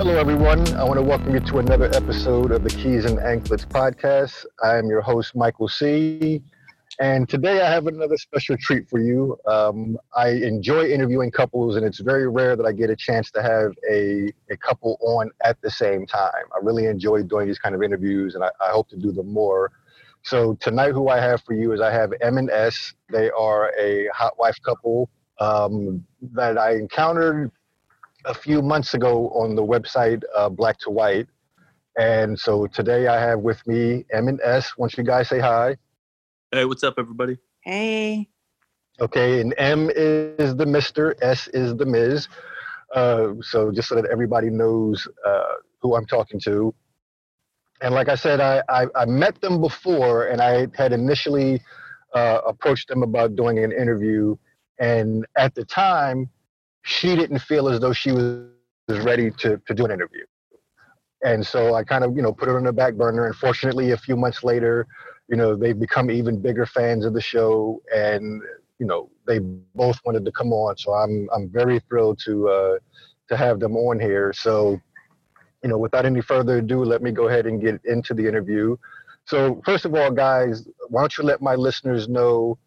Hello, 0.00 0.16
everyone. 0.16 0.66
I 0.76 0.84
want 0.84 0.96
to 0.96 1.02
welcome 1.02 1.34
you 1.34 1.40
to 1.40 1.58
another 1.58 1.90
episode 1.92 2.52
of 2.52 2.64
the 2.64 2.70
Keys 2.70 3.04
and 3.04 3.18
Anklets 3.18 3.66
podcast. 3.66 4.46
I 4.64 4.78
am 4.78 4.86
your 4.86 5.02
host, 5.02 5.36
Michael 5.36 5.68
C. 5.68 6.42
And 6.98 7.28
today 7.28 7.60
I 7.60 7.70
have 7.70 7.86
another 7.86 8.16
special 8.16 8.56
treat 8.56 8.88
for 8.88 8.98
you. 8.98 9.36
Um, 9.46 9.98
I 10.16 10.28
enjoy 10.28 10.86
interviewing 10.86 11.30
couples, 11.30 11.76
and 11.76 11.84
it's 11.84 12.00
very 12.00 12.30
rare 12.30 12.56
that 12.56 12.64
I 12.64 12.72
get 12.72 12.88
a 12.88 12.96
chance 12.96 13.30
to 13.32 13.42
have 13.42 13.74
a, 13.90 14.32
a 14.50 14.56
couple 14.56 14.96
on 15.02 15.30
at 15.44 15.60
the 15.60 15.70
same 15.70 16.06
time. 16.06 16.46
I 16.54 16.60
really 16.62 16.86
enjoy 16.86 17.22
doing 17.24 17.46
these 17.46 17.58
kind 17.58 17.74
of 17.74 17.82
interviews, 17.82 18.34
and 18.36 18.42
I, 18.42 18.48
I 18.58 18.70
hope 18.70 18.88
to 18.88 18.96
do 18.96 19.12
them 19.12 19.30
more. 19.30 19.70
So 20.22 20.54
tonight, 20.60 20.92
who 20.92 21.10
I 21.10 21.20
have 21.20 21.42
for 21.42 21.52
you 21.52 21.72
is 21.72 21.82
I 21.82 21.92
have 21.92 22.14
M 22.22 22.38
and 22.38 22.48
S. 22.48 22.94
They 23.10 23.28
are 23.32 23.70
a 23.78 24.08
hot 24.14 24.38
wife 24.38 24.56
couple 24.64 25.10
um, 25.40 26.02
that 26.22 26.56
I 26.56 26.76
encountered 26.76 27.52
a 28.24 28.34
few 28.34 28.62
months 28.62 28.94
ago 28.94 29.28
on 29.30 29.54
the 29.54 29.64
website 29.64 30.22
uh, 30.36 30.48
Black 30.48 30.78
to 30.80 30.90
White. 30.90 31.28
And 31.98 32.38
so 32.38 32.66
today 32.66 33.08
I 33.08 33.20
have 33.20 33.40
with 33.40 33.66
me 33.66 34.04
M 34.12 34.28
and 34.28 34.40
S. 34.42 34.76
Once 34.76 34.96
you 34.96 35.04
guys 35.04 35.28
say 35.28 35.38
hi. 35.38 35.76
Hey, 36.52 36.64
what's 36.64 36.82
up, 36.82 36.94
everybody? 36.98 37.38
Hey. 37.62 38.28
Okay, 39.00 39.40
and 39.40 39.54
M 39.56 39.90
is 39.94 40.56
the 40.56 40.66
Mister, 40.66 41.16
S 41.22 41.48
is 41.48 41.74
the 41.76 41.86
Ms. 41.86 42.28
Uh, 42.94 43.34
so 43.40 43.70
just 43.70 43.88
so 43.88 43.94
that 43.94 44.06
everybody 44.06 44.50
knows 44.50 45.06
uh, 45.24 45.54
who 45.80 45.96
I'm 45.96 46.06
talking 46.06 46.40
to. 46.40 46.74
And 47.80 47.94
like 47.94 48.08
I 48.08 48.14
said, 48.14 48.40
I, 48.40 48.62
I, 48.68 48.86
I 48.94 49.04
met 49.06 49.40
them 49.40 49.60
before, 49.60 50.26
and 50.26 50.42
I 50.42 50.66
had 50.74 50.92
initially 50.92 51.62
uh, 52.14 52.40
approached 52.46 52.88
them 52.88 53.02
about 53.02 53.36
doing 53.36 53.58
an 53.58 53.72
interview. 53.72 54.36
And 54.78 55.24
at 55.36 55.54
the 55.54 55.64
time, 55.64 56.28
she 56.82 57.16
didn't 57.16 57.40
feel 57.40 57.68
as 57.68 57.80
though 57.80 57.92
she 57.92 58.12
was 58.12 58.46
ready 58.88 59.30
to, 59.30 59.60
to 59.66 59.74
do 59.74 59.84
an 59.84 59.90
interview. 59.90 60.24
And 61.24 61.46
so 61.46 61.74
I 61.74 61.84
kind 61.84 62.02
of, 62.02 62.16
you 62.16 62.22
know, 62.22 62.32
put 62.32 62.48
it 62.48 62.54
on 62.54 62.64
the 62.64 62.72
back 62.72 62.94
burner. 62.94 63.26
And 63.26 63.34
fortunately, 63.36 63.90
a 63.90 63.96
few 63.96 64.16
months 64.16 64.42
later, 64.42 64.86
you 65.28 65.36
know, 65.36 65.54
they've 65.54 65.78
become 65.78 66.10
even 66.10 66.40
bigger 66.40 66.66
fans 66.66 67.04
of 67.04 67.14
the 67.14 67.20
show, 67.20 67.80
and 67.94 68.42
you 68.78 68.86
know, 68.86 69.10
they 69.26 69.38
both 69.38 69.98
wanted 70.04 70.24
to 70.24 70.32
come 70.32 70.52
on. 70.52 70.76
So 70.76 70.92
I'm 70.92 71.28
I'm 71.34 71.48
very 71.48 71.78
thrilled 71.88 72.18
to 72.24 72.48
uh, 72.48 72.78
to 73.28 73.36
have 73.36 73.60
them 73.60 73.76
on 73.76 74.00
here. 74.00 74.32
So, 74.32 74.80
you 75.62 75.68
know, 75.68 75.78
without 75.78 76.06
any 76.06 76.20
further 76.20 76.58
ado, 76.58 76.84
let 76.84 77.02
me 77.02 77.12
go 77.12 77.28
ahead 77.28 77.46
and 77.46 77.60
get 77.60 77.80
into 77.84 78.12
the 78.14 78.26
interview. 78.26 78.76
So, 79.26 79.62
first 79.64 79.84
of 79.84 79.94
all, 79.94 80.10
guys, 80.10 80.66
why 80.88 81.02
don't 81.02 81.16
you 81.16 81.24
let 81.24 81.40
my 81.40 81.54
listeners 81.54 82.08
know 82.08 82.58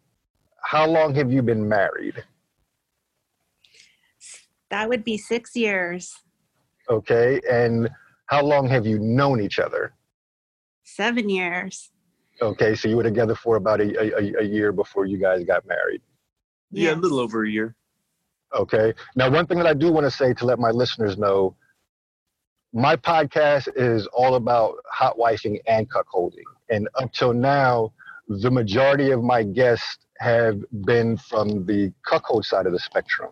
how 0.62 0.86
long 0.86 1.14
have 1.16 1.30
you 1.30 1.42
been 1.42 1.68
married? 1.68 2.24
That 4.74 4.88
would 4.88 5.04
be 5.04 5.16
six 5.16 5.54
years. 5.54 6.12
Okay, 6.90 7.40
and 7.48 7.88
how 8.26 8.42
long 8.42 8.66
have 8.66 8.84
you 8.84 8.98
known 8.98 9.40
each 9.40 9.60
other? 9.60 9.94
Seven 10.82 11.28
years. 11.28 11.92
Okay, 12.42 12.74
so 12.74 12.88
you 12.88 12.96
were 12.96 13.04
together 13.04 13.36
for 13.36 13.54
about 13.54 13.80
a, 13.80 13.88
a, 14.18 14.40
a 14.40 14.42
year 14.42 14.72
before 14.72 15.06
you 15.06 15.16
guys 15.16 15.44
got 15.44 15.64
married. 15.64 16.02
Yeah, 16.72 16.88
Yes. 16.88 16.96
a 16.96 17.00
little 17.02 17.20
over 17.20 17.44
a 17.44 17.48
year. 17.48 17.76
Okay. 18.52 18.92
Now, 19.14 19.30
one 19.30 19.46
thing 19.46 19.58
that 19.58 19.68
I 19.68 19.74
do 19.74 19.92
want 19.92 20.06
to 20.06 20.10
say 20.10 20.34
to 20.34 20.44
let 20.44 20.58
my 20.58 20.72
listeners 20.72 21.16
know 21.16 21.54
my 22.72 22.96
podcast 22.96 23.68
is 23.76 24.08
all 24.08 24.34
about 24.34 24.74
hot 24.90 25.16
wifing 25.16 25.60
and 25.68 25.88
cuckolding. 25.88 26.48
And 26.68 26.88
up 26.96 27.12
till 27.12 27.32
now, 27.32 27.92
the 28.26 28.50
majority 28.50 29.12
of 29.12 29.22
my 29.22 29.44
guests 29.44 29.98
have 30.18 30.58
been 30.84 31.16
from 31.16 31.64
the 31.64 31.92
cuckold 32.04 32.44
side 32.44 32.66
of 32.66 32.72
the 32.72 32.80
spectrum. 32.80 33.30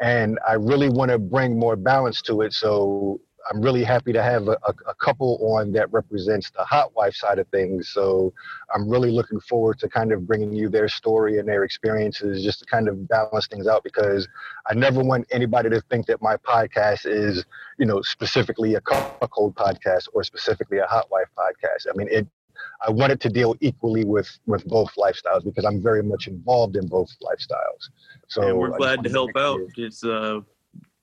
And 0.00 0.38
I 0.46 0.54
really 0.54 0.88
want 0.88 1.10
to 1.10 1.18
bring 1.18 1.58
more 1.58 1.76
balance 1.76 2.20
to 2.22 2.42
it. 2.42 2.52
So 2.52 3.20
I'm 3.50 3.60
really 3.60 3.84
happy 3.84 4.12
to 4.12 4.22
have 4.22 4.48
a, 4.48 4.56
a, 4.86 4.94
couple 4.94 5.38
on 5.42 5.72
that 5.72 5.92
represents 5.92 6.50
the 6.50 6.64
hot 6.64 6.94
wife 6.94 7.14
side 7.14 7.38
of 7.38 7.46
things. 7.48 7.90
So 7.90 8.32
I'm 8.74 8.88
really 8.88 9.10
looking 9.10 9.40
forward 9.40 9.78
to 9.80 9.88
kind 9.88 10.12
of 10.12 10.26
bringing 10.26 10.52
you 10.52 10.68
their 10.68 10.88
story 10.88 11.38
and 11.38 11.48
their 11.48 11.64
experiences 11.64 12.42
just 12.42 12.60
to 12.60 12.66
kind 12.66 12.88
of 12.88 13.06
balance 13.08 13.46
things 13.46 13.66
out 13.66 13.84
because 13.84 14.26
I 14.66 14.74
never 14.74 15.02
want 15.02 15.26
anybody 15.30 15.68
to 15.70 15.80
think 15.90 16.06
that 16.06 16.22
my 16.22 16.36
podcast 16.38 17.06
is, 17.06 17.44
you 17.78 17.86
know, 17.86 18.00
specifically 18.02 18.76
a 18.76 18.80
cold 18.80 19.54
podcast 19.54 20.08
or 20.14 20.24
specifically 20.24 20.78
a 20.78 20.86
hot 20.86 21.10
wife 21.10 21.28
podcast. 21.36 21.86
I 21.92 21.96
mean, 21.96 22.08
it. 22.10 22.26
I 22.86 22.90
want 22.90 23.12
it 23.12 23.20
to 23.20 23.28
deal 23.28 23.54
equally 23.60 24.04
with 24.04 24.28
with 24.46 24.64
both 24.66 24.92
lifestyles 24.96 25.44
because 25.44 25.64
I'm 25.64 25.82
very 25.82 26.02
much 26.02 26.26
involved 26.26 26.76
in 26.76 26.86
both 26.86 27.10
lifestyles. 27.22 27.90
So 28.28 28.42
and 28.42 28.58
we're 28.58 28.76
glad 28.76 29.02
to 29.04 29.10
help 29.10 29.36
out. 29.36 29.60
It's 29.76 30.04
uh, 30.04 30.40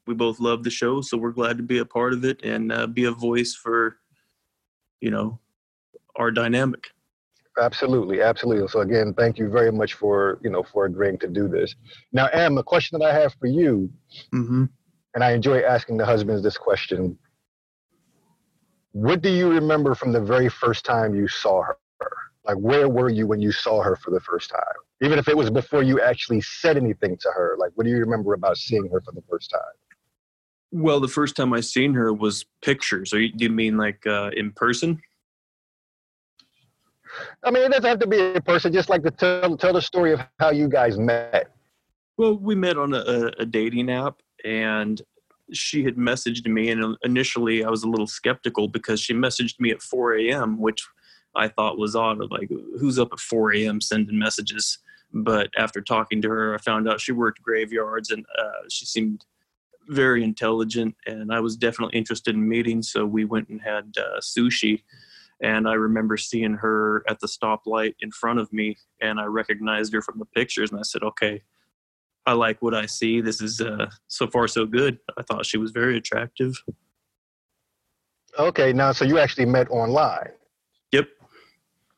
we 0.08 0.14
both 0.14 0.40
love 0.40 0.64
the 0.64 0.70
show, 0.70 1.02
so 1.02 1.18
we're 1.18 1.32
glad 1.32 1.58
to 1.58 1.64
be 1.64 1.78
a 1.80 1.86
part 1.86 2.14
of 2.14 2.26
it 2.26 2.44
and 2.44 2.72
uh, 2.72 2.88
be 2.88 3.06
a 3.06 3.12
voice 3.12 3.54
for, 3.54 3.98
you 5.00 5.12
know, 5.12 5.40
our 6.16 6.32
dynamic. 6.32 6.90
Absolutely, 7.60 8.22
absolutely. 8.22 8.68
So 8.70 8.80
again, 8.80 9.14
thank 9.14 9.38
you 9.38 9.50
very 9.50 9.72
much 9.72 9.94
for 9.94 10.40
you 10.44 10.50
know 10.50 10.64
for 10.64 10.86
agreeing 10.86 11.18
to 11.20 11.28
do 11.28 11.48
this. 11.48 11.76
Now, 12.14 12.28
Em, 12.28 12.58
a 12.58 12.64
question 12.64 13.00
that 13.00 13.06
I 13.06 13.14
have 13.14 13.34
for 13.40 13.48
you, 13.48 13.92
Mm-hmm. 14.34 14.66
and 15.16 15.24
I 15.24 15.32
enjoy 15.32 15.60
asking 15.62 15.98
the 15.98 16.06
husbands 16.06 16.44
this 16.44 16.58
question. 16.58 17.18
What 18.94 19.22
do 19.22 19.30
you 19.30 19.50
remember 19.50 19.96
from 19.96 20.12
the 20.12 20.20
very 20.20 20.50
first 20.50 20.84
time 20.84 21.16
you 21.16 21.28
saw 21.28 21.64
her? 21.64 21.78
Like, 22.44 22.58
where 22.58 22.90
were 22.90 23.10
you 23.10 23.28
when 23.28 23.40
you 23.40 23.52
saw 23.52 23.82
her 23.82 23.96
for 23.96 24.12
the 24.12 24.20
first 24.20 24.50
time? 24.50 24.62
Even 25.02 25.20
if 25.20 25.28
it 25.28 25.38
was 25.38 25.50
before 25.50 25.84
you 25.84 26.02
actually 26.02 26.42
said 26.42 26.76
anything 26.76 27.18
to 27.22 27.30
her, 27.30 27.56
like, 27.58 27.72
what 27.76 27.86
do 27.86 27.90
you 27.92 27.98
remember 27.98 28.34
about 28.34 28.58
seeing 28.58 28.90
her 28.90 29.02
for 29.02 29.12
the 29.12 29.22
first 29.30 29.52
time? 29.52 29.62
Well, 30.72 31.00
the 31.00 31.08
first 31.08 31.36
time 31.36 31.54
I 31.54 31.62
seen 31.62 31.94
her 31.94 32.14
was 32.14 32.46
pictures. 32.62 33.14
Or 33.14 33.20
you, 33.20 33.32
do 33.32 33.44
you 33.44 33.50
mean 33.50 33.78
like 33.78 34.06
uh, 34.08 34.32
in 34.36 34.52
person? 34.52 35.02
I 37.44 37.52
mean, 37.52 37.64
it 37.64 37.72
doesn't 37.72 37.90
have 37.90 38.00
to 38.00 38.08
be 38.08 38.20
a 38.20 38.42
person, 38.42 38.72
just 38.74 38.90
like 38.90 39.04
to 39.04 39.12
tell, 39.12 39.58
tell 39.58 39.74
the 39.74 39.82
story 39.82 40.14
of 40.14 40.22
how 40.40 40.52
you 40.52 40.68
guys 40.68 40.98
met. 40.98 41.52
Well, 42.18 42.38
we 42.38 42.56
met 42.56 42.78
on 42.78 42.94
a, 42.94 43.32
a 43.40 43.46
dating 43.46 43.90
app, 43.90 44.22
and 44.44 45.02
she 45.54 45.84
had 45.84 45.96
messaged 45.96 46.46
me, 46.48 46.70
and 46.70 46.98
initially 47.04 47.64
I 47.64 47.70
was 47.70 47.84
a 47.84 47.90
little 47.90 48.08
skeptical 48.08 48.68
because 48.68 49.00
she 49.00 49.14
messaged 49.14 49.60
me 49.60 49.72
at 49.72 49.82
4 49.82 50.18
a.m., 50.18 50.60
which 50.60 50.86
I 51.36 51.48
thought 51.48 51.78
was 51.78 51.96
odd. 51.96 52.20
Like, 52.32 52.50
who's 52.80 53.00
up 53.00 53.10
at 53.14 53.20
4 53.20 53.54
a.m. 53.56 53.82
sending 53.82 54.18
messages? 54.18 54.80
But 55.14 55.50
after 55.58 55.82
talking 55.82 56.22
to 56.22 56.30
her, 56.30 56.56
I 56.56 56.58
found 56.58 56.88
out 56.88 57.02
she 57.02 57.12
worked 57.12 57.42
graveyards, 57.42 58.12
and 58.12 58.26
uh, 58.38 58.68
she 58.70 58.86
seemed 58.86 59.26
very 59.88 60.24
intelligent, 60.24 60.96
and 61.06 61.34
I 61.34 61.40
was 61.40 61.58
definitely 61.58 61.98
interested 61.98 62.36
in 62.36 62.48
meeting. 62.48 62.82
So 62.82 63.06
we 63.06 63.26
went 63.26 63.50
and 63.50 63.62
had 63.62 63.94
uh, 63.98 64.20
sushi, 64.20 64.84
and 65.42 65.68
I 65.68 65.74
remember 65.74 66.18
seeing 66.18 66.54
her 66.54 67.04
at 67.10 67.20
the 67.20 67.28
stoplight 67.28 67.96
in 68.00 68.12
front 68.12 68.40
of 68.40 68.52
me, 68.54 68.78
and 69.02 69.20
I 69.20 69.26
recognized 69.26 69.94
her 69.94 70.02
from 70.02 70.20
the 70.20 70.26
pictures, 70.26 70.72
and 70.72 70.80
I 70.80 70.84
said, 70.84 71.04
"Okay." 71.04 71.42
I 72.26 72.34
like 72.34 72.62
what 72.62 72.74
I 72.74 72.86
see. 72.86 73.22
This 73.22 73.42
is 73.42 73.62
uh, 73.62 73.90
so 74.08 74.28
far 74.28 74.48
so 74.48 74.66
good. 74.66 75.00
I 75.18 75.24
thought 75.24 75.46
she 75.46 75.58
was 75.58 75.72
very 75.72 75.98
attractive. 75.98 76.54
Okay, 78.38 78.72
now, 78.74 78.92
so 78.92 79.06
you 79.06 79.18
actually 79.18 79.46
met 79.46 79.70
online. 79.70 80.30
Yep. 80.92 81.08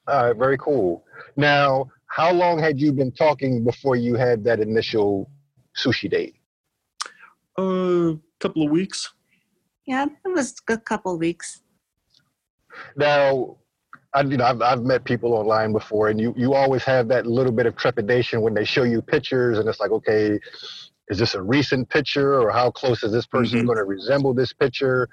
All 0.07 0.27
right, 0.27 0.35
very 0.35 0.57
cool. 0.57 1.03
Now, 1.35 1.91
how 2.07 2.31
long 2.31 2.59
had 2.59 2.79
you 2.79 2.91
been 2.91 3.11
talking 3.11 3.63
before 3.63 3.95
you 3.95 4.15
had 4.15 4.43
that 4.45 4.59
initial 4.59 5.29
sushi 5.77 6.09
date? 6.09 6.35
A 7.57 7.61
uh, 7.61 8.15
couple 8.39 8.63
of 8.63 8.71
weeks. 8.71 9.13
Yeah, 9.85 10.05
it 10.05 10.29
was 10.29 10.55
a 10.69 10.77
couple 10.77 11.13
of 11.13 11.19
weeks. 11.19 11.61
Now, 12.95 13.57
I, 14.13 14.21
you 14.21 14.37
know, 14.37 14.45
I've, 14.45 14.61
I've 14.61 14.83
met 14.83 15.03
people 15.03 15.33
online 15.33 15.71
before, 15.73 16.09
and 16.09 16.19
you, 16.19 16.33
you 16.37 16.53
always 16.53 16.83
have 16.83 17.07
that 17.09 17.25
little 17.25 17.51
bit 17.51 17.65
of 17.65 17.75
trepidation 17.75 18.41
when 18.41 18.53
they 18.53 18.63
show 18.65 18.83
you 18.83 19.01
pictures, 19.01 19.57
and 19.57 19.67
it's 19.67 19.79
like, 19.79 19.91
okay, 19.91 20.39
is 21.09 21.17
this 21.17 21.33
a 21.35 21.41
recent 21.41 21.89
picture, 21.89 22.39
or 22.41 22.51
how 22.51 22.71
close 22.71 23.03
is 23.03 23.11
this 23.11 23.25
person 23.25 23.61
Mhm. 23.61 23.65
going 23.65 23.77
to 23.77 23.83
resemble 23.83 24.33
this 24.33 24.53
picture? 24.53 25.09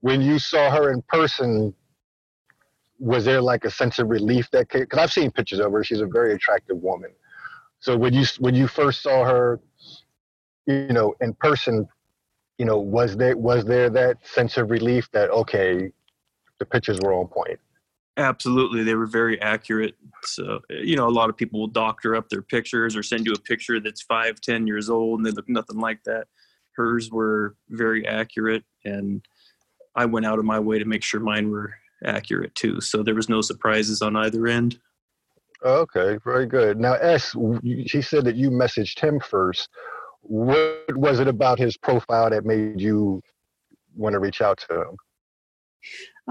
When 0.00 0.22
you 0.22 0.38
saw 0.38 0.70
her 0.70 0.90
in 0.90 1.02
person, 1.02 1.74
was 2.98 3.24
there 3.24 3.40
like 3.40 3.64
a 3.64 3.70
sense 3.70 3.98
of 3.98 4.08
relief 4.08 4.50
that 4.50 4.68
because 4.68 4.98
I've 4.98 5.12
seen 5.12 5.30
pictures 5.30 5.58
of 5.60 5.72
her, 5.72 5.84
she's 5.84 6.00
a 6.00 6.06
very 6.06 6.34
attractive 6.34 6.78
woman. 6.78 7.10
So 7.80 7.96
when 7.96 8.12
you 8.12 8.24
when 8.38 8.54
you 8.54 8.66
first 8.66 9.02
saw 9.02 9.24
her, 9.24 9.60
you 10.66 10.88
know, 10.88 11.14
in 11.20 11.32
person, 11.34 11.88
you 12.58 12.66
know, 12.66 12.78
was 12.78 13.16
there 13.16 13.36
was 13.36 13.64
there 13.64 13.88
that 13.90 14.26
sense 14.26 14.56
of 14.58 14.70
relief 14.70 15.10
that 15.12 15.30
okay, 15.30 15.90
the 16.58 16.64
pictures 16.66 16.98
were 17.00 17.14
on 17.14 17.26
point? 17.28 17.58
Absolutely, 18.16 18.82
they 18.82 18.94
were 18.94 19.06
very 19.06 19.40
accurate. 19.40 19.94
So 20.22 20.60
you 20.68 20.96
know, 20.96 21.08
a 21.08 21.10
lot 21.10 21.30
of 21.30 21.36
people 21.36 21.60
will 21.60 21.68
doctor 21.68 22.14
up 22.14 22.28
their 22.28 22.42
pictures 22.42 22.96
or 22.96 23.02
send 23.02 23.26
you 23.26 23.32
a 23.32 23.38
picture 23.38 23.80
that's 23.80 24.02
five, 24.02 24.40
ten 24.40 24.66
years 24.66 24.90
old, 24.90 25.20
and 25.20 25.26
they 25.26 25.30
look 25.30 25.48
nothing 25.48 25.78
like 25.78 26.02
that. 26.04 26.26
Hers 26.76 27.10
were 27.10 27.56
very 27.68 28.06
accurate, 28.06 28.64
and 28.84 29.24
I 29.94 30.06
went 30.06 30.26
out 30.26 30.38
of 30.38 30.44
my 30.44 30.58
way 30.60 30.78
to 30.78 30.84
make 30.84 31.02
sure 31.02 31.20
mine 31.20 31.50
were 31.50 31.74
accurate 32.04 32.54
too. 32.54 32.80
So 32.80 33.02
there 33.02 33.14
was 33.14 33.28
no 33.28 33.40
surprises 33.40 34.02
on 34.02 34.16
either 34.16 34.46
end. 34.46 34.78
Okay, 35.62 36.18
very 36.24 36.46
good. 36.46 36.78
Now, 36.78 36.94
S, 36.94 37.34
you- 37.34 37.84
he 37.86 38.00
said 38.00 38.24
that 38.24 38.36
you 38.36 38.50
messaged 38.50 38.98
him 38.98 39.20
first. 39.20 39.68
What 40.22 40.96
was 40.96 41.20
it 41.20 41.28
about 41.28 41.58
his 41.58 41.76
profile 41.76 42.30
that 42.30 42.44
made 42.44 42.80
you 42.80 43.22
want 43.94 44.14
to 44.14 44.18
reach 44.18 44.40
out 44.40 44.58
to 44.68 44.82
him? 44.82 44.96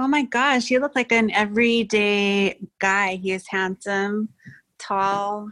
Oh 0.01 0.07
my 0.07 0.21
gosh, 0.21 0.69
he 0.69 0.79
looked 0.79 0.95
like 0.95 1.11
an 1.11 1.29
everyday 1.31 2.57
guy. 2.79 3.17
He 3.17 3.33
is 3.33 3.45
handsome, 3.49 4.29
tall. 4.77 5.51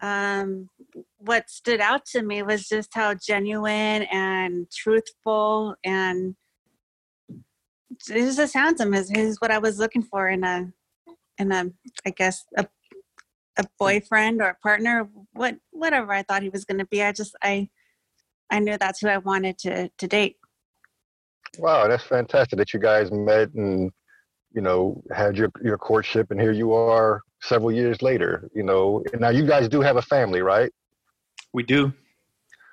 Um, 0.00 0.70
what 1.18 1.50
stood 1.50 1.82
out 1.82 2.06
to 2.06 2.22
me 2.22 2.42
was 2.42 2.66
just 2.66 2.88
how 2.94 3.12
genuine 3.12 4.04
and 4.04 4.66
truthful 4.70 5.74
and 5.84 6.36
he's 8.06 8.36
just 8.36 8.54
handsome. 8.54 8.94
Is 8.94 9.10
is 9.10 9.38
what 9.42 9.50
I 9.50 9.58
was 9.58 9.78
looking 9.78 10.02
for 10.02 10.30
in 10.30 10.42
a 10.42 10.72
in 11.36 11.52
a 11.52 11.66
I 12.06 12.10
guess 12.16 12.46
a 12.56 12.66
a 13.58 13.64
boyfriend 13.78 14.40
or 14.40 14.48
a 14.48 14.54
partner, 14.54 15.06
what 15.34 15.56
whatever 15.70 16.12
I 16.12 16.22
thought 16.22 16.42
he 16.42 16.48
was 16.48 16.64
going 16.64 16.78
to 16.78 16.86
be. 16.86 17.02
I 17.02 17.12
just 17.12 17.36
I 17.42 17.68
I 18.50 18.60
knew 18.60 18.78
that's 18.78 19.00
who 19.00 19.08
I 19.08 19.18
wanted 19.18 19.58
to 19.58 19.90
to 19.90 20.08
date. 20.08 20.36
Wow, 21.58 21.88
that's 21.88 22.04
fantastic 22.04 22.58
that 22.58 22.74
you 22.74 22.80
guys 22.80 23.10
met 23.10 23.52
and 23.54 23.90
you 24.52 24.60
know 24.60 25.02
had 25.14 25.36
your 25.36 25.50
your 25.62 25.78
courtship, 25.78 26.30
and 26.30 26.40
here 26.40 26.52
you 26.52 26.72
are 26.72 27.22
several 27.40 27.72
years 27.72 28.02
later. 28.02 28.48
You 28.54 28.62
know, 28.62 29.02
and 29.12 29.20
now 29.20 29.30
you 29.30 29.46
guys 29.46 29.68
do 29.68 29.80
have 29.80 29.96
a 29.96 30.02
family, 30.02 30.42
right? 30.42 30.70
We 31.52 31.62
do. 31.62 31.92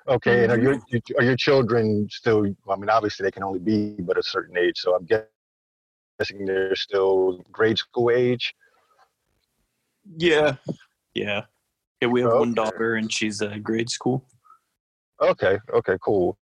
Okay, 0.08 0.44
and 0.44 0.52
are 0.52 0.58
your 0.58 0.78
are 1.18 1.24
your 1.24 1.36
children 1.36 2.08
still? 2.10 2.46
I 2.70 2.76
mean, 2.76 2.90
obviously 2.90 3.24
they 3.24 3.32
can 3.32 3.42
only 3.42 3.58
be 3.58 3.96
but 4.00 4.18
a 4.18 4.22
certain 4.22 4.56
age, 4.56 4.78
so 4.78 4.94
I'm 4.94 5.04
guessing 5.04 6.44
they're 6.44 6.76
still 6.76 7.42
grade 7.50 7.78
school 7.78 8.10
age. 8.10 8.54
Yeah, 10.16 10.56
yeah, 11.14 11.42
yeah. 12.00 12.08
We 12.08 12.20
have 12.20 12.32
one 12.34 12.54
daughter, 12.54 12.94
and 12.94 13.12
she's 13.12 13.42
uh, 13.42 13.56
grade 13.60 13.90
school. 13.90 14.24
Okay, 15.20 15.58
okay, 15.72 15.96
cool. 16.00 16.38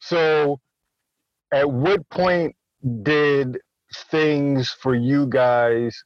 So, 0.00 0.60
at 1.54 1.70
what 1.70 2.06
point 2.10 2.54
did 3.04 3.58
things 4.10 4.70
for 4.70 4.96
you 4.96 5.24
guys 5.28 5.96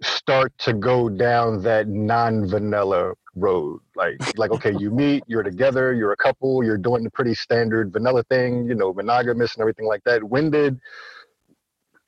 start 0.00 0.56
to 0.58 0.72
go 0.72 1.08
down 1.08 1.60
that 1.62 1.88
non-vanilla 1.88 3.14
road? 3.34 3.80
Like, 3.96 4.16
like, 4.38 4.52
okay, 4.52 4.72
you 4.78 4.90
meet, 5.02 5.24
you're 5.26 5.42
together, 5.42 5.92
you're 5.92 6.12
a 6.12 6.16
couple, 6.16 6.62
you're 6.62 6.78
doing 6.78 7.02
the 7.02 7.10
pretty 7.10 7.34
standard 7.34 7.92
vanilla 7.92 8.22
thing, 8.30 8.68
you 8.68 8.76
know, 8.76 8.92
monogamous 8.92 9.54
and 9.54 9.62
everything 9.62 9.86
like 9.86 10.04
that. 10.04 10.22
When 10.22 10.50
did 10.52 10.78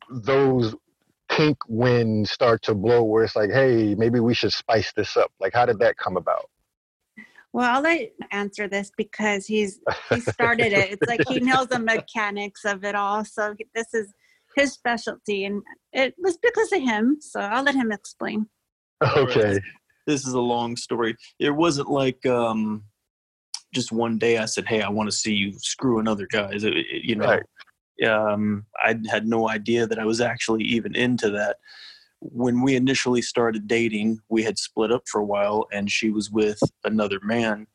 those 0.08 0.76
pink 1.28 1.58
winds 1.68 2.30
start 2.30 2.62
to 2.62 2.74
blow 2.74 3.02
where 3.02 3.24
it's 3.24 3.34
like, 3.34 3.50
hey, 3.50 3.96
maybe 3.96 4.20
we 4.20 4.32
should 4.32 4.52
spice 4.52 4.92
this 4.92 5.16
up? 5.16 5.32
Like, 5.40 5.54
how 5.54 5.66
did 5.66 5.80
that 5.80 5.96
come 5.96 6.16
about? 6.16 6.48
Well, 7.52 7.74
I'll 7.74 7.80
let 7.82 8.10
answer 8.32 8.68
this 8.68 8.90
because 8.96 9.46
he's 9.46 9.80
he 10.10 10.20
started 10.20 10.72
it. 10.72 10.92
It's 10.92 11.08
like 11.08 11.22
he 11.26 11.40
knows 11.40 11.68
the 11.68 11.78
mechanics 11.78 12.64
of 12.64 12.84
it 12.84 12.94
all. 12.94 13.24
So 13.24 13.54
this 13.74 13.94
is 13.94 14.12
his 14.56 14.72
specialty, 14.72 15.44
and 15.44 15.62
it 15.92 16.14
was 16.18 16.36
because 16.38 16.72
of 16.72 16.82
him. 16.82 17.18
So 17.20 17.40
I'll 17.40 17.62
let 17.62 17.74
him 17.74 17.92
explain. 17.92 18.46
Okay. 19.16 19.58
This 20.06 20.26
is 20.26 20.34
a 20.34 20.40
long 20.40 20.76
story. 20.76 21.16
It 21.40 21.50
wasn't 21.50 21.88
like 21.90 22.24
um, 22.26 22.84
just 23.74 23.90
one 23.90 24.18
day 24.18 24.38
I 24.38 24.44
said, 24.44 24.66
"Hey, 24.66 24.82
I 24.82 24.88
want 24.88 25.08
to 25.10 25.16
see 25.16 25.32
you 25.34 25.52
screw 25.58 25.98
another 25.98 26.26
guy." 26.30 26.50
It- 26.52 26.64
it- 26.64 27.04
you 27.04 27.16
know, 27.16 27.26
Right. 27.26 28.08
um, 28.08 28.66
I 28.84 28.94
had 29.10 29.26
no 29.26 29.48
idea 29.48 29.86
that 29.86 29.98
I 29.98 30.04
was 30.04 30.20
actually 30.20 30.64
even 30.64 30.94
into 30.94 31.30
that. 31.30 31.56
When 32.32 32.62
we 32.62 32.76
initially 32.76 33.22
started 33.22 33.66
dating, 33.66 34.20
we 34.28 34.42
had 34.42 34.58
split 34.58 34.92
up 34.92 35.04
for 35.06 35.20
a 35.20 35.24
while, 35.24 35.66
and 35.72 35.90
she 35.90 36.10
was 36.10 36.30
with 36.30 36.60
another 36.84 37.20
man. 37.22 37.66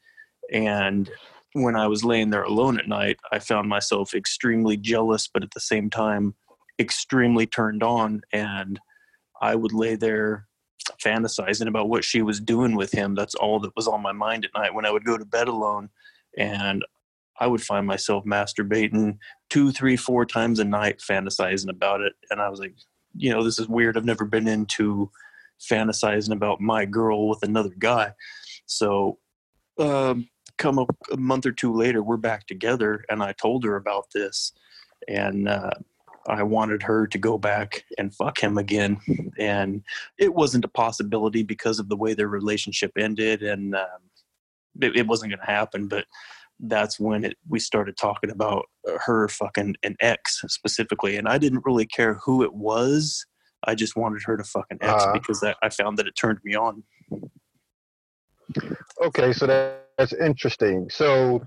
And 0.52 1.10
when 1.54 1.76
I 1.76 1.88
was 1.88 2.04
laying 2.04 2.30
there 2.30 2.44
alone 2.44 2.80
at 2.80 2.88
night, 2.88 3.18
I 3.32 3.40
found 3.40 3.70
myself 3.70 4.14
extremely 4.14 4.78
jealous, 4.78 5.28
but 5.28 5.44
at 5.44 5.52
the 5.52 5.60
same 5.60 5.90
time, 5.90 6.36
extremely 6.80 7.46
turned 7.46 7.84
on. 7.84 8.22
And 8.32 8.80
I 9.42 9.56
would 9.56 9.74
lay 9.74 9.96
there 9.96 10.48
fantasizing 11.04 11.68
about 11.68 11.90
what 11.90 12.04
she 12.04 12.22
was 12.22 12.40
doing 12.40 12.76
with 12.76 12.92
him. 12.92 13.16
That's 13.16 13.36
all 13.36 13.60
that 13.62 13.76
was 13.76 13.88
on 13.88 14.02
my 14.02 14.12
mind 14.12 14.46
at 14.46 14.60
night 14.60 14.74
when 14.74 14.86
I 14.86 14.92
would 14.92 15.06
go 15.06 15.18
to 15.18 15.26
bed 15.26 15.48
alone. 15.48 15.90
And 16.38 16.84
I 17.40 17.48
would 17.48 17.62
find 17.62 17.88
myself 17.88 18.24
masturbating 18.24 19.18
two, 19.50 19.72
three, 19.72 19.98
four 19.98 20.26
times 20.26 20.60
a 20.60 20.64
night, 20.64 21.00
fantasizing 21.00 21.70
about 21.70 22.02
it. 22.02 22.14
And 22.30 22.40
I 22.40 22.50
was 22.50 22.60
like, 22.60 22.76
you 23.16 23.30
know, 23.32 23.44
this 23.44 23.60
is 23.60 23.68
weird. 23.68 23.98
I've 23.98 24.06
never 24.06 24.26
been 24.26 24.48
into 24.48 25.12
fantasizing 25.60 26.32
about 26.32 26.62
my 26.62 26.86
girl 26.86 27.28
with 27.28 27.44
another 27.44 27.74
guy. 27.78 28.14
So, 28.66 29.20
um, 29.78 30.30
come 30.58 30.78
up 30.78 30.96
a 31.12 31.18
month 31.18 31.46
or 31.46 31.52
two 31.52 31.74
later, 31.74 32.04
we're 32.04 32.18
back 32.18 32.46
together, 32.48 33.04
and 33.10 33.24
I 33.24 33.34
told 33.34 33.64
her 33.64 33.76
about 33.76 34.06
this, 34.14 34.54
and 35.08 35.48
uh, 35.48 35.72
I 36.28 36.44
wanted 36.44 36.84
her 36.84 37.08
to 37.08 37.18
go 37.18 37.38
back 37.38 37.84
and 37.98 38.14
fuck 38.14 38.42
him 38.42 38.58
again, 38.58 39.00
and 39.40 39.84
it 40.20 40.34
wasn't 40.34 40.66
a 40.66 40.70
possibility 40.70 41.44
because 41.44 41.80
of 41.80 41.90
the 41.90 41.96
way 41.96 42.14
their 42.14 42.28
relationship 42.28 42.92
ended, 42.98 43.42
and 43.42 43.76
um, 43.76 44.10
it, 44.82 44.96
it 44.96 45.08
wasn't 45.08 45.32
going 45.32 45.40
to 45.40 45.52
happen. 45.52 45.88
But 45.88 46.06
that's 46.62 47.00
when 47.00 47.26
it, 47.26 47.38
we 47.50 47.60
started 47.60 47.98
talking 47.98 48.30
about 48.30 48.66
her 49.06 49.28
fucking 49.28 49.76
an 49.84 49.96
ex 50.00 50.42
specifically, 50.48 51.18
and 51.18 51.28
I 51.28 51.38
didn't 51.38 51.66
really 51.66 51.86
care 51.86 52.16
who 52.24 52.44
it 52.44 52.54
was. 52.54 53.26
I 53.64 53.76
just 53.76 53.96
wanted 53.96 54.22
her 54.26 54.38
to 54.38 54.44
fucking 54.44 54.78
ex 54.82 55.04
Uh-huh. 55.04 55.14
because 55.14 55.40
that, 55.42 55.58
I 55.62 55.70
found 55.70 55.98
that 55.98 56.08
it 56.08 56.16
turned 56.16 56.40
me 56.44 56.56
on. 56.56 56.84
Okay, 59.04 59.34
so 59.34 59.48
that, 59.48 59.88
that's 59.98 60.14
interesting. 60.14 60.90
So 60.90 61.46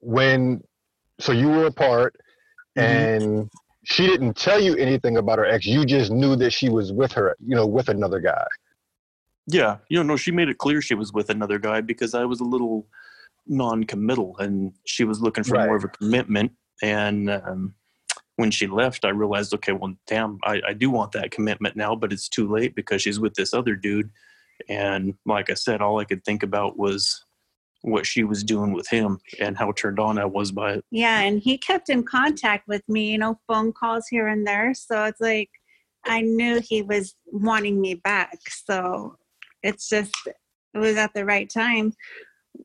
when 0.00 0.62
so 1.20 1.32
you 1.32 1.48
were 1.48 1.66
apart 1.66 2.16
and 2.76 3.48
she 3.84 4.06
didn't 4.06 4.36
tell 4.36 4.60
you 4.60 4.74
anything 4.76 5.16
about 5.16 5.38
her 5.38 5.46
ex, 5.46 5.66
you 5.66 5.84
just 5.84 6.10
knew 6.10 6.36
that 6.36 6.52
she 6.52 6.68
was 6.68 6.92
with 6.92 7.12
her, 7.12 7.36
you 7.40 7.54
know, 7.54 7.66
with 7.66 7.88
another 7.88 8.18
guy. 8.18 8.46
Yeah, 9.46 9.78
you 9.88 9.98
know, 9.98 10.02
no, 10.04 10.16
she 10.16 10.30
made 10.30 10.48
it 10.48 10.58
clear 10.58 10.80
she 10.80 10.94
was 10.94 11.12
with 11.12 11.30
another 11.30 11.58
guy 11.58 11.80
because 11.80 12.14
I 12.14 12.24
was 12.24 12.40
a 12.40 12.44
little 12.44 12.86
non-committal, 13.46 14.36
and 14.38 14.72
she 14.84 15.04
was 15.04 15.20
looking 15.20 15.44
for 15.44 15.56
more 15.56 15.76
of 15.76 15.84
a 15.84 15.88
commitment. 15.88 16.52
And 16.82 17.30
um, 17.30 17.74
when 18.36 18.50
she 18.50 18.66
left, 18.66 19.04
I 19.04 19.10
realized, 19.10 19.54
okay, 19.54 19.72
well, 19.72 19.94
damn, 20.06 20.38
I, 20.44 20.60
I 20.68 20.72
do 20.72 20.90
want 20.90 21.12
that 21.12 21.30
commitment 21.30 21.76
now, 21.76 21.94
but 21.94 22.12
it's 22.12 22.28
too 22.28 22.48
late 22.48 22.74
because 22.74 23.02
she's 23.02 23.20
with 23.20 23.34
this 23.34 23.54
other 23.54 23.76
dude. 23.76 24.10
And 24.68 25.14
like 25.26 25.50
I 25.50 25.54
said, 25.54 25.80
all 25.80 25.98
I 25.98 26.04
could 26.04 26.24
think 26.24 26.42
about 26.42 26.78
was 26.78 27.24
what 27.82 28.06
she 28.06 28.22
was 28.22 28.44
doing 28.44 28.72
with 28.72 28.88
him 28.88 29.18
and 29.40 29.58
how 29.58 29.72
turned 29.72 29.98
on 29.98 30.18
I 30.18 30.24
was 30.24 30.52
by 30.52 30.74
it. 30.74 30.84
Yeah, 30.90 31.20
and 31.20 31.40
he 31.40 31.58
kept 31.58 31.88
in 31.88 32.04
contact 32.04 32.68
with 32.68 32.88
me, 32.88 33.10
you 33.10 33.18
know, 33.18 33.40
phone 33.48 33.72
calls 33.72 34.06
here 34.08 34.28
and 34.28 34.46
there. 34.46 34.72
So 34.72 35.04
it's 35.04 35.20
like 35.20 35.50
I 36.04 36.20
knew 36.20 36.60
he 36.60 36.82
was 36.82 37.14
wanting 37.26 37.80
me 37.80 37.94
back. 37.94 38.38
So 38.48 39.16
it's 39.62 39.88
just 39.88 40.14
it 40.74 40.78
was 40.78 40.96
at 40.96 41.12
the 41.14 41.24
right 41.24 41.50
time 41.50 41.92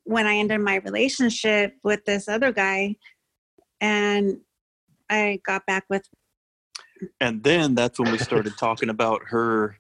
when 0.04 0.26
I 0.28 0.38
ended 0.38 0.62
my 0.62 0.76
relationship 0.76 1.76
with 1.84 2.06
this 2.06 2.28
other 2.28 2.52
guy 2.52 2.96
and 3.80 4.40
I 5.10 5.40
got 5.46 5.66
back 5.66 5.86
with 5.90 6.08
and 7.22 7.44
then 7.44 7.76
that's 7.76 8.00
when 8.00 8.12
we 8.12 8.18
started 8.18 8.58
talking 8.58 8.90
about 8.90 9.22
her 9.28 9.78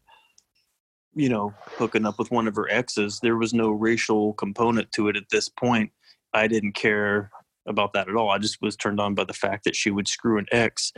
you 1.15 1.29
know 1.29 1.53
hooking 1.65 2.05
up 2.05 2.19
with 2.19 2.31
one 2.31 2.47
of 2.47 2.55
her 2.55 2.69
exes. 2.69 3.19
There 3.21 3.37
was 3.37 3.53
no 3.53 3.69
racial 3.69 4.33
component 4.33 4.91
to 4.93 5.07
it 5.09 5.17
at 5.17 5.29
this 5.31 5.49
point. 5.49 5.91
I 6.33 6.47
didn't 6.47 6.73
care 6.73 7.31
about 7.67 7.93
that 7.93 8.07
at 8.07 8.15
all. 8.15 8.29
I 8.29 8.37
just 8.37 8.61
was 8.61 8.75
turned 8.75 8.99
on 8.99 9.15
by 9.15 9.23
the 9.23 9.33
fact 9.33 9.63
that 9.65 9.75
she 9.75 9.91
would 9.91 10.07
screw 10.07 10.37
an 10.37 10.45
ex. 10.51 10.93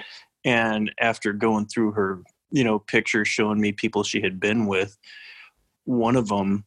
And 0.45 0.91
after 0.99 1.33
going 1.33 1.67
through 1.67 1.93
her 1.93 2.21
you 2.51 2.63
know 2.63 2.79
pictures 2.79 3.27
showing 3.27 3.61
me 3.61 3.71
people 3.71 4.03
she 4.03 4.21
had 4.21 4.39
been 4.39 4.65
with 4.65 4.97
one 5.85 6.15
of 6.15 6.27
them 6.27 6.65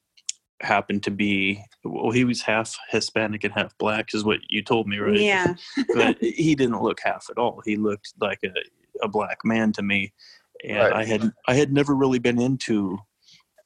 happened 0.62 1.02
to 1.02 1.10
be 1.10 1.64
well 1.84 2.10
he 2.10 2.24
was 2.24 2.40
half 2.42 2.78
hispanic 2.88 3.44
and 3.44 3.52
half 3.52 3.76
black 3.78 4.14
is 4.14 4.24
what 4.24 4.38
you 4.48 4.62
told 4.62 4.86
me 4.86 4.98
right 4.98 5.18
yeah. 5.18 5.54
but 5.94 6.16
he 6.20 6.54
didn't 6.54 6.82
look 6.82 7.00
half 7.02 7.26
at 7.30 7.38
all. 7.38 7.62
He 7.64 7.76
looked 7.76 8.12
like 8.20 8.40
a, 8.44 8.52
a 9.02 9.08
black 9.08 9.38
man 9.44 9.72
to 9.72 9.82
me, 9.82 10.12
and 10.64 10.78
Right. 10.78 10.92
I 10.92 11.04
had 11.04 11.32
I 11.48 11.54
had 11.54 11.72
never 11.72 11.94
really 11.94 12.18
been 12.18 12.40
into 12.40 12.98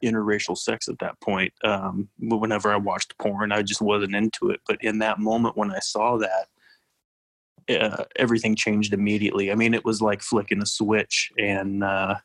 interracial 0.05 0.57
sex 0.57 0.89
at 0.89 0.99
that 1.01 1.21
point. 1.21 1.53
Um, 1.65 2.09
but 2.19 2.39
whenever 2.39 2.73
I 2.73 2.77
watched 2.77 3.17
porn, 3.19 3.53
I 3.53 3.63
just 3.63 3.81
wasn't 3.81 4.15
into 4.15 4.51
it. 4.51 4.61
But 4.67 4.83
in 4.83 4.99
that 5.01 5.19
moment 5.19 5.57
when 5.57 5.71
I 5.71 5.81
saw 5.81 6.19
that, 6.19 6.49
uh, 7.69 8.05
everything 8.17 8.55
changed 8.55 8.93
immediately. 8.93 9.51
I 9.51 9.55
mean, 9.55 9.75
it 9.75 9.85
was 9.85 10.01
like 10.01 10.23
flicking 10.23 10.63
a 10.63 10.67
switch, 10.67 11.33
and 11.39 11.83
uh, 11.83 12.17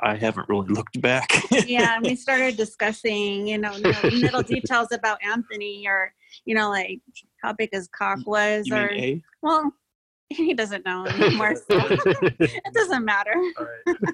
I 0.00 0.16
haven't 0.16 0.48
really 0.48 0.68
looked 0.68 1.00
back. 1.00 1.30
yeah, 1.66 1.96
and 1.96 2.04
we 2.06 2.14
started 2.26 2.56
discussing, 2.56 3.46
you 3.48 3.58
know, 3.58 3.72
little, 3.72 4.10
little 4.10 4.42
details 4.42 4.88
about 4.92 5.18
Anthony, 5.24 5.86
or 5.86 6.12
you 6.44 6.54
know, 6.54 6.70
like 6.70 7.00
how 7.42 7.52
big 7.52 7.70
his 7.72 7.88
cock 7.88 8.18
was, 8.26 8.66
You 8.66 8.76
or 8.76 8.88
mean 8.90 9.00
A? 9.00 9.22
well, 9.42 9.72
he 10.28 10.54
doesn't 10.54 10.84
know 10.84 11.04
anymore. 11.08 11.56
So 11.56 11.64
it 11.70 12.74
doesn't 12.74 13.04
matter. 13.04 13.34
All 13.58 13.66
right. 13.66 14.06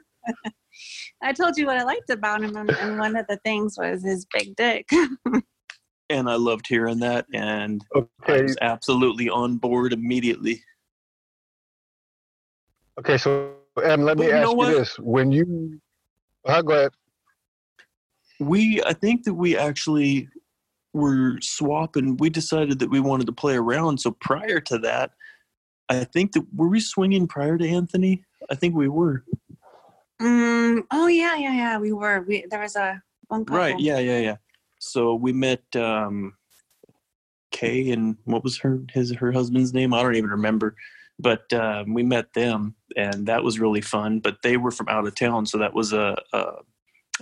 I 1.22 1.32
told 1.32 1.56
you 1.56 1.66
what 1.66 1.76
I 1.76 1.84
liked 1.84 2.10
about 2.10 2.42
him, 2.42 2.56
and, 2.56 2.70
and 2.70 2.98
one 2.98 3.16
of 3.16 3.26
the 3.28 3.36
things 3.38 3.76
was 3.78 4.02
his 4.02 4.26
big 4.32 4.56
dick. 4.56 4.88
And 6.10 6.28
I 6.28 6.34
loved 6.36 6.66
hearing 6.66 6.98
that, 7.00 7.26
and 7.32 7.82
I 7.94 8.42
was 8.42 8.56
absolutely 8.60 9.28
on 9.30 9.56
board 9.56 9.92
immediately. 9.92 10.62
okay. 13.00 13.16
So, 13.16 13.54
Em, 13.82 14.02
let 14.02 14.18
me 14.18 14.26
But 14.26 14.32
you 14.32 14.36
ask 14.38 14.56
know 14.56 14.68
you 14.68 14.74
this: 14.74 14.98
When 14.98 15.32
you, 15.32 15.80
uh, 16.44 16.62
go 16.62 16.74
ahead. 16.74 16.92
We, 18.40 18.82
I 18.84 18.92
think 18.92 19.24
that 19.24 19.34
we 19.34 19.56
actually 19.56 20.28
were 20.92 21.38
swapping. 21.40 22.16
We 22.16 22.30
decided 22.30 22.78
that 22.80 22.90
we 22.90 23.00
wanted 23.00 23.26
to 23.26 23.32
play 23.32 23.56
around. 23.56 23.98
So 23.98 24.12
prior 24.12 24.60
to 24.60 24.78
that, 24.78 25.12
I 25.88 26.04
think 26.04 26.32
that 26.32 26.44
were 26.54 26.68
we 26.68 26.80
swinging 26.80 27.26
prior 27.26 27.58
to 27.58 27.68
Anthony? 27.68 28.24
I 28.50 28.54
think 28.54 28.74
we 28.74 28.88
were. 28.88 29.24
Mm, 30.20 30.84
oh 30.90 31.06
yeah, 31.08 31.36
yeah, 31.36 31.52
yeah. 31.52 31.78
We 31.78 31.92
were. 31.92 32.22
We 32.22 32.46
there 32.48 32.60
was 32.60 32.76
a 32.76 33.02
one 33.28 33.44
couple. 33.44 33.58
Right. 33.58 33.78
Yeah. 33.78 33.98
Yeah. 33.98 34.18
Yeah. 34.18 34.36
So 34.78 35.14
we 35.14 35.32
met 35.32 35.62
um, 35.76 36.34
Kay 37.50 37.90
and 37.90 38.16
what 38.24 38.44
was 38.44 38.58
her 38.58 38.80
his 38.92 39.12
her 39.14 39.32
husband's 39.32 39.74
name? 39.74 39.92
I 39.94 40.02
don't 40.02 40.14
even 40.14 40.30
remember. 40.30 40.76
But 41.18 41.52
um, 41.52 41.94
we 41.94 42.02
met 42.02 42.32
them, 42.34 42.74
and 42.96 43.26
that 43.26 43.44
was 43.44 43.60
really 43.60 43.80
fun. 43.80 44.20
But 44.20 44.38
they 44.42 44.56
were 44.56 44.70
from 44.72 44.88
out 44.88 45.06
of 45.06 45.14
town, 45.14 45.46
so 45.46 45.58
that 45.58 45.74
was 45.74 45.92
a 45.92 46.16
a, 46.32 46.44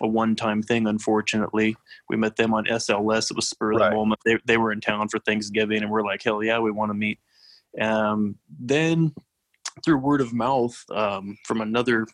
a 0.01 0.09
one 0.09 0.35
time 0.35 0.63
thing. 0.63 0.87
Unfortunately, 0.87 1.77
we 2.09 2.17
met 2.17 2.37
them 2.37 2.55
on 2.55 2.65
SLS. 2.65 3.31
It 3.31 3.37
was 3.37 3.49
spur 3.49 3.73
of 3.73 3.81
Right. 3.81 3.91
the 3.91 3.97
moment. 3.97 4.21
They 4.25 4.39
they 4.47 4.57
were 4.57 4.73
in 4.73 4.81
town 4.81 5.09
for 5.09 5.19
Thanksgiving, 5.19 5.83
and 5.83 5.91
we're 5.91 6.05
like, 6.05 6.23
hell 6.23 6.43
yeah, 6.43 6.59
we 6.59 6.71
want 6.71 6.91
to 6.91 6.95
meet. 6.95 7.19
Um, 7.81 8.37
then 8.61 9.15
through 9.85 9.99
word 9.99 10.21
of 10.21 10.33
mouth 10.33 10.85
um, 10.91 11.39
from 11.45 11.61
another 11.61 12.07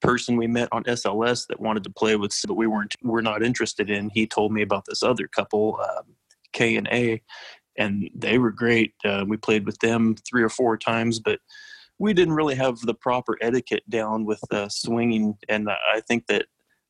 person 0.00 0.36
we 0.36 0.46
met 0.46 0.68
on 0.72 0.82
SLS 0.84 1.46
that 1.48 1.60
wanted 1.60 1.84
to 1.84 1.90
play 1.90 2.16
with, 2.16 2.34
but 2.46 2.54
we 2.54 2.66
weren't 2.66 2.96
we're 3.02 3.20
not 3.20 3.42
interested 3.42 3.90
in. 3.90 4.10
He 4.10 4.26
told 4.26 4.52
me 4.52 4.62
about 4.62 4.84
this 4.86 5.02
other 5.02 5.28
couple, 5.28 5.78
um, 5.82 6.14
K 6.52 6.76
and 6.76 6.88
A, 6.90 7.22
and 7.80 8.10
they 8.14 8.36
were 8.38 8.52
great. 8.52 8.92
Uh, 9.04 9.24
we 9.26 9.36
played 9.36 9.64
with 9.66 9.78
them 9.78 10.14
three 10.28 10.42
or 10.42 10.50
four 10.50 10.76
times, 10.76 11.18
but 11.18 11.40
we 11.98 12.12
didn't 12.12 12.38
really 12.40 12.54
have 12.54 12.76
the 12.80 12.94
proper 13.06 13.34
etiquette 13.40 13.84
down 13.88 14.24
with 14.24 14.42
uh, 14.52 14.68
swinging, 14.68 15.26
and 15.48 15.68
I 15.68 16.00
think 16.08 16.26
that 16.28 16.44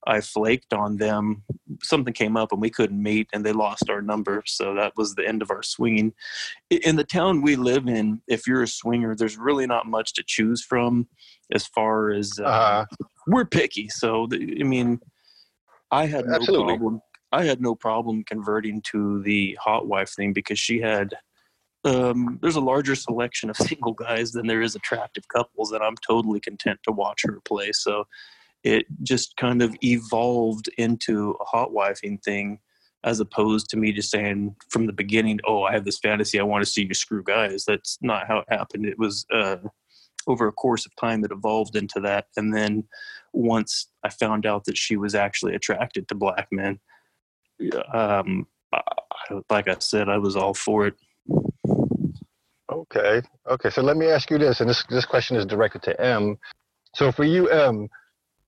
I 0.06 0.20
flaked 0.20 0.72
on 0.72 0.96
them. 0.96 1.42
Something 1.82 2.14
came 2.14 2.36
up 2.36 2.52
and 2.52 2.60
we 2.60 2.70
couldn't 2.70 3.02
meet, 3.02 3.28
and 3.32 3.44
they 3.44 3.52
lost 3.52 3.90
our 3.90 4.02
number, 4.02 4.42
so 4.46 4.74
that 4.74 4.92
was 4.96 5.14
the 5.14 5.26
end 5.26 5.42
of 5.42 5.50
our 5.50 5.62
swinging. 5.62 6.12
In 6.70 6.96
the 6.96 7.04
town 7.04 7.42
we 7.42 7.56
live 7.56 7.86
in, 7.86 8.20
if 8.26 8.46
you're 8.46 8.62
a 8.62 8.68
swinger, 8.68 9.14
there's 9.14 9.36
really 9.36 9.66
not 9.66 9.86
much 9.86 10.14
to 10.14 10.22
choose 10.26 10.64
from 10.70 11.06
as 11.52 11.66
far 11.66 12.10
as 12.10 12.38
uh, 12.38 12.44
Uh, 12.44 12.84
we're 13.26 13.44
picky. 13.44 13.88
So 13.88 14.28
I 14.32 14.64
mean, 14.64 15.00
I 15.90 16.06
had 16.06 16.24
no 16.26 16.36
Absolutely. 16.36 16.74
problem. 16.74 17.02
I 17.32 17.44
had 17.44 17.60
no 17.60 17.74
problem 17.74 18.24
converting 18.24 18.82
to 18.90 19.22
the 19.22 19.56
hot 19.60 19.86
wife 19.86 20.10
thing 20.10 20.32
because 20.32 20.58
she 20.58 20.80
had. 20.80 21.14
Um, 21.82 22.38
there's 22.42 22.56
a 22.56 22.60
larger 22.60 22.94
selection 22.94 23.48
of 23.48 23.56
single 23.68 23.94
guys 23.94 24.32
than 24.32 24.46
there 24.46 24.60
is 24.60 24.74
attractive 24.74 25.26
couples, 25.28 25.72
and 25.72 25.82
I'm 25.82 25.96
totally 26.06 26.40
content 26.40 26.78
to 26.84 26.92
watch 26.92 27.22
her 27.24 27.40
play. 27.46 27.72
So 27.72 28.04
it 28.62 28.84
just 29.02 29.36
kind 29.36 29.62
of 29.62 29.74
evolved 29.82 30.68
into 30.76 31.36
a 31.40 31.44
hot 31.44 31.70
wifing 31.70 32.22
thing 32.22 32.58
as 33.04 33.20
opposed 33.20 33.70
to 33.70 33.76
me 33.76 33.92
just 33.92 34.10
saying 34.10 34.54
from 34.68 34.86
the 34.86 34.92
beginning, 34.92 35.40
oh, 35.46 35.62
I 35.62 35.72
have 35.72 35.84
this 35.84 35.98
fantasy, 35.98 36.38
I 36.38 36.42
want 36.42 36.64
to 36.64 36.70
see 36.70 36.84
you 36.84 36.94
screw 36.94 37.22
guys. 37.22 37.64
That's 37.64 37.98
not 38.02 38.26
how 38.28 38.38
it 38.38 38.46
happened. 38.50 38.84
It 38.84 38.98
was 38.98 39.24
uh, 39.32 39.56
over 40.26 40.48
a 40.48 40.52
course 40.52 40.84
of 40.84 40.94
time 40.96 41.22
that 41.22 41.32
evolved 41.32 41.76
into 41.76 42.00
that. 42.00 42.26
And 42.36 42.54
then 42.54 42.84
once 43.32 43.88
I 44.04 44.10
found 44.10 44.44
out 44.44 44.64
that 44.66 44.76
she 44.76 44.96
was 44.96 45.14
actually 45.14 45.54
attracted 45.54 46.08
to 46.08 46.14
black 46.14 46.48
men, 46.52 46.78
um, 47.92 48.46
like 49.50 49.68
I 49.68 49.76
said, 49.78 50.08
I 50.08 50.18
was 50.18 50.36
all 50.36 50.54
for 50.54 50.86
it. 50.86 50.94
Okay. 52.72 53.22
Okay. 53.48 53.70
So 53.70 53.82
let 53.82 53.96
me 53.96 54.06
ask 54.06 54.30
you 54.30 54.38
this, 54.38 54.60
and 54.60 54.70
this 54.70 54.84
this 54.88 55.04
question 55.04 55.36
is 55.36 55.46
directed 55.46 55.82
to 55.82 56.00
M. 56.00 56.36
So 56.94 57.12
for 57.12 57.24
you, 57.24 57.48
M, 57.48 57.88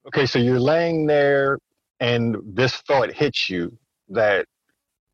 okay, 0.07 0.26
so 0.26 0.38
you're 0.38 0.61
laying 0.61 1.07
there 1.07 1.59
and 2.00 2.37
this 2.45 2.76
thought 2.88 3.12
hits 3.12 3.49
you 3.49 3.76
that, 4.09 4.47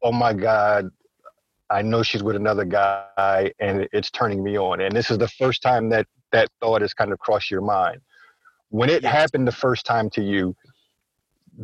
oh 0.03 0.13
my 0.13 0.33
God, 0.33 0.89
I 1.71 1.83
know 1.83 2.03
she's 2.03 2.23
with 2.23 2.37
another 2.37 2.65
guy 2.65 3.53
and 3.61 3.87
it's 3.93 4.11
turning 4.11 4.43
me 4.43 4.59
on. 4.59 4.81
And 4.81 4.97
this 4.97 5.11
is 5.11 5.19
the 5.19 5.29
first 5.29 5.61
time 5.63 5.91
that 5.91 6.07
that 6.33 6.49
thought 6.61 6.81
has 6.81 6.95
kind 6.95 7.13
of 7.13 7.19
crossed 7.19 7.51
your 7.51 7.61
mind. 7.61 8.01
When 8.71 8.91
it 8.91 9.05
happened 9.05 9.47
the 9.47 9.53
first 9.53 9.85
time 9.85 10.11
to 10.11 10.23
you, 10.23 10.55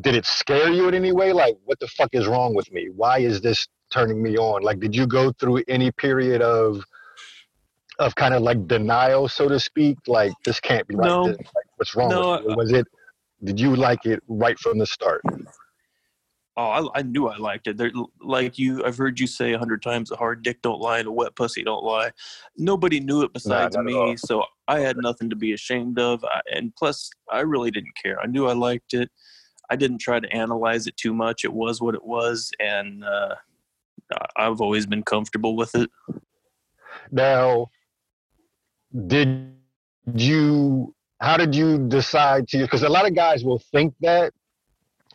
did 0.01 0.15
it 0.15 0.27
scare 0.27 0.71
you 0.71 0.89
in 0.89 0.95
any 0.95 1.13
way? 1.13 1.33
Like, 1.33 1.57
what 1.65 1.79
the 1.81 1.89
fuck 1.89 2.11
is 2.13 2.27
wrong 2.27 2.55
with 2.55 2.71
me? 2.73 2.89
Why 2.95 3.19
is 3.19 3.41
this 3.41 3.69
turning 3.93 4.23
me 4.23 4.37
on? 4.37 4.63
Like, 4.63 4.81
did 4.81 4.95
you 4.95 5.07
go 5.07 5.33
through 5.33 5.63
any 5.69 5.91
period 5.93 6.43
of 6.43 6.83
of 8.01 8.13
kind 8.17 8.35
of 8.35 8.43
like 8.43 8.67
denial, 8.67 9.29
so 9.29 9.49
to 9.49 9.61
speak? 9.61 9.99
Like, 10.09 10.33
this 10.45 10.59
can't 10.59 10.87
be 10.89 10.97
right. 10.97 11.07
No. 11.07 11.29
This- 11.29 11.39
like, 11.39 11.67
what's 11.77 11.95
wrong 11.95 12.09
No, 12.09 12.33
with 12.33 12.47
me? 12.47 12.55
Was 12.57 12.73
it? 12.73 12.87
Did 13.43 13.61
you 13.61 13.77
like 13.77 14.07
it 14.07 14.23
right 14.27 14.59
from 14.59 14.79
the 14.79 14.87
start? 14.87 15.23
Oh, 16.57 16.89
I, 16.95 17.01
I 17.01 17.03
knew 17.03 17.27
I 17.27 17.37
liked 17.37 17.67
it. 17.67 17.77
There, 17.77 17.91
like 18.21 18.59
you, 18.59 18.85
I've 18.85 18.97
heard 18.97 19.19
you 19.19 19.27
say 19.27 19.53
a 19.53 19.59
hundred 19.59 19.83
times, 19.83 20.13
"A 20.13 20.17
hard 20.17 20.43
dick 20.43 20.63
don't 20.63 20.81
lie, 20.81 21.01
and 21.01 21.09
a 21.09 21.13
wet 21.13 21.35
pussy 21.35 21.65
don't 21.65 21.85
lie." 21.85 22.13
Nobody 22.57 23.01
knew 23.01 23.23
it 23.23 23.33
besides 23.33 23.77
at 23.77 23.85
me, 23.85 24.17
so 24.17 24.45
I 24.69 24.79
had 24.79 24.97
nothing 24.97 25.29
to 25.31 25.37
be 25.37 25.53
ashamed 25.53 25.99
of. 25.99 26.25
I, 26.25 26.41
and 26.53 26.75
plus, 26.77 27.11
I 27.31 27.41
really 27.41 27.73
didn't 27.73 27.95
care. 28.01 28.21
I 28.21 28.27
knew 28.27 28.47
I 28.47 28.53
liked 28.53 28.95
it. 28.95 29.11
I 29.71 29.76
didn't 29.76 29.99
try 29.99 30.21
to 30.21 30.33
analyze 30.33 30.87
it 30.87 30.97
too 30.97 31.14
much. 31.14 31.44
It 31.44 31.52
was 31.52 31.80
what 31.80 31.94
it 31.94 32.04
was, 32.04 32.50
and 32.61 33.04
uh, 33.04 33.35
I've 34.37 34.61
always 34.61 34.87
been 34.87 35.02
comfortable 35.02 35.56
with 35.56 35.75
it. 35.75 35.90
Now, 37.11 37.68
did 39.06 39.54
you? 40.14 40.94
How 41.21 41.37
did 41.37 41.54
you 41.54 41.78
decide 41.88 42.49
to? 42.49 42.59
Because 42.59 42.83
a 42.83 42.88
lot 42.88 43.06
of 43.06 43.14
guys 43.14 43.44
will 43.44 43.62
think 43.73 43.94
that, 44.00 44.33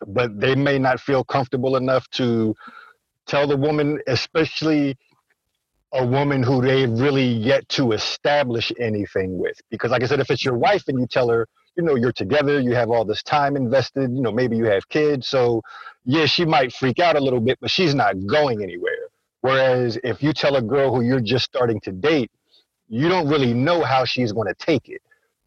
but 0.08 0.40
they 0.40 0.56
may 0.56 0.80
not 0.80 1.00
feel 1.00 1.24
comfortable 1.24 1.76
enough 1.76 2.10
to 2.12 2.56
tell 3.28 3.46
the 3.48 3.58
woman, 3.58 4.00
especially 4.08 4.98
a 5.94 6.06
woman 6.06 6.44
who 6.44 6.62
they've 6.62 6.92
really 6.92 7.26
yet 7.26 7.68
to 7.70 7.92
establish 7.92 8.72
anything 8.80 9.38
with. 9.38 9.60
Because, 9.70 9.92
like 9.92 10.04
I 10.04 10.08
said, 10.08 10.20
if 10.20 10.32
it's 10.32 10.46
your 10.46 10.58
wife 10.58 10.84
and 10.88 11.00
you 11.00 11.08
tell 11.08 11.30
her, 11.30 11.48
you 11.76 11.84
know, 11.84 11.96
you're 11.96 12.12
together, 12.12 12.60
you 12.60 12.76
have 12.76 12.90
all 12.90 13.06
this 13.06 13.24
time 13.24 13.56
invested, 13.56 14.12
you 14.12 14.22
know, 14.22 14.32
maybe 14.32 14.58
you 14.58 14.66
have 14.66 14.88
kids, 14.90 15.28
so 15.28 15.62
yeah, 16.06 16.26
she 16.26 16.46
might 16.46 16.74
freak 16.74 17.00
out 17.00 17.16
a 17.16 17.20
little 17.20 17.40
bit, 17.40 17.58
but 17.62 17.70
she's 17.70 17.96
not 17.96 18.16
going 18.26 18.64
anywhere. 18.64 19.10
Whereas 19.42 19.98
if 20.04 20.22
you 20.22 20.34
tell 20.34 20.56
a 20.56 20.62
girl 20.62 20.94
who 20.94 21.02
you're 21.02 21.22
just 21.22 21.46
starting 21.46 21.80
to 21.82 21.92
date, 21.92 22.32
you 22.90 23.08
don't 23.08 23.28
really 23.28 23.54
know 23.54 23.84
how 23.84 24.04
she's 24.04 24.32
going 24.32 24.48
to 24.48 24.56
take 24.56 24.90
it. 24.90 25.02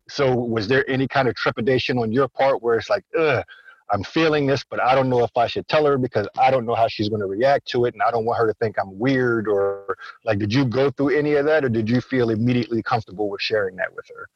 So, 0.09 0.35
was 0.35 0.69
there 0.69 0.89
any 0.89 1.09
kind 1.09 1.29
of 1.29 1.35
trepidation 1.35 1.99
on 1.99 2.13
your 2.13 2.29
part 2.29 2.63
where 2.63 2.77
it's 2.77 2.91
like, 2.91 3.05
ugh, 3.19 3.45
I'm 3.91 4.03
feeling 4.03 4.47
this, 4.47 4.65
but 4.69 4.81
I 4.81 4.95
don't 4.95 5.11
know 5.11 5.23
if 5.23 5.37
I 5.37 5.47
should 5.47 5.69
tell 5.69 5.85
her 5.85 5.99
because 5.99 6.27
I 6.39 6.51
don't 6.51 6.65
know 6.65 6.75
how 6.75 6.89
she's 6.89 7.09
going 7.09 7.21
to 7.21 7.27
react 7.27 7.67
to 7.69 7.85
it, 7.85 7.95
and 7.95 8.03
I 8.03 8.11
don't 8.11 8.25
want 8.25 8.39
her 8.39 8.47
to 8.47 8.55
think 8.55 8.77
I'm 8.79 8.99
weird 8.99 9.49
or 9.49 9.97
like, 10.25 10.39
did 10.39 10.53
you 10.53 10.65
go 10.65 10.91
through 10.91 11.11
any 11.11 11.35
of 11.35 11.45
that, 11.47 11.65
or 11.65 11.69
did 11.69 11.91
you 11.91 12.01
feel 12.01 12.31
immediately 12.31 12.83
comfortable 12.83 13.29
with 13.29 13.41
sharing 13.41 13.77
that 13.77 13.95
with 13.95 14.07
her? 14.09 14.29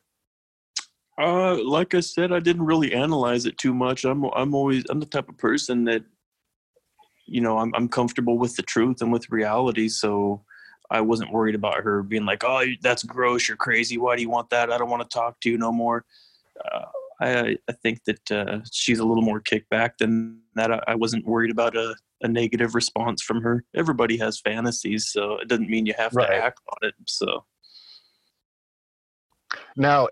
Uh, 1.19 1.57
like 1.65 1.95
I 1.95 2.01
said, 2.01 2.33
I 2.33 2.41
didn't 2.41 2.67
really 2.67 2.93
analyze 2.93 3.47
it 3.47 3.57
too 3.59 3.73
much. 3.73 4.05
I'm 4.05 4.25
I'm 4.35 4.55
always 4.55 4.85
I'm 4.91 5.01
the 5.01 5.07
type 5.07 5.29
of 5.29 5.39
person 5.39 5.85
that, 5.85 6.05
you 7.27 7.41
know, 7.41 7.59
I'm 7.59 7.73
I'm 7.75 7.89
comfortable 7.89 8.39
with 8.39 8.57
the 8.57 8.63
truth 8.63 9.01
and 9.01 9.13
with 9.13 9.31
reality. 9.31 9.89
So 9.89 10.45
I 10.91 11.01
wasn't 11.01 11.33
worried 11.33 11.55
about 11.55 11.83
her 11.83 12.03
being 12.03 12.27
like, 12.27 12.45
"Oh, 12.45 12.65
that's 12.83 13.03
gross. 13.03 13.49
You're 13.49 13.57
crazy. 13.57 13.97
Why 13.99 14.15
do 14.17 14.23
you 14.23 14.31
want 14.31 14.51
that? 14.51 14.71
I 14.71 14.79
don't 14.79 14.91
want 14.91 15.03
to 15.09 15.15
talk 15.15 15.41
to 15.41 15.51
you 15.51 15.57
no 15.59 15.73
more." 15.73 16.05
Uh, 16.65 16.85
I 17.21 17.57
I 17.69 17.73
think 17.83 18.05
that 18.05 18.31
uh, 18.31 18.61
she's 18.71 18.99
a 18.99 19.05
little 19.05 19.23
more 19.25 19.41
kickback 19.41 19.93
than 19.99 20.41
that. 20.55 20.71
I, 20.71 20.83
I 20.89 20.95
wasn't 20.95 21.27
worried 21.27 21.51
about 21.51 21.77
a, 21.77 21.95
a 22.23 22.29
negative 22.29 22.75
response 22.75 23.23
from 23.23 23.41
her. 23.43 23.65
Everybody 23.75 24.19
has 24.19 24.39
fantasies, 24.41 25.09
so 25.09 25.39
it 25.39 25.49
doesn't 25.49 25.71
mean 25.71 25.87
you 25.87 25.95
have 25.97 26.13
Right. 26.15 26.29
to 26.29 26.35
act 26.35 26.61
on 26.69 26.89
it. 26.89 26.95
So 27.07 27.45
Now, 29.77 30.09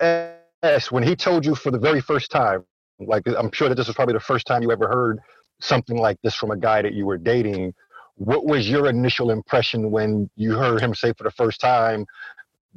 S, 0.64 0.90
when 0.90 1.02
he 1.02 1.14
told 1.14 1.44
you 1.44 1.54
for 1.54 1.70
the 1.70 1.78
very 1.78 2.00
first 2.00 2.30
time, 2.30 2.64
like 2.98 3.22
I'm 3.26 3.52
sure 3.52 3.68
that 3.68 3.74
this 3.74 3.86
was 3.86 3.96
probably 3.96 4.14
the 4.14 4.20
first 4.20 4.46
time 4.46 4.62
you 4.62 4.72
ever 4.72 4.88
heard 4.88 5.20
something 5.60 5.96
like 5.96 6.18
this 6.22 6.34
from 6.34 6.50
a 6.50 6.56
guy 6.56 6.82
that 6.82 6.94
you 6.94 7.06
were 7.06 7.18
dating. 7.18 7.74
What 8.16 8.46
was 8.46 8.68
your 8.68 8.88
initial 8.88 9.30
impression 9.30 9.90
when 9.90 10.30
you 10.36 10.54
heard 10.54 10.80
him 10.80 10.94
say 10.94 11.12
for 11.18 11.24
the 11.24 11.30
first 11.32 11.60
time, 11.60 12.06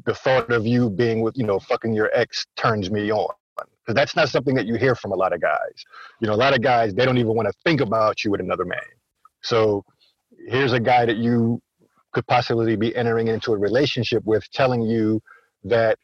the 0.05 0.13
thought 0.13 0.51
of 0.51 0.65
you 0.65 0.89
being 0.89 1.21
with, 1.21 1.37
you 1.37 1.45
know, 1.45 1.59
fucking 1.59 1.93
your 1.93 2.09
ex 2.13 2.45
turns 2.55 2.91
me 2.91 3.11
on? 3.11 3.33
because 3.87 3.95
that's 3.95 4.17
not 4.17 4.27
something 4.27 4.53
that 4.53 4.65
you 4.65 4.75
hear 4.75 4.95
from 4.95 5.13
a 5.13 5.15
lot 5.15 5.31
of 5.31 5.39
guys. 5.39 5.85
You 6.19 6.27
know, 6.27 6.33
a 6.33 6.35
lot 6.35 6.53
of 6.53 6.61
guys 6.61 6.93
they 6.93 7.05
don't 7.05 7.17
even 7.17 7.33
want 7.33 7.47
to 7.47 7.53
think 7.63 7.79
about 7.79 8.23
you 8.23 8.31
with 8.31 8.41
another 8.41 8.65
man. 8.65 8.79
So 9.41 9.85
here's 10.47 10.73
a 10.73 10.79
guy 10.79 11.05
that 11.05 11.15
you 11.15 11.61
could 12.11 12.27
possibly 12.27 12.75
be 12.75 12.93
entering 12.97 13.29
into 13.29 13.53
a 13.53 13.57
relationship 13.57 14.23
with, 14.25 14.49
telling 14.51 14.81
you 14.81 15.21
that 15.63 15.97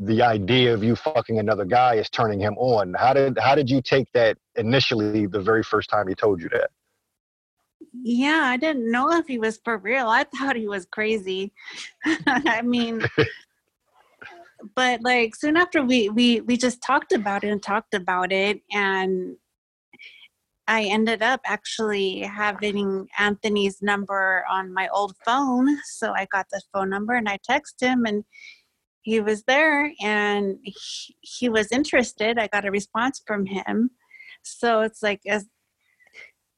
the 0.00 0.22
idea 0.22 0.74
of 0.74 0.82
you 0.82 0.96
fucking 0.96 1.38
another 1.38 1.64
guy 1.64 1.94
is 1.94 2.10
turning 2.10 2.40
him 2.40 2.56
on. 2.58 2.94
How 2.94 3.12
did 3.12 3.38
how 3.38 3.54
did 3.54 3.70
you 3.70 3.80
take 3.80 4.10
that 4.12 4.36
initially 4.56 5.26
the 5.26 5.40
very 5.40 5.62
first 5.62 5.88
time 5.88 6.08
he 6.08 6.14
told 6.14 6.40
you 6.40 6.48
that? 6.50 6.70
Yeah, 7.92 8.40
I 8.44 8.56
didn't 8.56 8.90
know 8.90 9.12
if 9.12 9.26
he 9.26 9.38
was 9.38 9.60
for 9.64 9.78
real. 9.78 10.08
I 10.08 10.24
thought 10.24 10.56
he 10.56 10.66
was 10.66 10.86
crazy. 10.86 11.52
I 12.26 12.62
mean, 12.62 13.02
but 14.74 15.00
like 15.02 15.36
soon 15.36 15.56
after 15.56 15.82
we 15.82 16.08
we 16.08 16.40
we 16.40 16.56
just 16.56 16.82
talked 16.82 17.12
about 17.12 17.44
it 17.44 17.50
and 17.50 17.62
talked 17.62 17.94
about 17.94 18.32
it 18.32 18.60
and 18.72 19.36
I 20.66 20.84
ended 20.84 21.22
up 21.22 21.42
actually 21.44 22.20
having 22.20 23.06
Anthony's 23.18 23.82
number 23.82 24.44
on 24.50 24.72
my 24.72 24.88
old 24.88 25.14
phone. 25.24 25.68
So 25.84 26.14
I 26.16 26.26
got 26.32 26.46
the 26.50 26.62
phone 26.72 26.88
number 26.88 27.14
and 27.14 27.28
I 27.28 27.38
texted 27.38 27.82
him 27.82 28.06
and 28.06 28.24
he 29.04 29.20
was 29.20 29.44
there 29.44 29.92
and 30.02 30.56
he, 30.62 31.16
he 31.20 31.48
was 31.50 31.70
interested. 31.70 32.38
I 32.38 32.48
got 32.48 32.64
a 32.64 32.70
response 32.70 33.22
from 33.26 33.44
him. 33.44 33.90
So 34.42 34.80
it's 34.80 35.02
like 35.02 35.20
as 35.28 35.46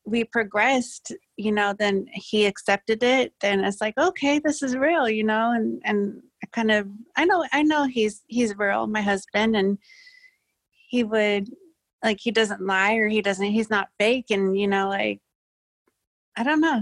we 0.04 0.22
progressed, 0.22 1.12
you 1.36 1.50
know, 1.50 1.74
then 1.76 2.06
he 2.12 2.46
accepted 2.46 3.02
it. 3.02 3.32
Then 3.40 3.64
it's 3.64 3.80
like, 3.80 3.98
okay, 3.98 4.38
this 4.38 4.62
is 4.62 4.76
real, 4.76 5.08
you 5.08 5.24
know, 5.24 5.52
and 5.52 5.82
and 5.84 6.22
I 6.42 6.46
kind 6.52 6.70
of 6.70 6.86
I 7.16 7.24
know 7.24 7.44
I 7.52 7.64
know 7.64 7.84
he's 7.84 8.22
he's 8.28 8.56
real, 8.56 8.86
my 8.86 9.02
husband, 9.02 9.56
and 9.56 9.76
he 10.88 11.02
would 11.02 11.48
like 12.04 12.18
he 12.20 12.30
doesn't 12.30 12.64
lie 12.64 12.94
or 12.94 13.08
he 13.08 13.22
doesn't 13.22 13.44
he's 13.44 13.70
not 13.70 13.88
fake, 13.98 14.26
and 14.30 14.56
you 14.56 14.68
know, 14.68 14.88
like 14.88 15.20
I 16.36 16.44
don't 16.44 16.60
know, 16.60 16.80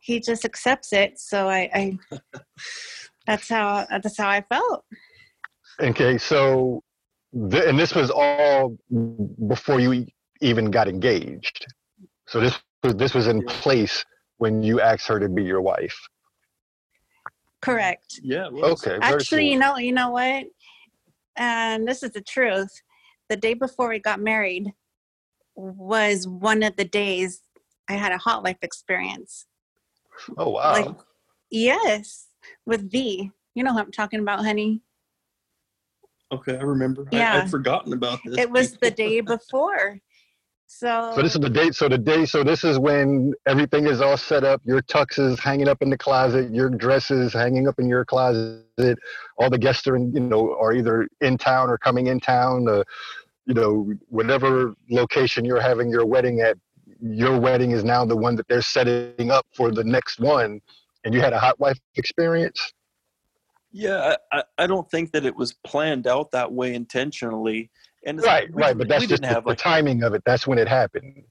he 0.00 0.18
just 0.18 0.44
accepts 0.44 0.92
it. 0.92 1.20
So 1.20 1.48
I, 1.48 1.70
I 1.72 1.98
that's 3.26 3.48
how 3.48 3.86
that's 3.90 4.16
how 4.18 4.28
I 4.28 4.42
felt. 4.42 4.84
Okay, 5.80 6.18
so 6.18 6.82
th- 7.50 7.64
and 7.64 7.78
this 7.78 7.94
was 7.94 8.10
all 8.10 8.76
before 9.48 9.80
you 9.80 10.06
even 10.40 10.70
got 10.70 10.88
engaged. 10.88 11.66
So 12.26 12.40
this 12.40 12.58
was 12.82 12.94
this 12.96 13.14
was 13.14 13.26
in 13.26 13.42
place 13.42 14.04
when 14.38 14.62
you 14.62 14.80
asked 14.80 15.06
her 15.08 15.18
to 15.18 15.28
be 15.28 15.42
your 15.42 15.60
wife. 15.60 15.98
Correct. 17.60 18.20
Yeah. 18.22 18.48
Okay. 18.48 18.90
very 18.90 19.00
Actually, 19.00 19.44
cool. 19.44 19.52
you 19.52 19.58
know, 19.58 19.76
you 19.78 19.92
know 19.92 20.10
what? 20.10 20.44
And 21.36 21.88
this 21.88 22.02
is 22.02 22.10
the 22.10 22.20
truth. 22.20 22.70
The 23.30 23.36
day 23.36 23.54
before 23.54 23.88
we 23.88 23.98
got 23.98 24.20
married 24.20 24.72
was 25.56 26.28
one 26.28 26.62
of 26.62 26.76
the 26.76 26.84
days 26.84 27.40
I 27.88 27.94
had 27.94 28.12
a 28.12 28.18
hot 28.18 28.44
wife 28.44 28.58
experience. 28.62 29.46
Oh 30.36 30.50
wow. 30.50 30.72
Like, 30.72 30.96
yes, 31.50 32.28
with 32.66 32.90
V. 32.90 33.30
You 33.54 33.64
know 33.64 33.72
who 33.72 33.78
I'm 33.78 33.92
talking 33.92 34.20
about, 34.20 34.44
honey. 34.44 34.82
Okay, 36.32 36.56
I 36.56 36.62
remember. 36.62 37.06
I, 37.12 37.16
Yeah. 37.16 37.42
I'd 37.42 37.50
forgotten 37.50 37.92
about 37.92 38.20
this. 38.24 38.38
It 38.38 38.50
was 38.50 38.72
the 38.74 38.90
day 38.90 39.20
before. 39.20 40.00
So, 40.66 41.12
so 41.14 41.22
this 41.22 41.34
is 41.34 41.40
the 41.40 41.50
date. 41.50 41.74
So 41.74 41.88
the 41.88 41.98
day. 41.98 42.24
So 42.24 42.42
this 42.42 42.64
is 42.64 42.78
when 42.78 43.32
everything 43.46 43.86
is 43.86 44.00
all 44.00 44.16
set 44.16 44.42
up. 44.42 44.60
Your 44.64 44.82
tuxes 44.82 45.38
hanging 45.38 45.68
up 45.68 45.82
in 45.82 45.90
the 45.90 45.98
closet. 45.98 46.52
Your 46.52 46.70
dresses 46.70 47.32
hanging 47.32 47.68
up 47.68 47.78
in 47.78 47.86
your 47.86 48.04
closet. 48.04 48.98
All 49.38 49.50
the 49.50 49.58
guests 49.58 49.86
are 49.86 49.94
in, 49.94 50.12
you 50.12 50.20
know, 50.20 50.56
are 50.58 50.72
either 50.72 51.06
in 51.20 51.38
town 51.38 51.70
or 51.70 51.78
coming 51.78 52.08
in 52.08 52.18
town. 52.18 52.66
Uh, 52.68 52.82
you 53.46 53.54
know, 53.54 53.92
whatever 54.08 54.74
location 54.90 55.44
you're 55.44 55.60
having 55.60 55.90
your 55.90 56.06
wedding 56.06 56.40
at, 56.40 56.56
your 57.00 57.38
wedding 57.38 57.72
is 57.72 57.84
now 57.84 58.04
the 58.04 58.16
one 58.16 58.34
that 58.36 58.48
they're 58.48 58.62
setting 58.62 59.30
up 59.30 59.46
for 59.54 59.70
the 59.70 59.84
next 59.84 60.18
one. 60.18 60.60
And 61.04 61.14
you 61.14 61.20
had 61.20 61.32
a 61.32 61.38
hot 61.38 61.58
wife 61.60 61.78
experience. 61.96 62.72
Yeah, 63.72 64.16
I, 64.32 64.42
I- 64.58 64.66
don't 64.66 64.88
think 64.90 65.12
that 65.12 65.26
it 65.26 65.36
was 65.36 65.54
planned 65.64 66.06
out 66.06 66.30
that 66.30 66.52
way 66.52 66.74
intentionally. 66.74 67.70
And 68.06 68.18
it's- 68.18 68.26
Right, 68.32 68.52
we 68.54 68.62
right. 68.62 68.76
But 68.78 68.88
that's 68.88 69.02
just 69.06 69.22
didn't 69.22 69.28
the, 69.30 69.34
have 69.34 69.44
the 69.44 69.54
timing 69.56 70.02
of 70.02 70.14
it. 70.14 70.22
That's 70.24 70.46
when 70.46 70.58
it 70.58 70.68
happened. 70.68 71.24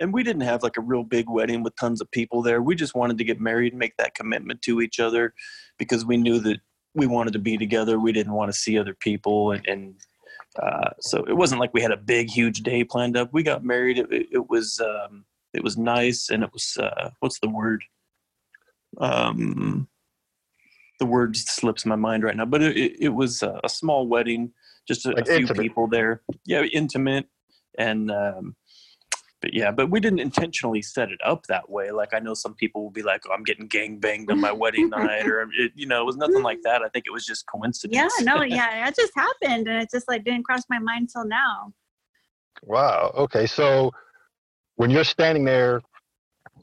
and 0.00 0.12
we 0.12 0.22
didn't 0.22 0.42
have 0.42 0.62
like 0.62 0.76
a 0.76 0.80
real 0.80 1.04
big 1.04 1.28
wedding 1.28 1.62
with 1.62 1.76
tons 1.76 2.00
of 2.00 2.10
people 2.10 2.42
there. 2.42 2.62
We 2.62 2.74
just 2.74 2.94
wanted 2.94 3.18
to 3.18 3.24
get 3.24 3.40
married 3.40 3.72
and 3.72 3.78
make 3.78 3.96
that 3.98 4.14
commitment 4.14 4.62
to 4.62 4.80
each 4.80 4.98
other 4.98 5.34
because 5.78 6.04
we 6.04 6.16
knew 6.16 6.38
that 6.40 6.58
we 6.94 7.06
wanted 7.06 7.32
to 7.34 7.38
be 7.38 7.56
together. 7.58 7.98
We 8.00 8.12
didn't 8.12 8.32
want 8.32 8.50
to 8.52 8.58
see 8.58 8.78
other 8.78 8.94
people, 8.94 9.52
and, 9.52 9.64
and 9.66 9.94
uh, 10.60 10.90
so 11.00 11.24
it 11.24 11.34
wasn't 11.34 11.60
like 11.60 11.72
we 11.72 11.80
had 11.82 11.90
a 11.92 11.96
big, 11.96 12.28
huge 12.30 12.62
day 12.62 12.84
planned 12.84 13.16
up. 13.16 13.30
We 13.32 13.42
got 13.42 13.64
married. 13.64 13.98
It, 13.98 14.12
it, 14.12 14.26
it 14.32 14.50
was 14.50 14.80
um, 14.80 15.24
it 15.54 15.62
was 15.62 15.76
nice, 15.78 16.28
and 16.30 16.42
it 16.42 16.50
was 16.52 16.76
uh, 16.78 17.10
what's 17.20 17.38
the 17.40 17.48
word? 17.48 17.82
Um, 18.98 19.88
the 20.98 21.06
word 21.06 21.36
slips 21.36 21.84
my 21.84 21.96
mind 21.96 22.22
right 22.22 22.36
now, 22.36 22.44
but 22.44 22.62
it, 22.62 22.76
it, 22.76 22.96
it 23.00 23.08
was 23.08 23.42
a, 23.42 23.60
a 23.64 23.68
small 23.68 24.06
wedding, 24.06 24.52
just 24.86 25.06
a, 25.06 25.10
Like 25.10 25.22
a 25.22 25.24
few 25.24 25.36
intimate. 25.38 25.62
people 25.62 25.88
there. 25.88 26.22
Yeah, 26.46 26.62
intimate, 26.62 27.26
and 27.78 28.10
um, 28.10 28.56
but 29.40 29.52
yeah, 29.52 29.72
but 29.72 29.90
we 29.90 29.98
didn't 29.98 30.20
intentionally 30.20 30.80
set 30.82 31.10
it 31.10 31.18
up 31.24 31.46
that 31.48 31.68
way. 31.68 31.90
Like 31.90 32.14
I 32.14 32.20
know 32.20 32.34
some 32.34 32.54
people 32.54 32.82
will 32.84 32.90
be 32.90 33.02
like, 33.02 33.22
"Oh, 33.28 33.32
I'm 33.32 33.42
getting 33.42 33.66
gang 33.66 33.98
banged 33.98 34.30
on 34.30 34.40
my 34.40 34.52
wedding 34.52 34.88
night," 34.90 35.26
or 35.26 35.48
it, 35.58 35.72
you 35.74 35.86
know, 35.86 36.00
it 36.00 36.06
was 36.06 36.16
nothing 36.16 36.42
like 36.42 36.62
that. 36.62 36.82
I 36.82 36.88
think 36.88 37.06
it 37.06 37.12
was 37.12 37.26
just 37.26 37.46
coincidence. 37.46 38.12
yeah, 38.18 38.24
no, 38.24 38.42
yeah, 38.42 38.86
it 38.86 38.94
just 38.94 39.12
happened, 39.16 39.66
and 39.66 39.82
it 39.82 39.90
just 39.90 40.06
like 40.08 40.24
didn't 40.24 40.44
cross 40.44 40.62
my 40.70 40.78
mind 40.78 41.10
till 41.12 41.26
now. 41.26 41.72
Wow. 42.62 43.12
Okay. 43.16 43.46
So 43.46 43.90
when 44.76 44.90
you're 44.90 45.04
standing 45.04 45.44
there 45.44 45.82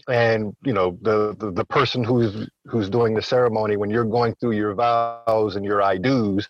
and 0.07 0.55
you 0.63 0.73
know 0.73 0.97
the, 1.01 1.35
the 1.39 1.51
the 1.51 1.65
person 1.65 2.03
who's 2.03 2.47
who's 2.65 2.89
doing 2.89 3.13
the 3.13 3.21
ceremony 3.21 3.77
when 3.77 3.89
you're 3.89 4.05
going 4.05 4.35
through 4.35 4.51
your 4.53 4.73
vows 4.73 5.55
and 5.55 5.65
your 5.65 5.81
I 5.81 5.97
do's, 5.97 6.47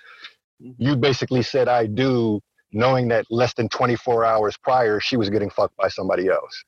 Mhm. 0.62 0.76
you 0.78 0.96
basically 0.98 1.42
said 1.42 1.68
I 1.70 1.86
do 1.86 2.42
knowing 2.72 3.08
that 3.08 3.26
less 3.30 3.54
than 3.54 3.70
24 3.70 4.26
hours 4.26 4.58
prior 4.58 5.00
she 5.00 5.18
was 5.18 5.30
getting 5.30 5.50
fucked 5.50 5.76
by 5.78 5.88
somebody 5.88 6.28
else. 6.28 6.64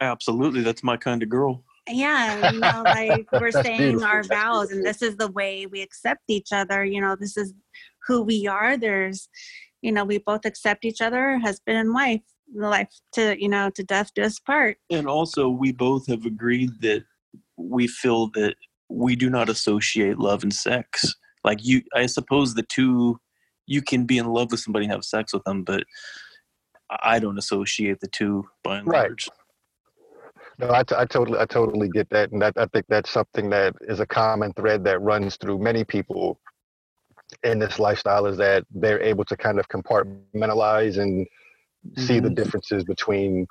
Absolutely, 0.00 0.62
that's 0.62 0.82
my 0.82 0.96
kind 0.96 1.22
of 1.22 1.28
girl. 1.28 1.64
Yeah, 1.88 2.36
you 2.50 2.60
know, 2.60 2.82
like 2.94 3.26
we're 3.32 3.50
saying 3.50 3.78
beautiful. 3.78 4.08
our 4.08 4.22
vows, 4.24 4.70
and 4.70 4.84
this 4.84 5.02
is 5.02 5.16
the 5.16 5.30
way 5.30 5.66
we 5.66 5.80
accept 5.82 6.22
each 6.28 6.52
other. 6.52 6.84
You 6.84 7.00
know, 7.00 7.16
this 7.16 7.36
is 7.36 7.54
who 8.06 8.22
we 8.22 8.46
are. 8.46 8.76
There's, 8.76 9.28
you 9.82 9.92
know, 9.92 10.04
we 10.04 10.18
both 10.18 10.44
accept 10.44 10.84
each 10.84 11.00
other, 11.00 11.38
husband 11.38 11.76
and 11.78 11.94
wife, 11.94 12.22
life 12.54 12.92
to, 13.12 13.40
you 13.40 13.48
know, 13.48 13.70
to 13.70 13.82
death 13.82 14.10
do 14.14 14.22
us 14.22 14.38
part. 14.38 14.78
And 14.90 15.06
also, 15.06 15.48
we 15.48 15.72
both 15.72 16.06
have 16.08 16.24
agreed 16.24 16.70
that 16.80 17.04
we 17.56 17.86
feel 17.86 18.28
that 18.34 18.54
we 18.88 19.16
do 19.16 19.30
not 19.30 19.48
associate 19.48 20.18
love 20.18 20.42
and 20.42 20.52
sex. 20.52 21.14
Like 21.44 21.64
you, 21.64 21.82
I 21.94 22.06
suppose 22.06 22.54
the 22.54 22.62
two, 22.64 23.20
you 23.66 23.82
can 23.82 24.04
be 24.04 24.18
in 24.18 24.26
love 24.26 24.50
with 24.50 24.60
somebody 24.60 24.86
and 24.86 24.92
have 24.92 25.04
sex 25.04 25.32
with 25.32 25.44
them, 25.44 25.62
but 25.62 25.84
I 27.02 27.18
don't 27.20 27.38
associate 27.38 28.00
the 28.00 28.08
two 28.08 28.48
by 28.64 28.78
and 28.78 28.88
Right. 28.88 29.08
large. 29.08 29.28
No, 30.58 30.70
I, 30.72 30.82
t- 30.82 30.94
I 30.96 31.06
totally 31.06 31.38
I 31.38 31.46
totally 31.46 31.88
get 31.88 32.10
that, 32.10 32.32
and 32.32 32.42
that 32.42 32.52
I 32.58 32.66
think 32.66 32.84
that's 32.88 33.10
something 33.10 33.48
that 33.48 33.74
is 33.82 34.00
a 34.00 34.06
common 34.06 34.52
thread 34.52 34.84
that 34.84 35.00
runs 35.00 35.36
through 35.36 35.58
many 35.58 35.84
people 35.84 36.38
in 37.44 37.58
this 37.58 37.78
lifestyle 37.78 38.26
is 38.26 38.36
that 38.36 38.64
they're 38.70 39.00
able 39.00 39.24
to 39.24 39.36
kind 39.36 39.58
of 39.58 39.68
compartmentalize 39.68 40.98
and 40.98 41.26
see 41.96 42.20
the 42.20 42.28
Mhm. 42.28 42.36
differences 42.36 42.84
between 42.84 43.46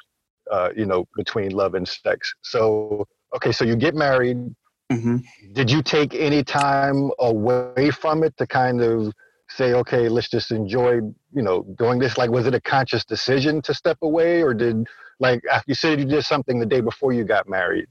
uh, 0.52 0.70
you 0.76 0.86
know 0.86 1.06
between 1.16 1.52
love 1.52 1.76
and 1.76 1.88
sex. 1.88 2.34
So 2.42 3.06
okay, 3.36 3.52
so 3.52 3.66
you 3.66 3.76
get 3.76 3.96
married. 3.96 4.56
hmm 4.92 5.18
Did 5.54 5.70
you 5.72 5.82
take 5.84 6.16
any 6.16 6.44
time 6.44 7.12
away 7.20 7.92
from 7.92 8.24
it 8.24 8.36
to 8.38 8.48
kind 8.48 8.82
of 8.82 9.14
say, 9.50 9.74
okay, 9.74 10.10
let's 10.10 10.30
just 10.30 10.52
enjoy 10.52 10.96
you 10.96 11.42
know 11.42 11.64
doing 11.78 12.00
this? 12.00 12.18
Like, 12.18 12.32
was 12.32 12.48
it 12.48 12.56
a 12.56 12.62
conscious 12.62 13.06
decision 13.06 13.62
to 13.64 13.74
step 13.74 13.98
away, 14.02 14.42
or 14.42 14.54
did 14.54 14.88
like 15.20 15.42
you 15.68 15.76
said 15.76 16.00
you 16.00 16.06
did 16.06 16.26
something 16.26 16.60
the 16.60 16.66
day 16.66 16.82
before 16.82 17.14
you 17.14 17.24
got 17.24 17.48
married? 17.48 17.88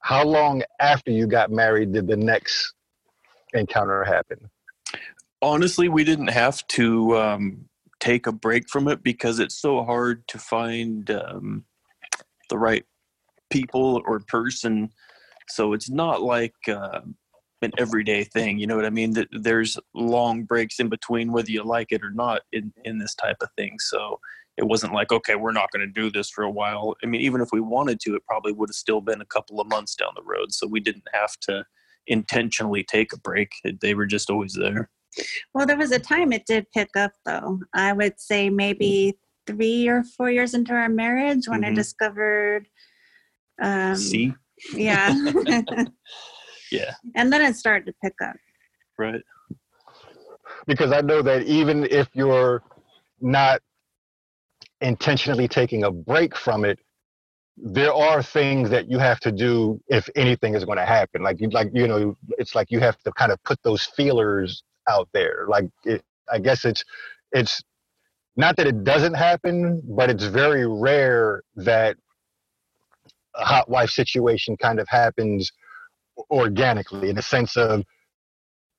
How 0.00 0.24
long 0.24 0.62
after 0.80 1.10
you 1.10 1.26
got 1.26 1.50
married 1.50 1.92
did 1.92 2.06
the 2.06 2.16
next 2.16 2.74
encounter 3.54 4.04
happen? 4.04 4.50
Honestly, 5.40 5.88
we 5.88 6.04
didn't 6.04 6.28
have 6.28 6.66
to 6.68 7.16
um, 7.18 7.68
take 8.04 8.26
a 8.26 8.32
break 8.32 8.68
from 8.68 8.86
it 8.88 9.02
because 9.02 9.38
it's 9.38 9.58
so 9.58 9.82
hard 9.82 10.26
to 10.28 10.38
find 10.38 11.10
um, 11.10 11.64
the 12.50 12.58
right 12.58 12.84
people 13.50 14.02
or 14.06 14.20
person. 14.20 14.90
So 15.48 15.72
it's 15.72 15.88
not 15.88 16.22
like 16.22 16.54
uh, 16.68 17.00
an 17.62 17.72
everyday 17.78 18.24
thing. 18.24 18.58
You 18.58 18.66
know 18.66 18.76
what 18.76 18.84
I 18.84 18.90
mean? 18.90 19.14
That 19.14 19.28
there's 19.32 19.78
long 19.94 20.44
breaks 20.44 20.78
in 20.80 20.88
between, 20.88 21.32
whether 21.32 21.50
you 21.50 21.64
like 21.64 21.92
it 21.92 22.04
or 22.04 22.10
not, 22.10 22.42
in 22.52 22.72
in 22.84 22.98
this 22.98 23.14
type 23.14 23.38
of 23.40 23.48
thing. 23.56 23.78
So 23.78 24.20
it 24.56 24.64
wasn't 24.64 24.92
like, 24.92 25.10
okay, 25.10 25.34
we're 25.34 25.52
not 25.52 25.70
going 25.72 25.86
to 25.86 26.00
do 26.00 26.10
this 26.10 26.30
for 26.30 26.44
a 26.44 26.50
while. 26.50 26.94
I 27.02 27.06
mean, 27.06 27.22
even 27.22 27.40
if 27.40 27.48
we 27.52 27.60
wanted 27.60 28.00
to, 28.00 28.14
it 28.14 28.26
probably 28.26 28.52
would 28.52 28.68
have 28.68 28.76
still 28.76 29.00
been 29.00 29.20
a 29.20 29.26
couple 29.26 29.60
of 29.60 29.66
months 29.68 29.96
down 29.96 30.12
the 30.14 30.22
road. 30.22 30.52
So 30.52 30.66
we 30.66 30.78
didn't 30.78 31.08
have 31.12 31.32
to 31.42 31.64
intentionally 32.06 32.84
take 32.84 33.12
a 33.12 33.18
break. 33.18 33.50
They 33.80 33.94
were 33.94 34.06
just 34.06 34.30
always 34.30 34.52
there. 34.52 34.90
Well, 35.54 35.66
there 35.66 35.76
was 35.76 35.92
a 35.92 35.98
time 35.98 36.32
it 36.32 36.46
did 36.46 36.66
pick 36.72 36.90
up, 36.96 37.12
though. 37.24 37.60
I 37.74 37.92
would 37.92 38.18
say 38.20 38.50
maybe 38.50 39.18
three 39.46 39.88
or 39.88 40.02
four 40.16 40.30
years 40.30 40.54
into 40.54 40.72
our 40.72 40.88
marriage 40.88 41.46
when 41.48 41.64
I 41.64 41.70
Mhm. 41.70 41.74
discovered. 41.76 42.66
Um, 43.62 43.96
See, 43.96 44.32
Yeah. 44.72 45.14
yeah, 46.72 46.94
and 47.14 47.32
then 47.32 47.42
it 47.42 47.56
started 47.56 47.86
to 47.86 47.94
pick 48.02 48.14
up. 48.22 48.36
right. 48.98 49.22
because 50.66 50.92
I 50.92 51.00
know 51.02 51.20
that 51.22 51.42
even 51.44 51.84
if 51.90 52.08
you're 52.14 52.62
not 53.20 53.60
intentionally 54.80 55.48
taking 55.48 55.84
a 55.84 55.90
break 55.90 56.36
from 56.36 56.64
it, 56.64 56.78
there 57.56 57.92
are 57.92 58.22
things 58.22 58.70
that 58.70 58.90
you 58.90 58.98
have 58.98 59.20
to 59.20 59.30
do 59.32 59.80
if 59.88 60.08
anything 60.16 60.54
is 60.54 60.64
going 60.64 60.78
to 60.78 60.84
happen. 60.86 61.22
Like 61.22 61.40
you, 61.40 61.48
like 61.50 61.70
you 61.72 61.86
know, 61.86 62.16
it's 62.38 62.54
like 62.54 62.70
you 62.70 62.80
have 62.80 62.98
to 63.02 63.12
kind 63.12 63.30
of 63.32 63.42
put 63.44 63.58
those 63.62 63.84
feelers 63.84 64.62
out 64.88 65.08
there. 65.12 65.46
Like 65.48 65.66
it, 65.84 66.02
I 66.32 66.38
guess 66.38 66.64
it's 66.64 66.84
it's 67.32 67.62
not 68.36 68.56
that 68.56 68.66
it 68.66 68.84
doesn't 68.84 69.14
happen, 69.14 69.82
but 69.84 70.10
it's 70.10 70.24
very 70.24 70.66
rare 70.66 71.42
that 71.56 71.96
a 73.36 73.44
hot 73.44 73.68
wife 73.68 73.90
situation 73.90 74.56
kind 74.56 74.78
of 74.80 74.88
happens 74.88 75.52
organically 76.30 77.10
in 77.10 77.16
the 77.16 77.22
sense 77.22 77.56
of 77.56 77.84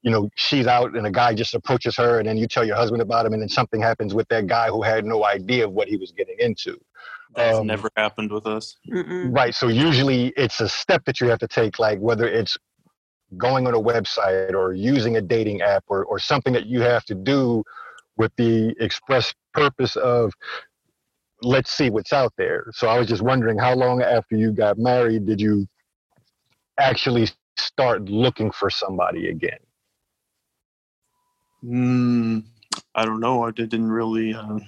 you 0.05 0.11
know, 0.11 0.29
she's 0.35 0.67
out 0.67 0.95
and 0.95 1.07
a 1.07 1.11
guy 1.11 1.33
just 1.33 1.55
approaches 1.55 1.97
her 1.97 2.19
and 2.19 2.27
then 2.27 2.37
you 2.37 2.47
tell 2.47 2.63
your 2.63 2.75
husband 2.75 3.01
about 3.01 3.25
him 3.25 3.33
and 3.33 3.41
then 3.41 3.49
something 3.49 3.81
happens 3.81 4.13
with 4.13 4.27
that 4.27 4.45
guy 4.45 4.67
who 4.67 4.83
had 4.83 5.03
no 5.03 5.25
idea 5.25 5.65
of 5.65 5.73
what 5.73 5.87
he 5.87 5.97
was 5.97 6.11
getting 6.11 6.35
into. 6.37 6.79
That's 7.35 7.57
Um, 7.57 7.65
never 7.65 7.89
happened 7.97 8.31
with 8.31 8.45
us. 8.45 8.77
Mm-mm. 8.87 9.35
Right. 9.35 9.55
So 9.55 9.67
usually 9.67 10.27
it's 10.37 10.61
a 10.61 10.69
step 10.69 11.03
that 11.05 11.19
you 11.19 11.27
have 11.27 11.39
to 11.39 11.47
take, 11.47 11.79
like 11.79 11.97
whether 11.97 12.27
it's 12.27 12.55
going 13.37 13.67
on 13.67 13.73
a 13.73 13.79
website 13.79 14.53
or 14.53 14.73
using 14.73 15.17
a 15.17 15.21
dating 15.21 15.61
app 15.61 15.83
or, 15.87 16.05
or 16.05 16.19
something 16.19 16.53
that 16.53 16.65
you 16.65 16.81
have 16.81 17.03
to 17.05 17.15
do 17.15 17.63
with 18.17 18.31
the 18.37 18.73
express 18.79 19.33
purpose 19.53 19.95
of 19.97 20.33
let's 21.41 21.71
see 21.71 21.89
what's 21.89 22.13
out 22.13 22.33
there. 22.37 22.65
So 22.73 22.87
I 22.87 22.97
was 22.97 23.07
just 23.07 23.21
wondering 23.21 23.57
how 23.57 23.73
long 23.75 24.01
after 24.01 24.35
you 24.35 24.51
got 24.51 24.77
married 24.77 25.25
did 25.25 25.39
you 25.41 25.67
actually 26.79 27.27
start 27.57 28.03
looking 28.03 28.51
for 28.51 28.69
somebody 28.69 29.29
again? 29.29 29.59
Mm, 31.63 32.43
I 32.93 33.05
don't 33.05 33.19
know. 33.19 33.43
I 33.43 33.51
didn't 33.51 33.89
really. 33.89 34.33
Uh, 34.33 34.59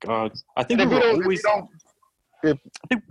God, 0.00 0.32
I 0.56 0.62
think 0.62 0.80
we 0.80 0.86
were 0.86 0.94
you 0.94 1.00
don't- 1.00 1.10
if 1.10 1.16
you 1.16 1.22
always. 1.22 1.42
don't- 1.42 1.70
if- 2.42 2.60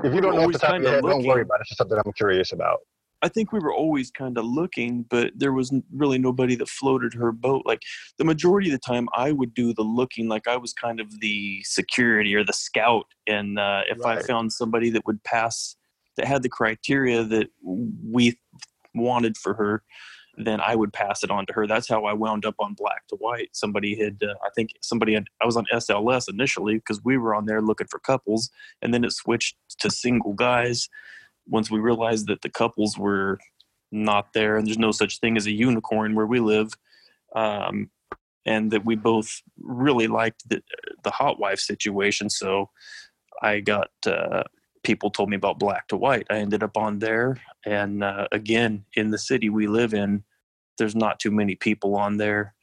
If 0.04 0.13
you 0.13 0.22
don't 0.22 0.36
know 0.36 0.43
off 0.43 0.52
the 0.52 0.60
top 0.60 0.76
of 0.76 0.82
your 0.82 0.91
head, 0.91 1.04
don't 1.04 1.26
worry 1.28 1.41
about 1.41 1.56
it. 1.56 1.62
It's 1.62 1.69
just 1.69 1.78
something 1.80 1.98
I'm 2.04 2.12
curious 2.13 2.52
about. 2.52 2.80
I 3.24 3.30
think 3.30 3.54
we 3.54 3.60
were 3.60 3.74
always 3.74 4.12
kind 4.12 4.38
of 4.38 4.44
looking, 4.44 5.06
but 5.10 5.32
there 5.34 5.54
was 5.54 5.74
really 5.94 6.18
nobody 6.18 6.56
that 6.56 6.68
floated 6.68 7.14
her 7.14 7.32
boat. 7.32 7.64
Like 7.66 7.82
the 8.18 8.26
majority 8.26 8.68
of 8.68 8.74
the 8.74 8.86
time, 8.86 9.08
I 9.16 9.32
would 9.32 9.54
do 9.54 9.74
the 9.74 9.82
looking. 9.82 10.28
Like 10.28 10.46
I 10.46 10.58
was 10.58 10.74
kind 10.74 11.00
of 11.00 11.22
the 11.22 11.64
security 11.64 12.36
or 12.36 12.44
the 12.44 12.54
scout, 12.54 13.06
and 13.26 13.58
uh, 13.58 13.84
if 13.90 14.06
I 14.06 14.22
found 14.22 14.52
somebody 14.52 14.90
that 14.90 15.08
would 15.08 15.24
pass, 15.24 15.78
that 16.18 16.28
had 16.28 16.44
the 16.44 16.50
criteria 16.50 17.24
that 17.24 17.48
we 17.64 18.38
wanted 18.94 19.38
for 19.38 19.54
her, 19.54 19.84
then 20.36 20.60
I 20.60 20.76
would 20.76 20.92
pass 20.92 21.24
it 21.24 21.32
on 21.32 21.46
to 21.46 21.54
her. 21.54 21.66
That's 21.66 21.88
how 21.88 22.04
I 22.04 22.14
wound 22.14 22.46
up 22.46 22.56
on 22.60 22.74
Black 22.74 23.08
to 23.08 23.16
White. 23.16 23.50
Somebody 23.54 23.96
had, 23.96 24.22
uh, 24.22 24.34
I 24.46 24.50
think 24.54 24.72
somebody 24.82 25.14
had. 25.14 25.28
I 25.42 25.46
was 25.46 25.56
on 25.56 25.66
SLS 25.74 26.28
initially 26.28 26.76
because 26.76 27.02
we 27.06 27.18
were 27.18 27.34
on 27.34 27.46
there 27.46 27.62
looking 27.62 27.88
for 27.88 28.00
couples, 28.00 28.50
and 28.82 28.94
then 28.94 29.06
it 29.06 29.14
switched 29.14 29.56
to 29.80 29.90
single 29.90 30.34
guys 30.34 30.90
once 31.48 31.70
we 31.70 31.80
realized 31.80 32.28
that 32.28 32.42
the 32.42 32.50
couples 32.50 32.98
were 32.98 33.40
not 33.92 34.34
there 34.34 34.58
and 34.58 34.66
there's 34.66 34.78
no 34.78 34.92
such 34.92 35.20
thing 35.20 35.38
as 35.38 35.46
a 35.46 35.52
unicorn 35.52 36.16
where 36.16 36.26
we 36.26 36.40
live 36.40 36.74
um, 37.36 37.90
and 38.46 38.72
that 38.72 38.86
we 38.86 38.96
both 38.96 39.42
really 39.60 40.08
liked 40.08 40.48
the, 40.50 40.62
the 41.04 41.12
hot 41.12 41.40
wife 41.40 41.60
situation. 41.60 42.30
So 42.30 42.70
i 43.42 43.60
got 43.60 43.90
uh, 44.06 44.44
people 44.84 45.10
told 45.10 45.30
me 45.30 45.36
about 45.36 45.60
black 45.60 45.88
to 45.88 45.98
white. 45.98 46.28
I 46.30 46.38
ended 46.38 46.64
up 46.64 46.78
on 46.78 47.00
there 47.00 47.38
and 47.66 48.04
uh, 48.04 48.28
again 48.32 48.86
in 48.96 49.12
the 49.12 49.18
city 49.18 49.50
we 49.50 49.68
live 49.68 49.94
in 49.94 50.24
there's 50.78 50.96
not 50.96 51.20
too 51.20 51.32
many 51.32 51.56
people 51.56 51.96
on 51.96 52.18
there. 52.18 52.56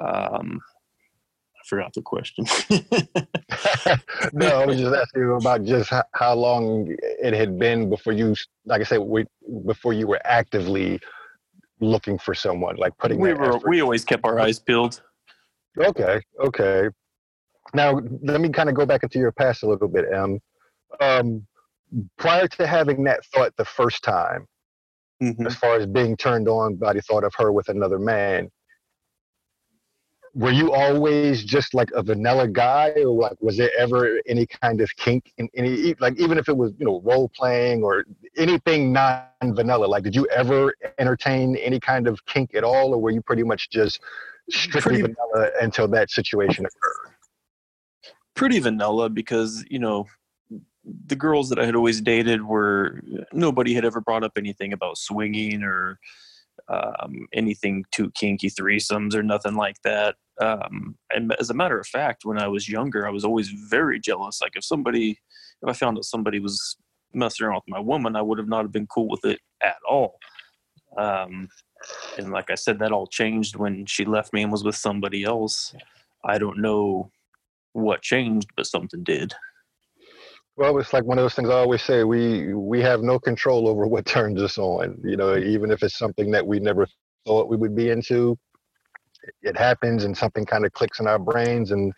Um, 0.00 0.60
forgot 1.64 1.92
the 1.94 2.02
question 2.02 2.44
no, 4.32 4.46
I 4.48 4.66
was 4.66 4.78
just 4.78 4.94
asking 4.94 5.22
you 5.22 5.34
about 5.34 5.64
just 5.64 5.90
how, 5.90 6.04
how 6.12 6.34
long 6.34 6.94
it 7.00 7.34
had 7.34 7.58
been 7.58 7.88
before 7.88 8.12
you, 8.12 8.34
like 8.66 8.80
I 8.80 8.84
said, 8.84 8.98
we, 8.98 9.24
before 9.66 9.92
you 9.92 10.06
were 10.06 10.20
actively 10.24 11.00
looking 11.80 12.18
for 12.18 12.34
someone, 12.34 12.76
like 12.76 12.96
putting 12.98 13.18
we 13.18 13.32
were 13.32 13.56
effort. 13.56 13.68
we 13.68 13.80
always 13.82 14.04
kept 14.04 14.24
our 14.24 14.38
eyes 14.38 14.58
peeled 14.58 15.02
Okay, 15.78 16.20
okay. 16.40 16.88
Now 17.72 18.00
let 18.22 18.40
me 18.40 18.48
kind 18.50 18.68
of 18.68 18.74
go 18.76 18.86
back 18.86 19.02
into 19.02 19.18
your 19.18 19.32
past 19.32 19.62
a 19.64 19.68
little 19.68 19.88
bit, 19.88 20.04
Em. 20.12 20.38
Um, 21.00 21.46
prior 22.16 22.46
to 22.46 22.66
having 22.66 23.02
that 23.04 23.24
thought 23.26 23.52
the 23.56 23.64
first 23.64 24.02
time, 24.04 24.46
Mhm. 25.22 25.46
as 25.46 25.56
far 25.56 25.76
as 25.76 25.86
being 25.86 26.16
turned 26.16 26.48
on 26.48 26.76
by 26.76 26.92
the 26.92 27.02
thought 27.02 27.24
of 27.24 27.32
her 27.38 27.50
with 27.52 27.68
another 27.68 27.98
man, 27.98 28.50
were 30.34 30.50
you 30.50 30.72
always 30.72 31.44
just 31.44 31.74
like 31.74 31.90
a 31.92 32.02
vanilla 32.02 32.48
guy, 32.48 32.90
or 32.96 33.14
like 33.14 33.40
was 33.40 33.56
there 33.56 33.70
ever 33.78 34.20
any 34.26 34.46
kind 34.46 34.80
of 34.80 34.90
kink 34.96 35.32
in 35.38 35.48
any, 35.54 35.94
like 36.00 36.18
even 36.18 36.38
if 36.38 36.48
it 36.48 36.56
was 36.56 36.72
you 36.78 36.86
know 36.86 37.00
role 37.04 37.28
playing 37.28 37.82
or 37.82 38.04
anything 38.36 38.92
non-vanilla? 38.92 39.86
Like, 39.86 40.02
did 40.02 40.14
you 40.14 40.26
ever 40.26 40.74
entertain 40.98 41.56
any 41.56 41.78
kind 41.78 42.08
of 42.08 42.24
kink 42.26 42.54
at 42.54 42.64
all, 42.64 42.92
or 42.92 43.00
were 43.00 43.10
you 43.10 43.22
pretty 43.22 43.44
much 43.44 43.70
just 43.70 44.00
strictly 44.50 45.00
Pretty- 45.00 45.14
vanilla 45.14 45.50
until 45.60 45.88
that 45.88 46.10
situation 46.10 46.66
occurred? 46.66 47.14
pretty 48.34 48.58
vanilla 48.58 49.08
because 49.08 49.64
you 49.70 49.78
know 49.78 50.06
the 51.06 51.16
girls 51.16 51.48
that 51.48 51.58
I 51.58 51.64
had 51.64 51.76
always 51.76 52.00
dated 52.00 52.44
were 52.44 53.00
nobody 53.32 53.74
had 53.74 53.84
ever 53.84 54.00
brought 54.00 54.24
up 54.24 54.32
anything 54.36 54.72
about 54.72 54.98
swinging 54.98 55.62
or 55.62 55.98
um, 56.68 57.26
anything 57.32 57.84
too 57.90 58.10
kinky 58.10 58.50
threesomes 58.50 59.14
or 59.14 59.22
nothing 59.22 59.54
like 59.54 59.76
that. 59.82 60.16
Um, 60.40 60.96
and 61.14 61.34
as 61.38 61.50
a 61.50 61.54
matter 61.54 61.78
of 61.78 61.86
fact, 61.86 62.24
when 62.24 62.38
I 62.38 62.48
was 62.48 62.68
younger, 62.68 63.06
I 63.06 63.10
was 63.10 63.24
always 63.24 63.48
very 63.48 64.00
jealous. 64.00 64.40
Like 64.40 64.56
if 64.56 64.64
somebody, 64.64 65.18
if 65.62 65.68
I 65.68 65.72
found 65.72 65.96
out 65.96 66.04
somebody 66.04 66.40
was 66.40 66.76
messing 67.12 67.46
around 67.46 67.56
with 67.66 67.68
my 67.68 67.78
woman, 67.78 68.16
I 68.16 68.22
would 68.22 68.38
have 68.38 68.48
not 68.48 68.62
have 68.62 68.72
been 68.72 68.86
cool 68.88 69.08
with 69.08 69.24
it 69.24 69.38
at 69.62 69.76
all. 69.88 70.18
Um, 70.98 71.48
and 72.18 72.30
like 72.30 72.50
I 72.50 72.54
said, 72.54 72.78
that 72.78 72.92
all 72.92 73.06
changed 73.06 73.56
when 73.56 73.86
she 73.86 74.04
left 74.04 74.32
me 74.32 74.42
and 74.42 74.52
was 74.52 74.64
with 74.64 74.76
somebody 74.76 75.24
else. 75.24 75.74
I 76.24 76.38
don't 76.38 76.60
know 76.60 77.10
what 77.72 78.02
changed, 78.02 78.48
but 78.56 78.66
something 78.66 79.04
did. 79.04 79.34
Well, 80.56 80.78
it's 80.78 80.92
like 80.92 81.04
one 81.04 81.18
of 81.18 81.24
those 81.24 81.34
things 81.34 81.50
I 81.50 81.54
always 81.54 81.82
say: 81.82 82.04
we 82.04 82.54
we 82.54 82.80
have 82.80 83.02
no 83.02 83.18
control 83.18 83.68
over 83.68 83.86
what 83.86 84.06
turns 84.06 84.40
us 84.40 84.56
on. 84.58 84.98
You 85.04 85.16
know, 85.16 85.36
even 85.36 85.70
if 85.70 85.82
it's 85.82 85.98
something 85.98 86.30
that 86.30 86.46
we 86.46 86.60
never 86.60 86.86
thought 87.26 87.48
we 87.48 87.56
would 87.56 87.74
be 87.74 87.90
into, 87.90 88.38
it 89.42 89.56
happens, 89.56 90.04
and 90.04 90.16
something 90.16 90.44
kind 90.44 90.64
of 90.64 90.72
clicks 90.72 91.00
in 91.00 91.06
our 91.06 91.18
brains, 91.18 91.70
and 91.70 91.92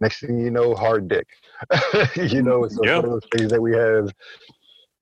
next 0.00 0.20
thing 0.20 0.38
you 0.38 0.50
know, 0.50 0.74
hard 0.74 1.08
dick. 1.08 1.26
you 2.16 2.42
know, 2.42 2.64
it's 2.64 2.78
Yeah. 2.82 2.96
one 2.96 3.04
of 3.04 3.10
those 3.10 3.26
things 3.32 3.50
that 3.50 3.60
we 3.60 3.72
have. 3.72 4.10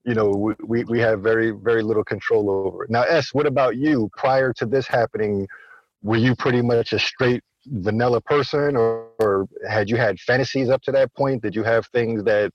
You 0.05 0.15
know, 0.15 0.31
we, 0.31 0.55
we 0.65 0.85
we 0.85 0.99
have 1.01 1.21
very 1.21 1.51
very 1.51 1.83
little 1.83 2.05
control 2.05 2.51
over. 2.51 2.87
Now, 2.89 3.03
S, 3.03 3.35
what 3.35 3.47
about 3.47 3.77
you? 3.77 4.11
Prior 4.17 4.53
to 4.55 4.67
this 4.67 4.87
happening, 4.87 5.47
were 6.03 6.17
you 6.17 6.35
pretty 6.35 6.63
much 6.63 6.93
a 6.93 6.99
straight 6.99 7.43
vanilla 7.67 8.21
person, 8.21 8.77
or, 8.77 9.09
or 9.19 9.47
had 9.69 9.91
you 9.91 9.97
had 9.97 10.19
fantasies 10.21 10.71
up 10.71 10.83
to 10.83 10.93
that 10.93 11.13
point? 11.15 11.43
Did 11.43 11.55
you 11.55 11.63
have 11.65 11.87
things 11.89 12.25
that 12.25 12.53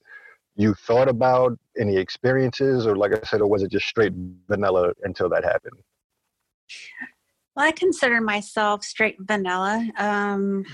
you 0.56 0.74
thought 0.74 1.08
about 1.10 1.58
any 1.80 1.98
experiences 1.98 2.86
or 2.86 2.96
like 2.96 3.12
i 3.14 3.20
said 3.26 3.42
or 3.42 3.48
was 3.48 3.64
it 3.64 3.72
just 3.72 3.88
straight 3.88 4.14
vanilla 4.48 4.94
until 5.04 5.30
that 5.30 5.44
happened 5.44 5.74
Well, 7.56 7.68
I 7.68 7.72
consider 7.72 8.20
myself 8.20 8.84
straight 8.84 9.18
vanilla. 9.20 9.88
Um, 9.98 10.66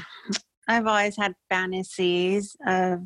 I've 0.68 0.88
always 0.88 1.18
had 1.18 1.36
fantasies 1.50 2.56
of, 2.66 3.02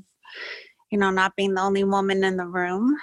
you 0.92 1.00
know, 1.00 1.10
not 1.10 1.36
being 1.36 1.56
the 1.56 1.62
only 1.62 1.84
woman 1.84 2.24
in 2.24 2.38
the 2.38 2.46
room. 2.46 2.96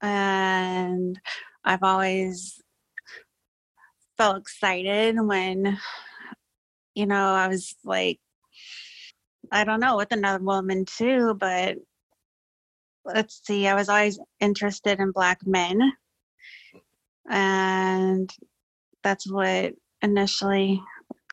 And 0.00 1.20
I've 1.62 1.82
always 1.82 2.58
felt 4.16 4.38
excited 4.38 5.16
when, 5.20 5.78
you 6.94 7.04
know, 7.04 7.34
I 7.34 7.48
was 7.48 7.76
like, 7.84 8.18
I 9.52 9.64
don't 9.64 9.80
know, 9.80 9.98
with 9.98 10.12
another 10.12 10.42
woman 10.42 10.86
too, 10.86 11.34
but 11.34 11.76
let's 13.04 13.40
see, 13.44 13.66
I 13.66 13.74
was 13.74 13.90
always 13.90 14.18
interested 14.40 15.00
in 15.00 15.12
black 15.12 15.46
men. 15.46 15.92
And 17.28 18.30
that's 19.02 19.30
what 19.30 19.72
initially 20.02 20.80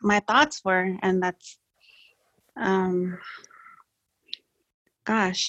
my 0.02 0.20
thoughts 0.20 0.62
were 0.64 0.96
and 1.02 1.22
that's 1.22 1.58
um 2.56 3.18
gosh 5.04 5.48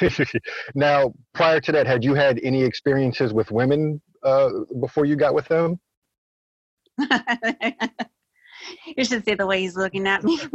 now 0.74 1.12
prior 1.34 1.60
to 1.60 1.72
that 1.72 1.86
had 1.86 2.04
you 2.04 2.14
had 2.14 2.40
any 2.42 2.62
experiences 2.62 3.32
with 3.32 3.50
women 3.50 4.00
uh, 4.22 4.50
before 4.80 5.04
you 5.04 5.16
got 5.16 5.34
with 5.34 5.46
them 5.48 5.78
you 8.96 9.04
should 9.04 9.24
see 9.24 9.34
the 9.34 9.46
way 9.46 9.60
he's 9.60 9.76
looking 9.76 10.06
at 10.06 10.24
me. 10.24 10.38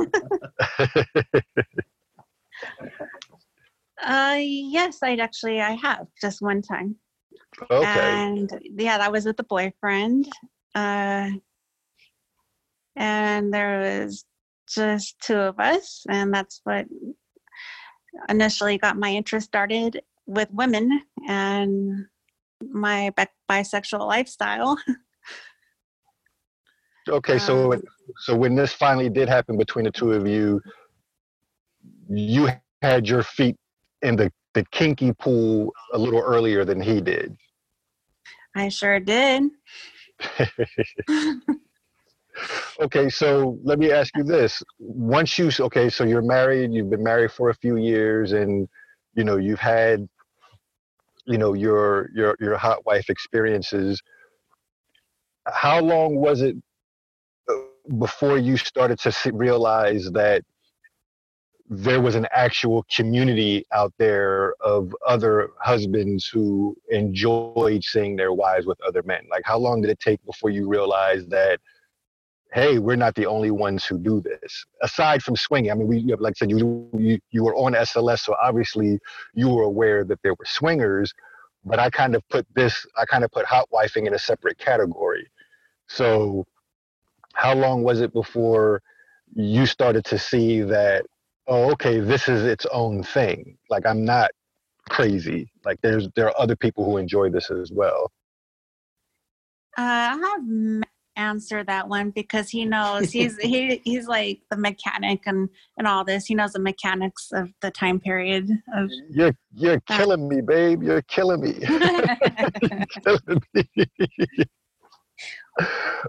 uh, 4.02 4.38
yes, 4.40 5.00
I'd 5.02 5.20
actually 5.20 5.62
I 5.62 5.72
have 5.72 6.08
just 6.22 6.42
one 6.42 6.62
time. 6.62 6.96
okay. 7.72 7.86
And 7.86 8.50
yeah, 8.62 8.98
that 8.98 9.12
was 9.12 9.26
with 9.26 9.40
a 9.40 9.44
boyfriend. 9.44 10.30
Uh, 10.76 11.30
and 12.96 13.54
there 13.54 13.80
was 13.80 14.26
just 14.68 15.20
two 15.20 15.38
of 15.38 15.60
us, 15.60 16.06
and 16.10 16.34
that's 16.34 16.62
what 16.64 16.86
initially 18.30 18.78
got 18.78 18.98
my 18.98 19.12
interest 19.12 19.48
started 19.48 20.02
with 20.26 20.50
women 20.52 21.02
and 21.28 22.06
my 22.62 23.12
bi- 23.16 23.28
bisexual 23.50 24.06
lifestyle. 24.08 24.78
Okay, 27.10 27.38
so 27.40 27.72
Um, 27.72 27.82
so 28.18 28.36
when 28.36 28.56
this 28.56 28.74
finally 28.74 29.10
did 29.10 29.30
happen 29.30 29.58
between 29.58 29.86
the 29.86 29.92
two 29.92 30.12
of 30.12 30.28
you, 30.28 30.62
you 32.10 32.50
had 32.82 33.08
your 33.08 33.24
feet 33.24 33.56
in 34.02 34.16
the 34.16 34.32
the 34.54 34.66
kinky 34.72 35.14
pool 35.14 35.72
a 35.94 35.98
little 35.98 36.20
earlier 36.20 36.66
than 36.66 36.82
he 36.82 37.00
did. 37.00 37.38
I 38.56 38.70
sure 38.70 39.00
did. 39.00 39.44
Okay, 42.80 43.10
so 43.10 43.58
let 43.64 43.80
me 43.80 43.92
ask 43.92 44.16
you 44.16 44.24
this: 44.24 44.62
Once 44.80 45.38
you 45.40 45.50
okay, 45.60 45.90
so 45.90 46.04
you're 46.04 46.22
married, 46.22 46.72
you've 46.72 46.90
been 46.90 47.04
married 47.04 47.32
for 47.32 47.50
a 47.50 47.56
few 47.56 47.78
years, 47.78 48.34
and 48.34 48.68
you 49.16 49.24
know 49.24 49.38
you've 49.38 49.60
had, 49.60 50.08
you 51.26 51.38
know, 51.38 51.54
your 51.54 52.10
your 52.14 52.36
your 52.40 52.56
hot 52.58 52.86
wife 52.86 53.10
experiences. 53.10 54.00
How 55.48 55.80
long 55.82 56.16
was 56.18 56.42
it 56.42 56.56
uh, 57.50 57.54
before 57.98 58.38
you 58.38 58.58
started 58.58 59.00
to 59.00 59.32
realize 59.34 60.12
that 60.12 60.44
there 61.70 62.02
was 62.02 62.16
an 62.16 62.28
actual 62.32 62.86
community 62.90 63.66
out 63.74 63.94
there 63.98 64.54
of 64.62 64.96
other 65.06 65.50
husbands 65.60 66.28
who 66.28 66.76
enjoyed 66.90 67.84
seeing 67.84 68.16
their 68.16 68.32
wives 68.32 68.66
with 68.66 68.80
other 68.82 69.04
men? 69.04 69.28
Like, 69.30 69.44
how 69.44 69.58
long 69.58 69.82
did 69.82 69.92
it 69.92 70.00
take 70.00 70.24
before 70.26 70.50
you 70.50 70.68
realized 70.68 71.30
that? 71.32 71.60
hey, 72.54 72.80
we're 72.80 72.96
not 72.96 73.16
the 73.16 73.26
only 73.26 73.52
ones 73.52 73.86
who 73.86 73.98
do 73.98 74.22
this. 74.22 74.66
Aside 74.82 75.22
from 75.22 75.36
swinging, 75.36 75.72
I 75.72 75.76
mean, 75.76 75.88
we 75.88 76.00
like 76.20 76.32
I 76.32 76.38
said, 76.38 76.50
you 76.50 76.90
you, 76.98 77.20
you 77.32 77.44
were 77.44 77.56
on 77.56 77.74
SLS, 77.74 78.20
so 78.20 78.36
obviously 78.42 79.00
you 79.34 79.50
were 79.50 79.64
aware 79.64 80.04
that 80.06 80.22
there 80.24 80.34
were 80.34 80.46
swingers. 80.46 81.14
But 81.66 81.80
I 81.80 81.90
kind 81.90 82.16
of 82.16 82.28
put 82.30 82.48
this, 82.56 82.86
I 82.98 83.06
kind 83.06 83.24
of 83.24 83.32
put 83.32 83.46
hot 83.46 83.68
wifing 83.74 84.08
in 84.08 84.14
a 84.14 84.20
separate 84.20 84.58
category. 84.58 85.30
So, 85.88 86.46
how 87.34 87.54
long 87.54 87.84
was 87.84 88.00
it 88.02 88.14
before 88.14 88.82
you 89.36 89.66
started 89.66 90.06
to 90.06 90.18
see 90.18 90.62
that? 90.62 91.06
Oh, 91.48 91.72
okay, 91.72 92.00
this 92.00 92.28
is 92.28 92.44
its 92.44 92.66
own 92.68 93.04
thing. 93.04 93.58
Like 93.70 93.86
I'm 93.86 94.04
not 94.04 94.32
crazy. 94.90 95.50
Like 95.64 95.80
there's 95.82 96.10
there 96.16 96.28
are 96.28 96.40
other 96.40 96.56
people 96.56 96.84
who 96.86 96.98
enjoy 96.98 97.30
this 97.30 97.50
as 97.52 97.72
well. 97.72 98.12
Uh, 99.78 99.82
I 99.82 100.18
have 100.18 100.40
M- 100.40 100.84
answer 101.16 101.64
that 101.64 101.90
one 101.90 102.12
because 102.12 102.50
he 102.50 102.66
knows 102.66 103.12
he's 103.12 103.38
he 103.42 103.82
he's 103.84 104.08
like 104.08 104.42
the 104.50 104.58
mechanic 104.58 105.22
and 105.26 105.50
and 105.78 105.88
all 105.88 106.04
this. 106.04 106.26
He 106.26 106.36
knows 106.36 106.54
the 106.54 106.60
mechanics 106.60 107.30
of 107.32 107.52
the 107.62 107.72
time 107.72 108.00
period 108.00 108.50
of. 108.76 108.90
You're 109.10 109.34
you're 109.54 109.80
killing 109.82 110.28
me, 110.28 110.42
babe. 110.42 110.84
You're 110.84 111.02
killing 111.04 111.42
me. 111.42 111.54
killing 113.04 113.42
me. 113.54 113.66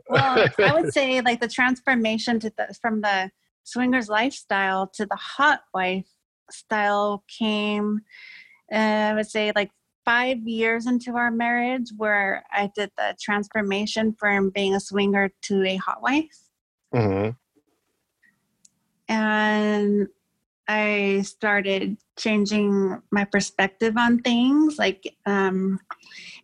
well, 0.08 0.46
I 0.60 0.72
would 0.74 0.92
say 0.92 1.20
like 1.20 1.40
the 1.40 1.48
transformation 1.48 2.40
to 2.40 2.52
the 2.56 2.74
from 2.80 3.00
the 3.00 3.30
swingers 3.68 4.08
lifestyle 4.08 4.86
to 4.88 5.06
the 5.06 5.16
hot 5.16 5.62
wife 5.74 6.08
style 6.50 7.24
came. 7.28 8.00
Uh, 8.72 8.76
I 9.10 9.14
would 9.14 9.30
say 9.30 9.52
like 9.54 9.70
five 10.04 10.38
years 10.48 10.86
into 10.86 11.16
our 11.16 11.30
marriage, 11.30 11.90
where 11.96 12.44
I 12.50 12.70
did 12.74 12.90
the 12.96 13.16
transformation 13.20 14.14
from 14.18 14.50
being 14.50 14.74
a 14.74 14.80
swinger 14.80 15.30
to 15.42 15.64
a 15.64 15.76
hot 15.76 16.02
wife. 16.02 16.38
Mhm. 16.94 17.36
and 19.08 20.08
I 20.68 21.22
started 21.24 21.96
changing 22.18 23.00
my 23.10 23.24
perspective 23.24 23.96
on 23.96 24.18
things, 24.20 24.78
like 24.78 25.16
um, 25.24 25.80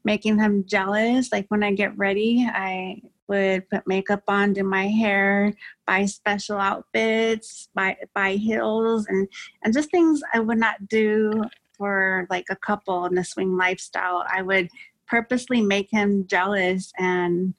making 0.02 0.38
him 0.38 0.64
jealous. 0.66 1.30
Like 1.30 1.46
when 1.48 1.62
I 1.62 1.72
get 1.72 1.96
ready, 1.98 2.48
I 2.50 3.02
would 3.28 3.68
put 3.70 3.87
makeup 3.87 4.22
on, 4.28 4.52
do 4.52 4.64
my 4.64 4.87
hair, 4.87 5.54
buy 5.87 6.04
special 6.06 6.58
outfits, 6.58 7.68
buy 7.74 7.96
buy 8.14 8.32
heels, 8.32 9.06
and 9.06 9.28
and 9.62 9.72
just 9.72 9.90
things 9.90 10.20
I 10.32 10.40
would 10.40 10.58
not 10.58 10.88
do 10.88 11.42
for 11.76 12.26
like 12.30 12.46
a 12.50 12.56
couple 12.56 13.06
in 13.06 13.14
the 13.14 13.24
swing 13.24 13.56
lifestyle. 13.56 14.24
I 14.32 14.42
would 14.42 14.68
purposely 15.06 15.60
make 15.60 15.90
him 15.90 16.26
jealous, 16.26 16.92
and 16.98 17.54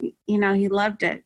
you 0.00 0.38
know 0.38 0.54
he 0.54 0.68
loved 0.68 1.02
it. 1.02 1.24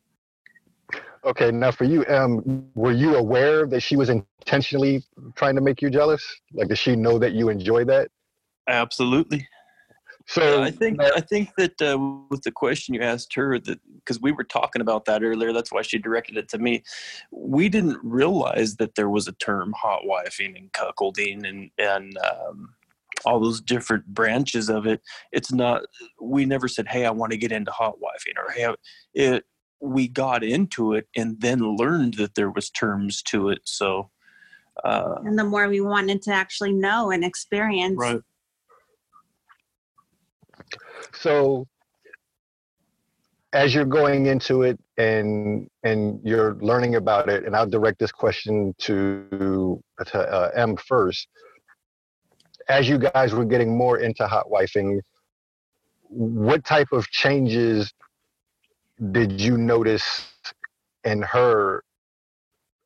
Okay, 1.24 1.50
now 1.50 1.70
for 1.70 1.84
you, 1.84 2.04
um, 2.06 2.70
were 2.74 2.92
you 2.92 3.16
aware 3.16 3.66
that 3.66 3.80
she 3.80 3.96
was 3.96 4.08
intentionally 4.08 5.02
trying 5.34 5.56
to 5.56 5.60
make 5.60 5.82
you 5.82 5.90
jealous? 5.90 6.24
Like, 6.52 6.68
does 6.68 6.78
she 6.78 6.96
know 6.96 7.18
that 7.18 7.32
you 7.32 7.48
enjoy 7.48 7.84
that? 7.84 8.10
Absolutely. 8.68 9.46
So 10.28 10.42
Yeah, 10.42 10.60
I 10.60 10.70
think 10.70 11.00
I 11.02 11.20
think 11.20 11.54
that 11.56 11.80
uh, 11.80 11.98
with 12.28 12.42
the 12.42 12.52
question 12.52 12.94
you 12.94 13.00
asked 13.00 13.34
her 13.34 13.58
that 13.60 13.80
because 13.94 14.20
we 14.20 14.30
were 14.30 14.44
talking 14.44 14.82
about 14.82 15.06
that 15.06 15.22
earlier, 15.22 15.54
that's 15.54 15.72
why 15.72 15.80
she 15.80 15.98
directed 15.98 16.36
it 16.36 16.48
to 16.50 16.58
me. 16.58 16.82
We 17.30 17.70
didn't 17.70 17.98
realize 18.02 18.76
that 18.76 18.94
there 18.94 19.08
was 19.08 19.26
a 19.26 19.32
term 19.32 19.72
hot 19.72 20.02
wifing 20.06 20.54
and 20.54 20.70
cuckolding 20.72 21.48
and 21.48 21.70
and 21.78 22.18
um, 22.18 22.74
all 23.24 23.40
those 23.40 23.62
different 23.62 24.06
branches 24.06 24.68
of 24.68 24.86
it. 24.86 25.00
It's 25.32 25.50
not. 25.50 25.82
We 26.20 26.44
never 26.44 26.68
said, 26.68 26.88
"Hey, 26.88 27.06
I 27.06 27.10
want 27.10 27.32
to 27.32 27.38
get 27.38 27.50
into 27.50 27.70
hot 27.70 27.94
wifing," 27.96 28.36
or 28.36 28.52
"Hey," 28.52 28.74
it. 29.14 29.44
We 29.80 30.08
got 30.08 30.42
into 30.42 30.92
it 30.94 31.08
and 31.16 31.40
then 31.40 31.76
learned 31.76 32.14
that 32.14 32.34
there 32.34 32.50
was 32.50 32.68
terms 32.68 33.22
to 33.22 33.48
it. 33.48 33.60
So, 33.64 34.10
uh, 34.84 35.14
And 35.24 35.38
the 35.38 35.44
more 35.44 35.68
we 35.68 35.80
wanted 35.80 36.20
to 36.22 36.32
actually 36.32 36.72
know 36.72 37.12
and 37.12 37.24
experience. 37.24 37.96
right. 37.96 38.20
So 41.12 41.66
as 43.52 43.74
you're 43.74 43.84
going 43.84 44.26
into 44.26 44.62
it 44.62 44.78
and 44.98 45.68
and 45.82 46.20
you're 46.22 46.56
learning 46.56 46.96
about 46.96 47.28
it, 47.28 47.44
and 47.44 47.56
I'll 47.56 47.68
direct 47.68 47.98
this 47.98 48.12
question 48.12 48.74
to, 48.78 49.82
to 50.06 50.18
uh, 50.18 50.50
M 50.54 50.76
first. 50.76 51.28
As 52.68 52.88
you 52.88 52.98
guys 52.98 53.32
were 53.32 53.46
getting 53.46 53.76
more 53.76 53.98
into 53.98 54.26
hot 54.26 54.46
wifing, 54.50 55.00
what 56.02 56.64
type 56.64 56.88
of 56.92 57.08
changes 57.08 57.92
did 59.12 59.40
you 59.40 59.56
notice 59.56 60.30
in 61.04 61.22
her 61.22 61.82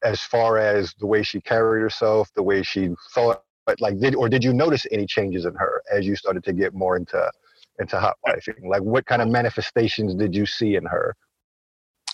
as 0.04 0.20
far 0.20 0.58
as 0.58 0.94
the 1.00 1.06
way 1.06 1.22
she 1.22 1.40
carried 1.40 1.80
herself, 1.80 2.28
the 2.34 2.42
way 2.42 2.62
she 2.62 2.90
thought, 3.14 3.42
like 3.80 3.98
did 3.98 4.14
or 4.14 4.28
did 4.28 4.44
you 4.44 4.52
notice 4.52 4.86
any 4.92 5.06
changes 5.06 5.44
in 5.44 5.54
her 5.54 5.82
as 5.92 6.06
you 6.06 6.14
started 6.14 6.44
to 6.44 6.52
get 6.52 6.74
more 6.74 6.96
into 6.96 7.30
into 7.78 7.98
hot 7.98 8.16
wifing? 8.26 8.64
Like 8.64 8.82
what 8.82 9.06
kind 9.06 9.22
of 9.22 9.28
manifestations 9.28 10.14
did 10.14 10.34
you 10.34 10.46
see 10.46 10.76
in 10.76 10.84
her? 10.84 11.16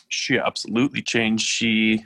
she 0.09 0.39
absolutely 0.39 1.03
changed. 1.03 1.47
She 1.47 2.05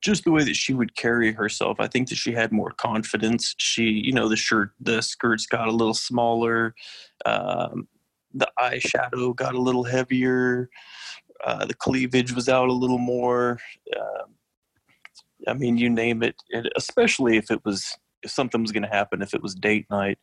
just 0.00 0.24
the 0.24 0.30
way 0.30 0.44
that 0.44 0.56
she 0.56 0.72
would 0.72 0.96
carry 0.96 1.32
herself. 1.32 1.76
I 1.78 1.86
think 1.86 2.08
that 2.08 2.16
she 2.16 2.32
had 2.32 2.52
more 2.52 2.70
confidence. 2.70 3.54
She, 3.58 3.84
you 3.84 4.12
know, 4.12 4.28
the 4.28 4.36
shirt, 4.36 4.70
the 4.80 5.02
skirts 5.02 5.46
got 5.46 5.68
a 5.68 5.72
little 5.72 5.94
smaller. 5.94 6.74
Um, 7.26 7.86
the 8.32 8.48
eyeshadow 8.58 9.36
got 9.36 9.54
a 9.54 9.60
little 9.60 9.84
heavier. 9.84 10.70
Uh, 11.44 11.66
the 11.66 11.74
cleavage 11.74 12.32
was 12.32 12.48
out 12.48 12.68
a 12.68 12.72
little 12.72 12.98
more. 12.98 13.58
Um 13.98 14.34
I 15.48 15.54
mean, 15.54 15.78
you 15.78 15.88
name 15.88 16.22
it. 16.22 16.36
Especially 16.76 17.38
if 17.38 17.50
it 17.50 17.64
was 17.64 17.96
if 18.22 18.30
something 18.30 18.60
was 18.60 18.72
going 18.72 18.82
to 18.82 18.88
happen, 18.90 19.22
if 19.22 19.32
it 19.32 19.42
was 19.42 19.54
date 19.54 19.86
night. 19.88 20.18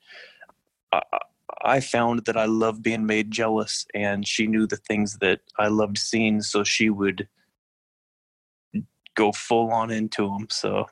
I- 1.61 1.79
found 1.79 2.25
that 2.25 2.37
I 2.37 2.45
loved 2.45 2.83
being 2.83 3.05
made 3.05 3.31
jealous, 3.31 3.85
and 3.93 4.27
she 4.27 4.47
knew 4.47 4.67
the 4.67 4.77
things 4.77 5.17
that 5.19 5.41
I 5.57 5.67
loved 5.67 5.97
seeing, 5.97 6.41
so 6.41 6.63
she 6.63 6.89
would 6.89 7.27
go 9.15 9.31
full 9.31 9.71
on 9.71 9.91
into 9.91 10.27
them. 10.27 10.47
So 10.49 10.87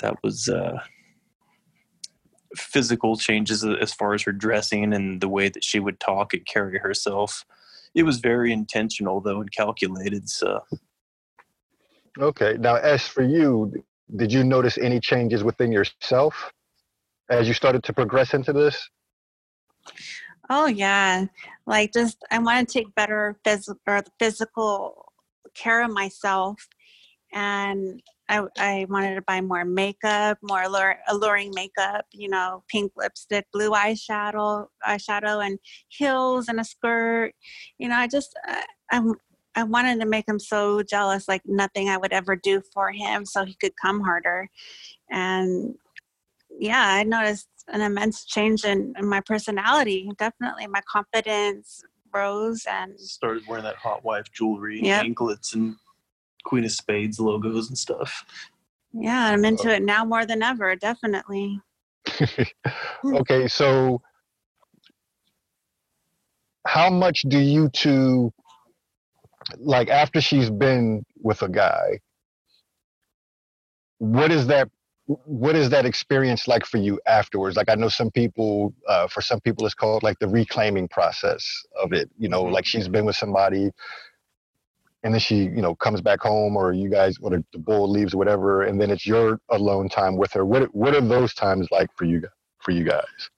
that 0.00 0.16
was 0.22 0.48
uh, 0.48 0.80
physical 2.56 3.16
changes 3.16 3.64
as 3.64 3.92
far 3.92 4.14
as 4.14 4.22
her 4.22 4.32
dressing 4.32 4.92
and 4.92 5.20
the 5.20 5.28
way 5.28 5.48
that 5.48 5.64
she 5.64 5.80
would 5.80 6.00
talk 6.00 6.34
and 6.34 6.44
carry 6.46 6.78
herself. 6.78 7.44
It 7.94 8.02
was 8.04 8.18
very 8.18 8.52
intentional, 8.52 9.20
though, 9.20 9.40
and 9.40 9.52
calculated. 9.52 10.28
So 10.28 10.62
Okay. 12.18 12.56
Now, 12.58 12.76
as 12.76 13.06
for 13.06 13.22
you, 13.22 13.72
did 14.16 14.32
you 14.32 14.44
notice 14.44 14.76
any 14.78 15.00
changes 15.00 15.42
within 15.42 15.72
yourself 15.72 16.52
as 17.30 17.48
you 17.48 17.54
started 17.54 17.82
to 17.84 17.92
progress 17.92 18.34
into 18.34 18.52
this? 18.52 18.88
Oh 20.50 20.66
yeah, 20.66 21.26
like 21.66 21.92
just 21.92 22.18
I 22.30 22.38
want 22.38 22.68
to 22.68 22.72
take 22.72 22.94
better 22.94 23.38
physical 23.44 23.80
or 23.86 24.02
physical 24.18 25.12
care 25.54 25.84
of 25.84 25.90
myself 25.90 26.68
and 27.32 28.02
I, 28.28 28.46
I 28.58 28.86
wanted 28.88 29.14
to 29.16 29.22
buy 29.22 29.40
more 29.40 29.64
makeup, 29.64 30.38
more 30.42 30.62
allure, 30.62 30.96
alluring 31.08 31.52
makeup, 31.54 32.06
you 32.12 32.28
know, 32.28 32.62
pink 32.68 32.92
lipstick, 32.96 33.46
blue 33.52 33.70
eyeshadow, 33.70 34.68
eyeshadow, 34.86 35.44
and 35.44 35.58
heels 35.88 36.48
and 36.48 36.60
a 36.60 36.64
skirt. 36.64 37.34
You 37.78 37.88
know, 37.88 37.96
I 37.96 38.06
just, 38.06 38.34
uh, 38.48 38.62
I, 38.90 38.98
I, 38.98 39.12
I 39.54 39.62
wanted 39.64 40.00
to 40.00 40.06
make 40.06 40.26
him 40.26 40.38
so 40.38 40.82
jealous, 40.82 41.28
like 41.28 41.42
nothing 41.44 41.88
I 41.90 41.98
would 41.98 42.12
ever 42.12 42.36
do 42.36 42.62
for 42.72 42.90
him, 42.90 43.26
so 43.26 43.44
he 43.44 43.54
could 43.54 43.72
come 43.82 44.00
harder. 44.00 44.48
And 45.10 45.74
yeah, 46.58 46.84
I 46.86 47.02
noticed 47.04 47.48
an 47.68 47.80
immense 47.80 48.24
change 48.24 48.64
in, 48.64 48.94
in 48.98 49.06
my 49.08 49.20
personality. 49.20 50.10
Definitely, 50.18 50.66
my 50.66 50.80
confidence 50.90 51.82
rose 52.14 52.66
and 52.68 52.98
started 53.00 53.42
wearing 53.48 53.64
that 53.64 53.76
hot 53.76 54.04
wife 54.04 54.26
jewelry, 54.32 54.80
Yep. 54.82 55.04
anklets, 55.04 55.54
and 55.54 55.76
Queen 56.44 56.64
of 56.64 56.72
Spades 56.72 57.18
logos 57.20 57.68
and 57.68 57.78
stuff. 57.78 58.24
yeah, 58.92 59.28
I'm 59.28 59.44
into 59.44 59.70
it 59.70 59.82
now 59.82 60.04
more 60.04 60.26
than 60.26 60.42
ever. 60.42 60.76
Definitely. 60.76 61.60
okay, 63.04 63.48
so 63.48 64.02
how 66.66 66.90
much 66.90 67.22
do 67.28 67.38
you 67.38 67.68
two 67.70 68.32
like 69.58 69.88
after 69.88 70.20
she's 70.20 70.50
been 70.50 71.04
with 71.20 71.42
a 71.42 71.48
guy? 71.48 71.98
What 73.98 74.32
is 74.32 74.46
that? 74.48 74.68
What 75.06 75.56
is 75.56 75.68
that 75.70 75.84
experience 75.84 76.46
like 76.46 76.64
for 76.64 76.78
you 76.78 77.00
afterwards? 77.06 77.56
Like 77.56 77.68
I 77.68 77.74
know 77.74 77.88
some 77.88 78.10
people, 78.10 78.72
uh, 78.88 79.08
for 79.08 79.20
some 79.20 79.40
people, 79.40 79.66
it's 79.66 79.74
called 79.74 80.02
like 80.02 80.18
the 80.20 80.28
reclaiming 80.28 80.88
process 80.88 81.44
of 81.82 81.92
it. 81.92 82.08
You 82.18 82.28
know, 82.28 82.44
Mhm. 82.44 82.52
like 82.52 82.64
she's 82.64 82.88
been 82.88 83.04
with 83.04 83.16
somebody, 83.16 83.70
and 85.02 85.12
then 85.12 85.20
she, 85.20 85.38
you 85.42 85.60
know, 85.60 85.74
comes 85.74 86.00
back 86.00 86.20
home, 86.20 86.56
or 86.56 86.72
you 86.72 86.88
guys, 86.88 87.18
or 87.20 87.30
the, 87.30 87.44
the 87.52 87.58
bull 87.58 87.90
leaves, 87.90 88.14
or 88.14 88.18
whatever, 88.18 88.62
and 88.62 88.80
then 88.80 88.90
it's 88.90 89.04
your 89.04 89.40
alone 89.48 89.88
time 89.88 90.16
with 90.16 90.32
her. 90.32 90.44
What 90.44 90.72
What 90.74 90.94
are 90.94 91.00
those 91.00 91.34
times 91.34 91.68
like 91.72 91.90
for 91.96 92.04
you? 92.04 92.22
For 92.60 92.70
you 92.70 92.84
guys? 92.84 93.30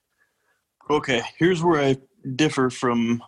Okay, 0.87 1.23
here's 1.37 1.63
where 1.63 1.81
I 1.81 1.97
differ 2.35 2.69
from 2.69 3.23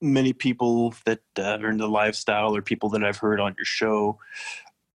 many 0.00 0.32
people 0.32 0.94
that 1.04 1.20
uh, 1.36 1.58
are 1.60 1.70
in 1.70 1.78
the 1.78 1.88
lifestyle 1.88 2.54
or 2.54 2.62
people 2.62 2.90
that 2.90 3.02
I've 3.02 3.16
heard 3.16 3.40
on 3.40 3.54
your 3.58 3.64
show. 3.64 4.20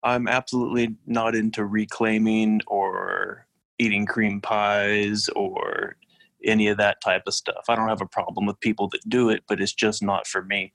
I'm 0.04 0.28
absolutely 0.28 0.96
not 1.06 1.36
into 1.36 1.66
reclaiming 1.66 2.62
or 2.68 3.46
eating 3.80 4.06
cream 4.06 4.42
pies 4.42 5.30
or 5.36 5.96
any 6.44 6.68
of 6.68 6.78
that 6.78 7.02
type 7.02 7.24
of 7.28 7.34
stuff. 7.34 7.66
I 7.70 7.76
don't 7.76 7.90
have 7.90 8.02
a 8.02 8.08
problem 8.08 8.46
with 8.46 8.60
people 8.60 8.88
that 8.90 9.08
do 9.08 9.30
it, 9.30 9.44
but 9.48 9.62
it's 9.62 9.74
just 9.74 10.02
not 10.02 10.28
for 10.28 10.44
me. 10.44 10.74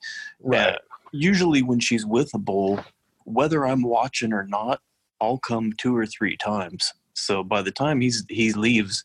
Uh, 0.74 0.78
usually, 1.12 1.62
when 1.62 1.80
she's 1.80 2.06
with 2.06 2.32
a 2.34 2.38
bull, 2.38 2.80
whether 3.24 3.66
I'm 3.66 3.82
watching 3.82 4.32
or 4.32 4.44
not, 4.44 4.80
I'll 5.20 5.38
come 5.38 5.72
two 5.78 5.96
or 5.96 6.06
three 6.06 6.36
times. 6.36 6.92
So 7.14 7.42
by 7.42 7.62
the 7.62 7.72
time 7.72 8.00
he's 8.00 8.24
he 8.28 8.52
leaves, 8.52 9.04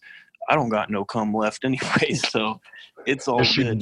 I 0.50 0.56
don't 0.56 0.70
got 0.70 0.90
no 0.90 1.06
cum 1.06 1.34
left 1.34 1.64
anyway. 1.66 2.14
So 2.14 2.60
it's 3.06 3.28
all 3.28 3.44
she 3.44 3.64
good. 3.64 3.82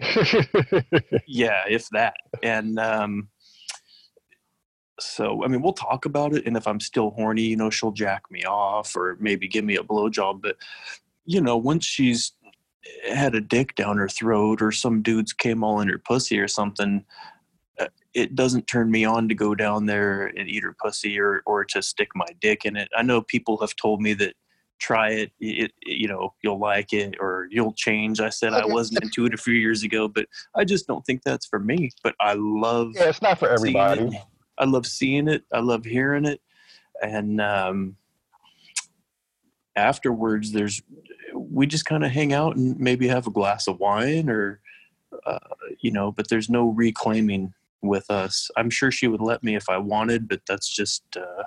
Yeah, 1.26 1.62
if 1.68 1.88
that. 1.90 2.14
And 2.42 2.78
um, 2.78 3.28
so 5.00 5.44
I 5.44 5.48
mean, 5.48 5.62
we'll 5.62 5.72
talk 5.72 6.04
about 6.04 6.34
it. 6.34 6.46
And 6.46 6.56
if 6.56 6.66
I'm 6.66 6.80
still 6.80 7.10
horny, 7.10 7.42
you 7.42 7.56
know, 7.56 7.70
she'll 7.70 7.92
jack 7.92 8.30
me 8.30 8.44
off 8.44 8.96
or 8.96 9.16
maybe 9.20 9.48
give 9.48 9.64
me 9.64 9.76
a 9.76 9.82
blowjob. 9.82 10.42
But 10.42 10.56
you 11.24 11.40
know, 11.40 11.56
once 11.56 11.84
she's 11.84 12.32
had 13.08 13.34
a 13.34 13.40
dick 13.40 13.74
down 13.74 13.98
her 13.98 14.08
throat 14.08 14.62
or 14.62 14.72
some 14.72 15.02
dudes 15.02 15.32
came 15.32 15.62
all 15.62 15.80
in 15.80 15.88
her 15.88 15.98
pussy 15.98 16.38
or 16.38 16.48
something, 16.48 17.04
uh, 17.78 17.88
it 18.14 18.34
doesn't 18.34 18.66
turn 18.66 18.90
me 18.90 19.04
on 19.04 19.28
to 19.28 19.34
go 19.34 19.54
down 19.54 19.86
there 19.86 20.26
and 20.26 20.48
eat 20.48 20.62
her 20.62 20.76
pussy 20.82 21.18
or 21.18 21.42
or 21.46 21.64
to 21.64 21.82
stick 21.82 22.08
my 22.14 22.28
dick 22.40 22.64
in 22.64 22.76
it. 22.76 22.88
I 22.96 23.02
know 23.02 23.22
people 23.22 23.58
have 23.58 23.76
told 23.76 24.00
me 24.00 24.14
that 24.14 24.34
try 24.80 25.10
it, 25.10 25.32
it 25.40 25.72
you 25.84 26.06
know 26.06 26.32
you'll 26.42 26.60
like 26.60 26.92
it 26.92 27.16
or 27.18 27.48
you'll 27.50 27.72
change 27.72 28.20
i 28.20 28.28
said 28.28 28.52
i 28.52 28.64
wasn't 28.64 29.02
into 29.02 29.26
it 29.26 29.34
a 29.34 29.36
few 29.36 29.54
years 29.54 29.82
ago 29.82 30.06
but 30.06 30.24
i 30.54 30.64
just 30.64 30.86
don't 30.86 31.04
think 31.04 31.20
that's 31.24 31.46
for 31.46 31.58
me 31.58 31.90
but 32.04 32.14
i 32.20 32.32
love 32.38 32.92
yeah, 32.94 33.08
it's 33.08 33.20
not 33.20 33.40
for 33.40 33.48
everybody. 33.48 34.02
it. 34.02 34.22
I 34.58 34.64
love 34.64 34.86
seeing 34.86 35.28
it. 35.28 35.44
I 35.52 35.60
love 35.60 35.84
hearing 35.84 36.24
it. 36.24 36.40
And 37.02 37.40
um, 37.40 37.96
afterwards, 39.76 40.52
there's 40.52 40.82
we 41.34 41.66
just 41.66 41.84
kind 41.84 42.04
of 42.04 42.10
hang 42.10 42.32
out 42.32 42.56
and 42.56 42.78
maybe 42.78 43.06
have 43.08 43.26
a 43.26 43.30
glass 43.30 43.68
of 43.68 43.78
wine 43.78 44.28
or, 44.28 44.60
uh, 45.26 45.38
you 45.80 45.90
know, 45.90 46.10
but 46.10 46.28
there's 46.28 46.48
no 46.48 46.70
reclaiming 46.70 47.52
with 47.82 48.10
us. 48.10 48.50
I'm 48.56 48.70
sure 48.70 48.90
she 48.90 49.06
would 49.06 49.20
let 49.20 49.42
me 49.42 49.54
if 49.54 49.68
I 49.68 49.78
wanted, 49.78 50.28
but 50.28 50.40
that's 50.48 50.68
just 50.68 51.04
uh, 51.16 51.44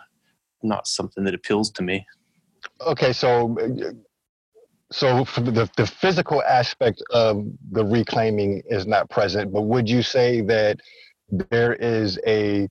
not 0.63 0.87
something 0.87 1.23
that 1.25 1.33
appeals 1.33 1.71
to 1.71 1.83
me. 1.83 2.05
Okay, 2.85 3.11
so 3.11 3.55
so 4.91 5.23
the 5.35 5.69
the 5.77 5.87
physical 5.87 6.43
aspect 6.43 7.01
of 7.11 7.45
the 7.71 7.85
reclaiming 7.85 8.61
is 8.67 8.85
not 8.85 9.09
present, 9.09 9.51
but 9.51 9.63
would 9.63 9.89
you 9.89 10.01
say 10.01 10.41
that 10.41 10.79
there 11.29 11.73
is 11.73 12.19
a 12.27 12.67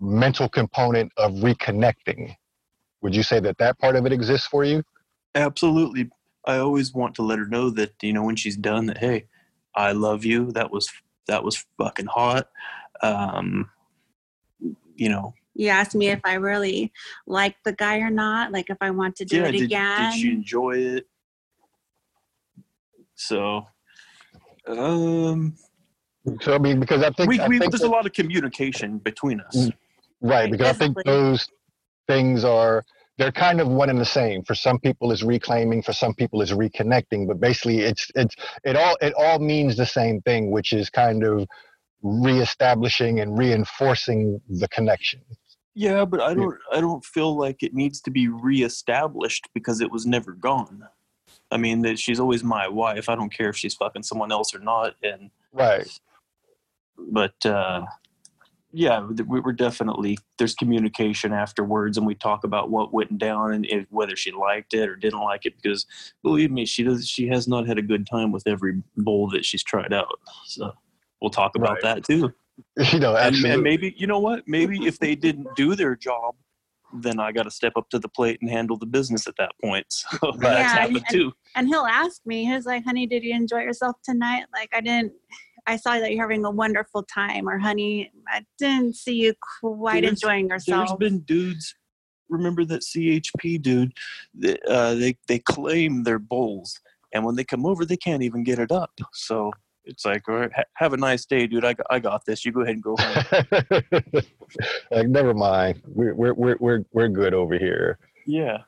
mental 0.00 0.48
component 0.48 1.12
of 1.16 1.32
reconnecting? 1.34 2.34
Would 3.02 3.14
you 3.14 3.22
say 3.22 3.40
that 3.40 3.58
that 3.58 3.78
part 3.78 3.96
of 3.96 4.06
it 4.06 4.12
exists 4.12 4.46
for 4.46 4.64
you? 4.64 4.82
Absolutely. 5.34 6.10
I 6.46 6.58
always 6.58 6.92
want 6.94 7.14
to 7.16 7.22
let 7.22 7.38
her 7.38 7.46
know 7.46 7.70
that 7.70 7.92
you 8.02 8.12
know 8.12 8.22
when 8.22 8.36
she's 8.36 8.56
done 8.56 8.86
that. 8.86 8.98
Hey, 8.98 9.26
I 9.74 9.92
love 9.92 10.24
you. 10.24 10.52
That 10.52 10.70
was 10.70 10.90
that 11.26 11.42
was 11.42 11.64
fucking 11.78 12.06
hot. 12.06 12.48
Um, 13.02 13.70
you 14.96 15.08
know, 15.08 15.34
You 15.54 15.68
asked 15.68 15.94
me 15.94 16.08
if 16.08 16.20
I 16.24 16.34
really 16.34 16.92
like 17.26 17.56
the 17.64 17.72
guy 17.72 17.98
or 17.98 18.10
not, 18.10 18.52
like 18.52 18.70
if 18.70 18.76
I 18.80 18.90
want 18.90 19.16
to 19.16 19.24
do 19.24 19.44
it 19.44 19.52
did, 19.52 19.62
again. 19.62 20.10
did 20.10 20.18
she 20.18 20.30
enjoy 20.32 20.76
it? 20.78 21.08
So, 23.16 23.66
um, 24.66 25.54
So 26.40 26.54
I 26.54 26.58
mean, 26.58 26.80
because 26.80 27.02
I 27.02 27.10
think, 27.10 27.28
we, 27.28 27.40
I 27.40 27.48
we, 27.48 27.58
think 27.58 27.72
there's 27.72 27.80
that- 27.82 27.88
a 27.88 27.90
lot 27.90 28.06
of 28.06 28.12
communication 28.12 28.98
between 28.98 29.40
us. 29.40 29.70
Right 30.24 30.50
because 30.50 30.68
I 30.68 30.72
think 30.72 30.96
those 31.04 31.46
things 32.08 32.44
are 32.44 32.82
they're 33.18 33.30
kind 33.30 33.60
of 33.60 33.68
one 33.68 33.90
and 33.90 34.00
the 34.00 34.06
same. 34.06 34.42
For 34.42 34.54
some 34.54 34.80
people, 34.80 35.12
it's 35.12 35.22
reclaiming. 35.22 35.82
For 35.82 35.92
some 35.92 36.14
people, 36.14 36.40
it's 36.40 36.50
reconnecting. 36.50 37.28
But 37.28 37.40
basically, 37.40 37.80
it's 37.80 38.10
it's 38.14 38.34
it 38.64 38.74
all 38.74 38.96
it 39.02 39.12
all 39.18 39.38
means 39.38 39.76
the 39.76 39.86
same 39.86 40.22
thing, 40.22 40.50
which 40.50 40.72
is 40.72 40.88
kind 40.88 41.22
of 41.22 41.46
reestablishing 42.02 43.20
and 43.20 43.38
reinforcing 43.38 44.40
the 44.48 44.66
connection. 44.68 45.20
Yeah, 45.74 46.06
but 46.06 46.20
I 46.20 46.32
don't 46.32 46.56
I 46.72 46.80
don't 46.80 47.04
feel 47.04 47.36
like 47.36 47.62
it 47.62 47.74
needs 47.74 48.00
to 48.02 48.10
be 48.10 48.28
reestablished 48.28 49.48
because 49.52 49.82
it 49.82 49.90
was 49.90 50.06
never 50.06 50.32
gone. 50.32 50.88
I 51.50 51.58
mean 51.58 51.82
that 51.82 51.98
she's 51.98 52.18
always 52.18 52.42
my 52.42 52.66
wife. 52.66 53.10
I 53.10 53.14
don't 53.14 53.32
care 53.32 53.50
if 53.50 53.56
she's 53.56 53.74
fucking 53.74 54.04
someone 54.04 54.32
else 54.32 54.54
or 54.54 54.60
not. 54.60 54.94
And 55.02 55.30
Right. 55.52 55.86
but 56.96 57.34
uh, 57.44 57.84
yeah, 58.74 59.00
we 59.06 59.40
were 59.40 59.52
definitely 59.52 60.18
there's 60.38 60.54
communication 60.54 61.32
afterwards, 61.32 61.96
and 61.96 62.06
we 62.06 62.14
talk 62.16 62.44
about 62.44 62.70
what 62.70 62.92
went 62.92 63.16
down 63.18 63.52
and 63.52 63.64
if, 63.66 63.86
whether 63.90 64.16
she 64.16 64.32
liked 64.32 64.74
it 64.74 64.88
or 64.88 64.96
didn't 64.96 65.20
like 65.20 65.46
it. 65.46 65.54
Because 65.62 65.86
believe 66.22 66.50
me, 66.50 66.66
she 66.66 66.82
does. 66.82 67.08
She 67.08 67.28
has 67.28 67.46
not 67.46 67.66
had 67.66 67.78
a 67.78 67.82
good 67.82 68.06
time 68.06 68.32
with 68.32 68.46
every 68.46 68.82
bull 68.96 69.28
that 69.30 69.44
she's 69.44 69.62
tried 69.62 69.92
out. 69.92 70.18
So 70.46 70.72
we'll 71.22 71.30
talk 71.30 71.56
about 71.56 71.78
Right. 71.82 71.96
that 71.96 72.04
too. 72.04 72.32
You 72.92 73.00
know, 73.00 73.16
And, 73.16 73.26
absolutely. 73.34 73.50
and 73.50 73.62
maybe 73.64 73.94
you 73.96 74.06
know 74.06 74.20
what? 74.20 74.46
Maybe 74.46 74.86
if 74.86 74.98
they 75.00 75.16
didn't 75.16 75.48
do 75.56 75.74
their 75.74 75.96
job, 75.96 76.36
then 76.92 77.18
I 77.18 77.32
got 77.32 77.42
to 77.44 77.50
step 77.50 77.72
up 77.76 77.90
to 77.90 77.98
the 77.98 78.08
plate 78.08 78.38
and 78.40 78.48
handle 78.48 78.76
the 78.76 78.86
business 78.86 79.26
at 79.26 79.34
that 79.38 79.50
point. 79.60 79.86
So 79.92 80.32
that's 80.38 80.72
Yeah, 80.72 80.80
happened 80.80 80.96
and- 80.98 81.06
too. 81.10 81.32
and 81.56 81.66
he'll 81.66 81.84
ask 81.86 82.24
me, 82.24 82.44
he's 82.44 82.64
like, 82.64 82.84
honey, 82.84 83.06
did 83.06 83.24
you 83.24 83.34
enjoy 83.34 83.58
yourself 83.62 83.96
tonight? 84.04 84.44
Like, 84.52 84.70
I 84.72 84.80
didn't, 84.80 85.12
I 85.66 85.76
saw 85.76 85.98
that 85.98 86.12
you're 86.12 86.22
having 86.22 86.44
a 86.44 86.50
wonderful 86.50 87.02
time. 87.04 87.48
Or, 87.48 87.58
honey, 87.58 88.10
I 88.28 88.44
didn't 88.58 88.96
see 88.96 89.14
you 89.14 89.34
quite 89.60 90.02
There's- 90.02 90.22
enjoying 90.22 90.48
There's 90.48 90.64
been 90.98 91.20
dudes. 91.20 91.74
Remember 92.28 92.64
that 92.64 92.82
CHP 92.82 93.60
dude? 93.60 93.92
That, 94.40 94.60
uh, 94.66 94.94
they 94.94 95.16
they 95.28 95.38
claim 95.40 96.02
they're 96.04 96.18
bulls, 96.18 96.80
and 97.12 97.24
when 97.24 97.36
they 97.36 97.44
come 97.44 97.66
over, 97.66 97.84
they 97.84 97.96
can't 97.98 98.22
even 98.22 98.42
get 98.44 98.58
it 98.58 98.72
up. 98.72 98.90
So 99.12 99.52
it's 99.84 100.04
like, 100.06 100.26
all 100.28 100.36
right, 100.36 100.50
ha- 100.54 100.64
have 100.74 100.94
a 100.94 100.96
nice 100.96 101.26
day, 101.26 101.46
dude. 101.46 101.64
I 101.64 101.74
got, 101.74 101.86
I 101.90 101.98
got 101.98 102.24
this. 102.24 102.44
You 102.44 102.52
go 102.52 102.62
ahead 102.62 102.76
and 102.76 102.82
go 102.82 102.96
home. 102.98 104.02
like, 104.90 105.08
never 105.08 105.34
mind. 105.34 105.82
We're 105.86 106.14
we're 106.14 106.32
we're 106.34 106.56
we're 106.58 106.84
we're 106.92 107.08
good 107.08 107.34
over 107.34 107.58
here. 107.58 107.98
yeah. 108.26 108.58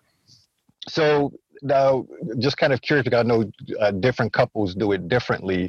So 0.88 1.32
now, 1.62 2.06
just 2.38 2.58
kind 2.58 2.72
of 2.72 2.80
curious 2.82 3.04
because 3.04 3.20
I 3.20 3.22
know 3.26 3.50
uh, 3.80 3.90
different 3.90 4.32
couples 4.32 4.74
do 4.74 4.92
it 4.92 5.08
differently. 5.08 5.68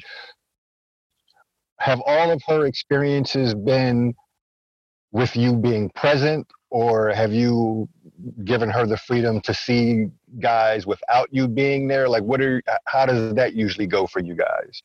Have 1.79 2.01
all 2.05 2.31
of 2.31 2.41
her 2.47 2.65
experiences 2.65 3.53
been 3.53 4.15
with 5.11 5.35
you 5.35 5.55
being 5.55 5.89
present, 5.91 6.47
or 6.69 7.09
have 7.09 7.31
you 7.31 7.87
given 8.43 8.69
her 8.69 8.85
the 8.85 8.97
freedom 8.97 9.39
to 9.41 9.53
see 9.53 10.07
guys 10.39 10.85
without 10.87 11.29
you 11.31 11.47
being 11.47 11.87
there? 11.87 12.09
Like, 12.09 12.23
what 12.23 12.41
are 12.41 12.61
how 12.85 13.05
does 13.05 13.33
that 13.35 13.53
usually 13.53 13.87
go 13.87 14.07
for 14.07 14.19
you 14.19 14.35
guys? 14.35 14.81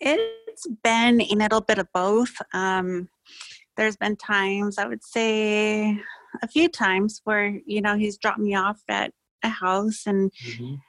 It's 0.00 0.66
been 0.82 1.20
a 1.20 1.34
little 1.34 1.60
bit 1.60 1.78
of 1.78 1.86
both. 1.92 2.34
Um, 2.52 3.08
there's 3.76 3.96
been 3.96 4.16
times 4.16 4.78
I 4.78 4.86
would 4.86 5.04
say 5.04 5.98
a 6.42 6.48
few 6.48 6.68
times 6.68 7.20
where 7.24 7.60
you 7.66 7.80
know 7.80 7.96
he's 7.96 8.18
dropped 8.18 8.38
me 8.40 8.54
off 8.54 8.80
at 8.88 9.12
a 9.42 9.48
house 9.48 10.06
and 10.06 10.32
Mhm. 10.32 10.80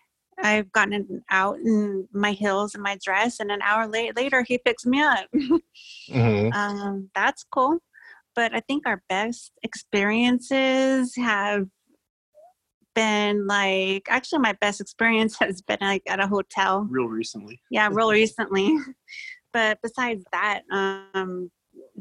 I've 0.41 0.71
gotten 0.71 1.23
out 1.29 1.57
in 1.57 2.07
my 2.11 2.31
heels 2.31 2.73
and 2.73 2.83
my 2.83 2.97
dress, 3.03 3.39
and 3.39 3.51
an 3.51 3.61
hour 3.61 3.87
late, 3.87 4.15
later 4.15 4.43
he 4.43 4.57
picks 4.57 4.85
me 4.85 5.01
up. 5.01 5.27
hmm 6.11 6.49
um, 6.53 7.09
that's 7.15 7.45
cool. 7.51 7.79
But 8.35 8.53
I 8.53 8.61
think 8.61 8.87
our 8.87 9.03
best 9.09 9.51
experiences 9.61 11.15
have 11.15 11.67
been 12.95 13.47
like 13.47 14.05
actually 14.07 14.39
my 14.39 14.53
best 14.53 14.79
experience 14.79 15.37
has 15.39 15.61
been 15.61 15.79
like 15.81 16.03
at 16.07 16.19
a 16.19 16.27
hotel. 16.27 16.87
real 16.89 17.05
recently. 17.05 17.59
Yeah, 17.69 17.89
real 17.91 18.11
recently. 18.11 18.75
But 19.51 19.77
besides 19.83 20.25
that, 20.31 20.61
um, 20.71 21.51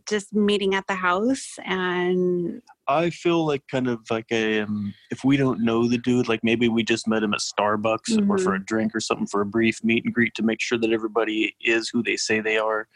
just 0.09 0.33
meeting 0.33 0.75
at 0.75 0.87
the 0.87 0.95
house 0.95 1.57
and 1.65 2.63
I 2.89 3.11
feel 3.11 3.47
like 3.47 3.63
kind 3.71 3.89
of 3.89 4.01
like 4.11 4.27
a 4.31 4.61
um, 4.61 4.93
if 5.11 5.25
we 5.25 5.37
don't 5.37 5.65
know 5.65 5.89
the 5.89 5.99
dude, 5.99 6.29
like 6.29 6.41
maybe 6.43 6.69
we 6.69 6.83
just 6.83 7.07
met 7.07 7.23
him 7.23 7.33
at 7.33 7.41
Starbucks 7.41 8.29
or 8.29 8.39
for 8.39 8.55
a 8.55 8.65
drink 8.65 8.95
or 8.95 9.01
something 9.01 9.27
for 9.27 9.41
a 9.41 9.47
brief 9.47 9.83
meet 9.85 10.05
and 10.05 10.13
greet 10.13 10.35
to 10.35 10.43
make 10.43 10.61
sure 10.61 10.79
that 10.79 10.93
everybody 10.93 11.55
is 11.61 11.89
who 11.89 12.03
they 12.03 12.17
say 12.17 12.41
they 12.41 12.59
are. 12.59 12.89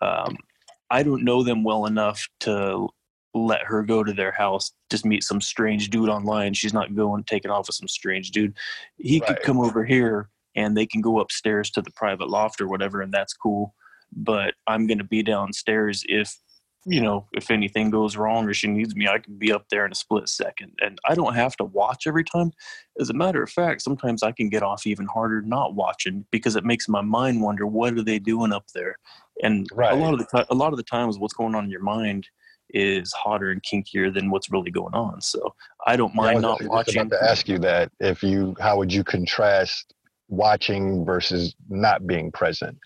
Um, 0.00 0.36
I 0.90 1.02
don't 1.02 1.24
know 1.24 1.42
them 1.42 1.62
well 1.62 1.86
enough 1.86 2.26
to 2.40 2.88
let 3.34 3.62
her 3.64 3.82
go 3.82 4.04
to 4.04 4.12
their 4.12 4.32
house 4.32 4.72
just 4.90 5.06
meet 5.06 5.22
some 5.22 5.40
strange 5.40 5.90
dude 5.90 6.08
online. 6.08 6.52
She's 6.54 6.74
not 6.74 6.94
going 6.94 7.24
taking 7.24 7.50
off 7.50 7.66
with 7.66 7.76
some 7.76 7.88
strange 7.88 8.30
dude. 8.30 8.54
He 8.98 9.20
could 9.20 9.42
come 9.42 9.58
over 9.58 9.84
here 9.84 10.28
and 10.54 10.76
they 10.76 10.86
can 10.86 11.00
go 11.00 11.20
upstairs 11.20 11.70
to 11.70 11.82
the 11.82 11.90
private 11.92 12.28
loft 12.28 12.60
or 12.60 12.68
whatever, 12.68 13.00
and 13.00 13.12
that's 13.12 13.32
cool. 13.32 13.74
But 14.14 14.54
I'm 14.66 14.86
going 14.86 14.98
to 14.98 15.04
be 15.04 15.22
downstairs 15.22 16.04
if 16.08 16.36
you 16.84 17.00
know, 17.00 17.28
if 17.32 17.50
anything 17.50 17.90
goes 17.90 18.16
wrong 18.16 18.48
or 18.48 18.54
she 18.54 18.66
needs 18.66 18.96
me, 18.96 19.06
I 19.06 19.18
can 19.18 19.38
be 19.38 19.52
up 19.52 19.66
there 19.70 19.86
in 19.86 19.92
a 19.92 19.94
split 19.94 20.28
second. 20.28 20.72
And 20.80 20.98
I 21.08 21.14
don't 21.14 21.34
have 21.34 21.56
to 21.58 21.64
watch 21.64 22.06
every 22.08 22.24
time. 22.24 22.50
As 22.98 23.08
a 23.08 23.14
matter 23.14 23.40
of 23.42 23.50
fact, 23.50 23.82
sometimes 23.82 24.22
I 24.22 24.32
can 24.32 24.48
get 24.48 24.64
off 24.64 24.86
even 24.86 25.06
harder 25.06 25.42
not 25.42 25.74
watching 25.74 26.26
because 26.32 26.56
it 26.56 26.64
makes 26.64 26.88
my 26.88 27.00
mind 27.00 27.40
wonder 27.40 27.66
what 27.66 27.94
are 27.94 28.02
they 28.02 28.18
doing 28.18 28.52
up 28.52 28.64
there. 28.74 28.96
And 29.42 29.68
Right. 29.72 29.92
a 29.92 29.96
lot 29.96 30.14
of 30.14 30.18
the 30.18 30.46
a 30.50 30.54
lot 30.54 30.72
of 30.72 30.76
the 30.76 30.82
times, 30.82 31.18
what's 31.18 31.34
going 31.34 31.54
on 31.54 31.64
in 31.64 31.70
your 31.70 31.82
mind 31.82 32.28
is 32.70 33.12
hotter 33.12 33.50
and 33.50 33.62
kinkier 33.62 34.12
than 34.12 34.30
what's 34.30 34.50
really 34.50 34.70
going 34.70 34.94
on. 34.94 35.20
So 35.20 35.54
I 35.86 35.96
don't 35.96 36.14
Yeah, 36.14 36.22
I 36.22 36.24
mind 36.24 36.36
was 36.36 36.42
not 36.42 36.64
watching. 36.64 37.00
about 37.00 37.10
to 37.10 37.22
ask 37.22 37.46
you 37.46 37.58
that. 37.60 37.92
If 38.00 38.22
you, 38.22 38.56
how 38.58 38.76
would 38.78 38.92
you 38.92 39.04
contrast 39.04 39.94
watching 40.28 41.04
versus 41.04 41.54
not 41.68 42.06
being 42.06 42.32
present? 42.32 42.78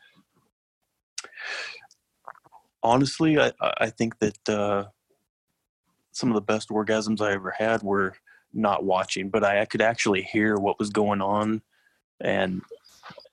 Honestly, 2.83 3.39
I, 3.39 3.53
I 3.61 3.91
think 3.91 4.19
that 4.21 4.49
uh, 4.49 4.85
some 6.13 6.31
of 6.31 6.35
the 6.35 6.41
best 6.41 6.69
orgasms 6.71 7.21
I 7.21 7.33
ever 7.33 7.51
had 7.51 7.83
were 7.83 8.15
not 8.53 8.85
watching, 8.85 9.29
but 9.29 9.45
I, 9.45 9.63
I 9.63 9.65
could 9.65 9.83
actually 9.83 10.23
hear 10.23 10.57
what 10.57 10.79
was 10.79 10.91
going 10.91 11.21
on, 11.21 11.63
and 12.21 12.63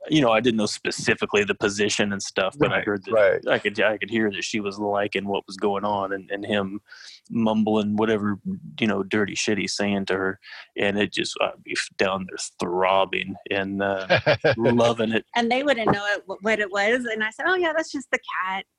you 0.10 0.22
know, 0.22 0.32
I 0.32 0.40
didn't 0.40 0.58
know 0.58 0.66
specifically 0.66 1.44
the 1.44 1.56
position 1.56 2.12
and 2.12 2.22
stuff, 2.22 2.56
but 2.58 2.74
I 2.74 2.82
heard 2.82 3.04
that 3.06 3.12
right. 3.12 3.48
I 3.48 3.60
could 3.60 3.80
I 3.80 3.98
could 3.98 4.10
hear 4.10 4.30
that 4.32 4.44
she 4.44 4.60
was 4.60 4.78
liking 4.78 5.26
what 5.26 5.48
was 5.48 5.58
going 5.58 5.86
on, 5.86 6.14
and, 6.14 6.30
and 6.32 6.46
him 6.46 6.82
mumbling 7.30 7.96
whatever 7.96 8.38
you 8.80 8.88
know 8.88 9.04
dirty 9.04 9.36
shit 9.36 9.58
he's 9.58 9.76
saying 9.76 10.06
to 10.08 10.14
her, 10.16 10.40
and 10.78 10.98
it 11.00 11.14
just 11.14 11.38
I'd 11.42 11.64
be 11.64 11.76
down 11.98 12.28
there 12.28 12.38
throbbing 12.60 13.36
and 13.50 13.82
uh, 13.82 14.20
loving 14.58 15.14
it. 15.14 15.26
and 15.36 15.52
they 15.52 15.64
wouldn't 15.64 15.92
know 15.92 16.06
it, 16.06 16.24
what 16.42 16.60
it 16.60 16.72
was. 16.72 17.06
And 17.06 17.24
I 17.24 17.30
said, 17.30 17.46
"Oh 17.48 17.56
yeah, 17.56 17.74
that's 17.76 17.92
just 17.92 18.10
the 18.12 18.20
cat." 18.42 18.66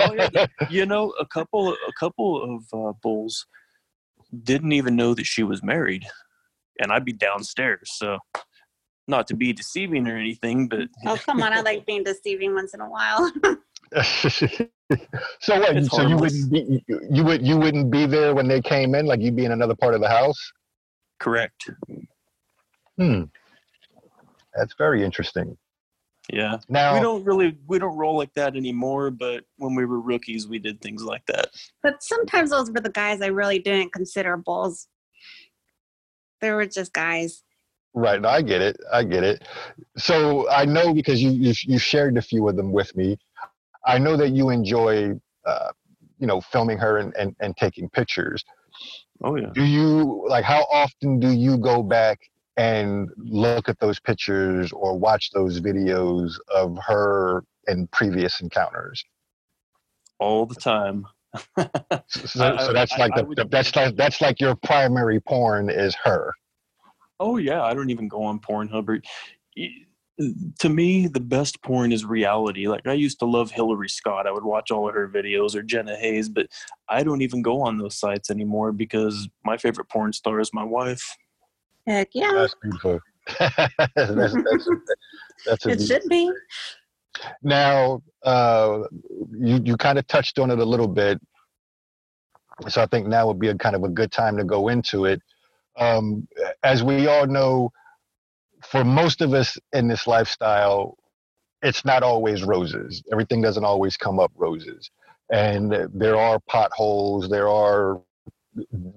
Oh, 0.00 0.28
yeah. 0.32 0.46
you 0.70 0.84
know 0.86 1.12
a 1.20 1.26
couple 1.26 1.72
a 1.72 1.92
couple 1.98 2.56
of 2.56 2.64
uh, 2.72 2.92
bulls 3.02 3.46
didn't 4.42 4.72
even 4.72 4.96
know 4.96 5.14
that 5.14 5.26
she 5.26 5.42
was 5.44 5.62
married 5.62 6.04
and 6.80 6.92
i'd 6.92 7.04
be 7.04 7.12
downstairs 7.12 7.90
so 7.94 8.18
not 9.08 9.26
to 9.28 9.34
be 9.34 9.52
deceiving 9.52 10.06
or 10.06 10.16
anything 10.16 10.68
but 10.68 10.88
Oh 11.06 11.16
come 11.16 11.42
on, 11.42 11.52
I 11.52 11.60
like 11.60 11.86
being 11.86 12.04
deceiving 12.04 12.54
once 12.54 12.74
in 12.74 12.80
a 12.80 12.88
while. 12.88 13.32
so 15.40 15.58
what? 15.58 15.76
It's 15.76 15.90
so 15.90 16.06
you 16.06 16.16
wouldn't 16.16 16.52
be 16.52 16.84
you 17.10 17.24
would 17.24 17.46
you 17.46 17.56
wouldn't 17.56 17.90
be 17.90 18.06
there 18.06 18.34
when 18.34 18.46
they 18.46 18.60
came 18.60 18.94
in, 18.94 19.06
like 19.06 19.20
you'd 19.20 19.36
be 19.36 19.46
in 19.46 19.52
another 19.52 19.74
part 19.74 19.94
of 19.94 20.00
the 20.00 20.08
house. 20.08 20.52
correct 21.18 21.70
Hmm. 22.98 23.24
That's 24.54 24.74
very 24.76 25.04
interesting. 25.04 25.56
yeah 26.32 26.58
Now, 26.68 26.94
we 26.94 27.00
don't 27.00 27.24
really 27.24 27.56
we 27.66 27.78
don't 27.78 27.96
roll 27.96 28.16
like 28.16 28.34
that 28.34 28.56
anymore 28.56 29.10
but 29.10 29.44
when 29.56 29.74
we 29.74 29.84
were 29.86 30.00
rookies 30.00 30.48
we 30.48 30.58
did 30.58 30.80
things 30.80 31.02
like 31.04 31.24
that 31.26 31.46
but 31.82 32.02
sometimes 32.02 32.50
those 32.50 32.70
were 32.70 32.80
the 32.80 32.90
guys 32.90 33.22
I 33.22 33.28
really 33.28 33.60
didn't 33.60 33.92
consider 33.92 34.36
bulls. 34.36 34.88
They 36.40 36.50
were 36.52 36.66
just 36.66 36.92
guys. 36.92 37.42
Right. 37.94 38.20
No, 38.20 38.28
I 38.28 38.42
get 38.42 38.60
it. 38.60 38.76
I 38.92 39.02
get 39.04 39.24
it. 39.24 39.42
So 39.96 40.48
I 40.50 40.64
know 40.64 40.94
because 40.94 41.22
you 41.22 41.30
you, 41.30 41.52
you 41.64 41.78
shared 41.78 42.16
a 42.16 42.22
few 42.22 42.48
of 42.48 42.56
them 42.56 42.72
with 42.72 42.94
me. 42.96 43.18
I 43.86 43.98
know 43.98 44.16
that 44.16 44.30
you 44.30 44.50
enjoy, 44.50 45.12
uh, 45.46 45.70
you 46.18 46.26
know, 46.26 46.40
filming 46.40 46.78
her 46.78 46.98
and, 46.98 47.14
and, 47.16 47.34
and 47.40 47.56
taking 47.56 47.88
pictures. 47.90 48.44
oh 49.24 49.36
yeah 49.36 49.50
Do 49.52 49.64
you 49.64 50.24
like 50.28 50.44
how 50.44 50.62
often 50.70 51.18
do 51.18 51.30
you 51.30 51.58
go 51.58 51.82
back 51.82 52.18
and 52.56 53.08
look 53.16 53.68
at 53.68 53.78
those 53.80 53.98
pictures 54.00 54.70
or 54.72 54.98
watch 54.98 55.30
those 55.32 55.60
videos 55.60 56.32
of 56.54 56.76
her 56.86 57.44
and 57.66 57.90
previous 57.90 58.40
encounters? 58.40 59.02
all 60.20 60.46
the 60.46 60.54
time 60.56 61.06
So, 62.08 62.20
so 62.26 62.42
I- 62.42 62.72
that's 62.72 62.92
I- 62.92 62.98
like 62.98 63.12
I 63.14 63.20
the, 63.20 63.24
would- 63.24 63.50
that's 63.50 63.74
like 63.76 63.96
that's 63.96 64.20
like 64.20 64.40
your 64.40 64.54
primary 64.56 65.20
porn 65.20 65.70
is 65.70 65.94
her. 66.04 66.32
Oh 67.20 67.36
yeah 67.36 67.62
i 67.62 67.74
don't 67.74 67.90
even 67.90 68.08
go 68.08 68.22
on 68.22 68.38
pornhub 68.38 68.88
or 68.88 69.00
to 70.58 70.68
me 70.68 71.06
the 71.06 71.20
best 71.20 71.62
porn 71.62 71.92
is 71.92 72.04
reality 72.04 72.66
like 72.66 72.86
i 72.86 72.92
used 72.92 73.20
to 73.20 73.24
love 73.24 73.52
hillary 73.52 73.88
scott 73.88 74.26
i 74.26 74.32
would 74.32 74.44
watch 74.44 74.70
all 74.72 74.88
of 74.88 74.94
her 74.94 75.08
videos 75.08 75.54
or 75.54 75.62
jenna 75.62 75.96
haze 75.96 76.28
but 76.28 76.48
i 76.88 77.04
don't 77.04 77.22
even 77.22 77.40
go 77.40 77.60
on 77.60 77.78
those 77.78 77.94
sites 77.94 78.28
anymore 78.28 78.72
because 78.72 79.28
my 79.44 79.56
favorite 79.56 79.88
porn 79.88 80.12
star 80.12 80.40
is 80.40 80.52
my 80.52 80.64
wife 80.64 81.16
Heck 81.88 82.10
yeah, 82.12 82.32
That's 82.34 82.54
beautiful. 82.60 83.00
that's, 83.38 83.56
that's, 83.96 84.14
that's, 84.14 84.68
that's 85.46 85.66
it 85.66 85.78
beautiful- 85.78 85.86
should 85.86 86.02
be. 86.08 86.30
Now, 87.42 88.02
uh, 88.24 88.80
you 89.32 89.60
you 89.64 89.76
kind 89.78 89.98
of 89.98 90.06
touched 90.06 90.38
on 90.38 90.50
it 90.50 90.58
a 90.58 90.64
little 90.64 90.86
bit, 90.86 91.18
so 92.68 92.82
I 92.82 92.86
think 92.86 93.06
now 93.06 93.26
would 93.26 93.40
be 93.40 93.48
a 93.48 93.54
kind 93.56 93.74
of 93.74 93.84
a 93.84 93.88
good 93.88 94.12
time 94.12 94.36
to 94.36 94.44
go 94.44 94.68
into 94.68 95.06
it. 95.06 95.22
Um, 95.78 96.28
as 96.64 96.82
we 96.84 97.06
all 97.08 97.26
know, 97.26 97.70
for 98.64 98.84
most 98.84 99.20
of 99.22 99.34
us 99.34 99.58
in 99.72 99.88
this 99.88 100.06
lifestyle, 100.06 100.96
it's 101.62 101.84
not 101.84 102.02
always 102.02 102.42
roses. 102.44 103.02
Everything 103.12 103.42
doesn't 103.42 103.64
always 103.64 103.96
come 103.96 104.20
up 104.20 104.32
roses, 104.36 104.90
and 105.32 105.74
there 105.94 106.16
are 106.16 106.40
potholes, 106.48 107.28
there 107.30 107.48
are 107.48 108.00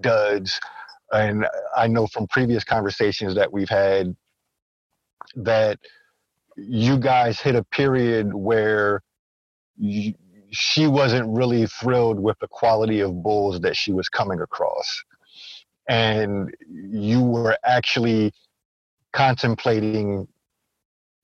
duds, 0.02 0.60
and 1.12 1.48
I 1.76 1.88
know 1.88 2.08
from 2.08 2.28
previous 2.28 2.64
conversations 2.64 3.36
that 3.36 3.52
we've 3.54 3.70
had 3.70 4.16
that 5.36 5.80
you 6.58 6.98
guys 6.98 7.40
hit 7.40 7.56
a 7.56 7.64
period 7.66 8.34
where 8.34 9.02
you, 9.78 10.14
she 10.52 10.88
wasn't 10.88 11.28
really 11.30 11.66
thrilled 11.68 12.20
with 12.20 12.38
the 12.40 12.48
quality 12.50 13.02
of 13.02 13.24
bulls 13.24 13.62
that 13.62 13.76
she 13.78 13.94
was 13.94 14.10
coming 14.10 14.42
across. 14.42 15.04
And 15.92 16.54
you 16.70 17.22
were 17.22 17.58
actually 17.66 18.32
contemplating 19.14 20.28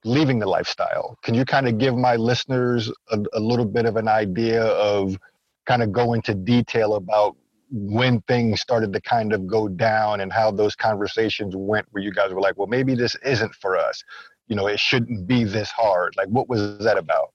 leaving 0.03 0.39
the 0.39 0.45
lifestyle. 0.45 1.17
Can 1.23 1.33
you 1.33 1.43
kind 1.43 1.67
of 1.67 1.77
give 1.77 1.95
my 1.95 2.15
listeners 2.15 2.91
a, 3.09 3.19
a 3.33 3.39
little 3.39 3.65
bit 3.65 3.85
of 3.85 3.95
an 3.95 4.07
idea 4.07 4.63
of 4.63 5.17
kind 5.65 5.81
of 5.83 5.91
go 5.91 6.13
into 6.13 6.33
detail 6.33 6.95
about 6.95 7.35
when 7.71 8.21
things 8.21 8.61
started 8.61 8.93
to 8.93 9.01
kind 9.01 9.33
of 9.33 9.47
go 9.47 9.67
down 9.67 10.21
and 10.21 10.31
how 10.31 10.51
those 10.51 10.75
conversations 10.75 11.53
went 11.55 11.85
where 11.91 12.03
you 12.03 12.11
guys 12.11 12.31
were 12.31 12.39
like, 12.39 12.57
well, 12.57 12.67
maybe 12.67 12.95
this 12.95 13.15
isn't 13.23 13.53
for 13.55 13.77
us 13.77 14.03
you 14.47 14.55
know 14.55 14.67
it 14.67 14.79
shouldn't 14.79 15.27
be 15.27 15.43
this 15.43 15.71
hard 15.71 16.15
like 16.17 16.27
what 16.29 16.49
was 16.49 16.79
that 16.79 16.97
about 16.97 17.31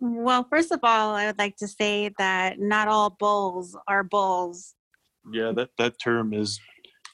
Well, 0.00 0.46
first 0.48 0.70
of 0.70 0.80
all, 0.84 1.16
I 1.16 1.26
would 1.26 1.38
like 1.38 1.56
to 1.56 1.66
say 1.66 2.12
that 2.18 2.60
not 2.60 2.86
all 2.86 3.10
bulls 3.10 3.76
are 3.88 4.04
bulls. 4.04 4.74
Yeah 5.32 5.52
that 5.54 5.70
that 5.78 5.98
term 6.00 6.32
is 6.32 6.60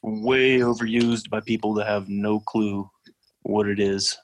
way 0.02 0.58
overused 0.58 1.30
by 1.30 1.40
people 1.40 1.74
that 1.74 1.86
have 1.86 2.08
no 2.08 2.40
clue 2.40 2.88
what 3.42 3.66
it 3.66 3.80
is. 3.80 4.18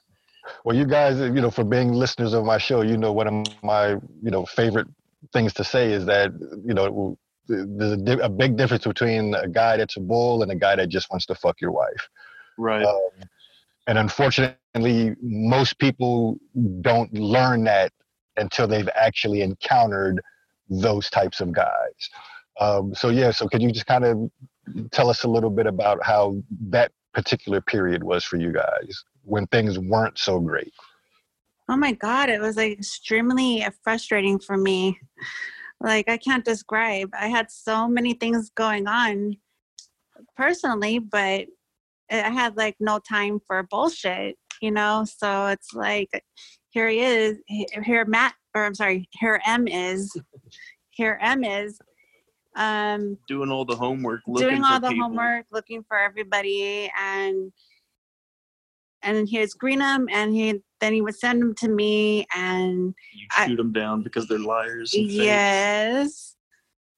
Well 0.65 0.75
you 0.75 0.85
guys 0.85 1.19
you 1.19 1.41
know 1.41 1.51
for 1.51 1.63
being 1.63 1.93
listeners 1.93 2.33
of 2.33 2.45
my 2.45 2.57
show 2.57 2.81
you 2.81 2.97
know 2.97 3.11
one 3.11 3.27
of 3.27 3.63
my 3.63 3.91
you 3.91 4.31
know 4.31 4.45
favorite 4.45 4.87
things 5.33 5.53
to 5.53 5.63
say 5.63 5.91
is 5.91 6.05
that 6.05 6.31
you 6.65 6.73
know 6.73 7.17
there's 7.47 7.93
a, 7.93 7.97
di- 7.97 8.21
a 8.21 8.29
big 8.29 8.57
difference 8.57 8.85
between 8.85 9.33
a 9.35 9.47
guy 9.47 9.77
that's 9.77 9.97
a 9.97 9.99
bull 9.99 10.41
and 10.41 10.51
a 10.51 10.55
guy 10.55 10.75
that 10.75 10.89
just 10.89 11.09
wants 11.11 11.25
to 11.25 11.35
fuck 11.35 11.59
your 11.59 11.71
wife. 11.71 12.09
Right. 12.57 12.85
Um, 12.85 13.09
and 13.87 13.97
unfortunately 13.97 15.15
most 15.21 15.79
people 15.79 16.37
don't 16.81 17.13
learn 17.13 17.63
that 17.65 17.91
until 18.37 18.67
they've 18.67 18.89
actually 18.95 19.41
encountered 19.41 20.21
those 20.69 21.09
types 21.09 21.41
of 21.41 21.51
guys. 21.51 22.09
Um, 22.61 22.93
so 22.93 23.09
yeah, 23.09 23.31
so 23.31 23.47
could 23.47 23.61
you 23.61 23.71
just 23.71 23.87
kind 23.87 24.05
of 24.05 24.29
tell 24.91 25.09
us 25.09 25.23
a 25.23 25.27
little 25.27 25.49
bit 25.49 25.65
about 25.65 26.03
how 26.03 26.37
that 26.69 26.91
particular 27.13 27.59
period 27.59 28.03
was 28.03 28.23
for 28.23 28.37
you 28.37 28.53
guys 28.53 29.03
when 29.23 29.47
things 29.47 29.79
weren't 29.79 30.17
so 30.17 30.39
great? 30.39 30.71
Oh 31.67 31.75
my 31.75 31.93
God, 31.93 32.29
it 32.29 32.39
was 32.39 32.57
like 32.57 32.73
extremely 32.73 33.67
frustrating 33.83 34.39
for 34.39 34.57
me. 34.57 34.99
Like, 35.79 36.07
I 36.07 36.17
can't 36.17 36.45
describe. 36.45 37.09
I 37.19 37.27
had 37.27 37.49
so 37.49 37.87
many 37.87 38.13
things 38.13 38.51
going 38.51 38.87
on 38.87 39.37
personally, 40.37 40.99
but 40.99 41.47
I 42.11 42.29
had 42.29 42.57
like 42.57 42.75
no 42.79 42.99
time 42.99 43.39
for 43.47 43.63
bullshit, 43.63 44.37
you 44.61 44.69
know? 44.69 45.03
So 45.05 45.47
it's 45.47 45.73
like, 45.73 46.09
here 46.69 46.89
he 46.89 46.99
is, 46.99 47.37
here 47.47 48.05
Matt, 48.05 48.35
or 48.53 48.65
I'm 48.65 48.75
sorry, 48.75 49.09
here 49.13 49.41
M 49.47 49.67
is, 49.67 50.15
here 50.91 51.17
M 51.21 51.43
is, 51.43 51.79
um, 52.55 53.17
doing 53.27 53.51
all 53.51 53.65
the 53.65 53.75
homework, 53.75 54.21
doing 54.35 54.63
all 54.63 54.79
the 54.79 54.89
people. 54.89 55.07
homework, 55.07 55.45
looking 55.51 55.83
for 55.83 55.97
everybody, 55.97 56.91
and 56.99 57.51
and 59.03 59.27
he 59.27 59.39
would 59.39 59.49
screen 59.49 59.79
them, 59.79 60.07
and 60.11 60.33
he 60.33 60.61
then 60.79 60.93
he 60.93 61.01
would 61.01 61.15
send 61.15 61.41
them 61.41 61.55
to 61.55 61.69
me, 61.69 62.25
and 62.35 62.93
you 63.13 63.27
shoot 63.31 63.53
I, 63.53 63.55
them 63.55 63.71
down 63.71 64.03
because 64.03 64.27
they're 64.27 64.39
liars. 64.39 64.93
Yes, 64.93 66.35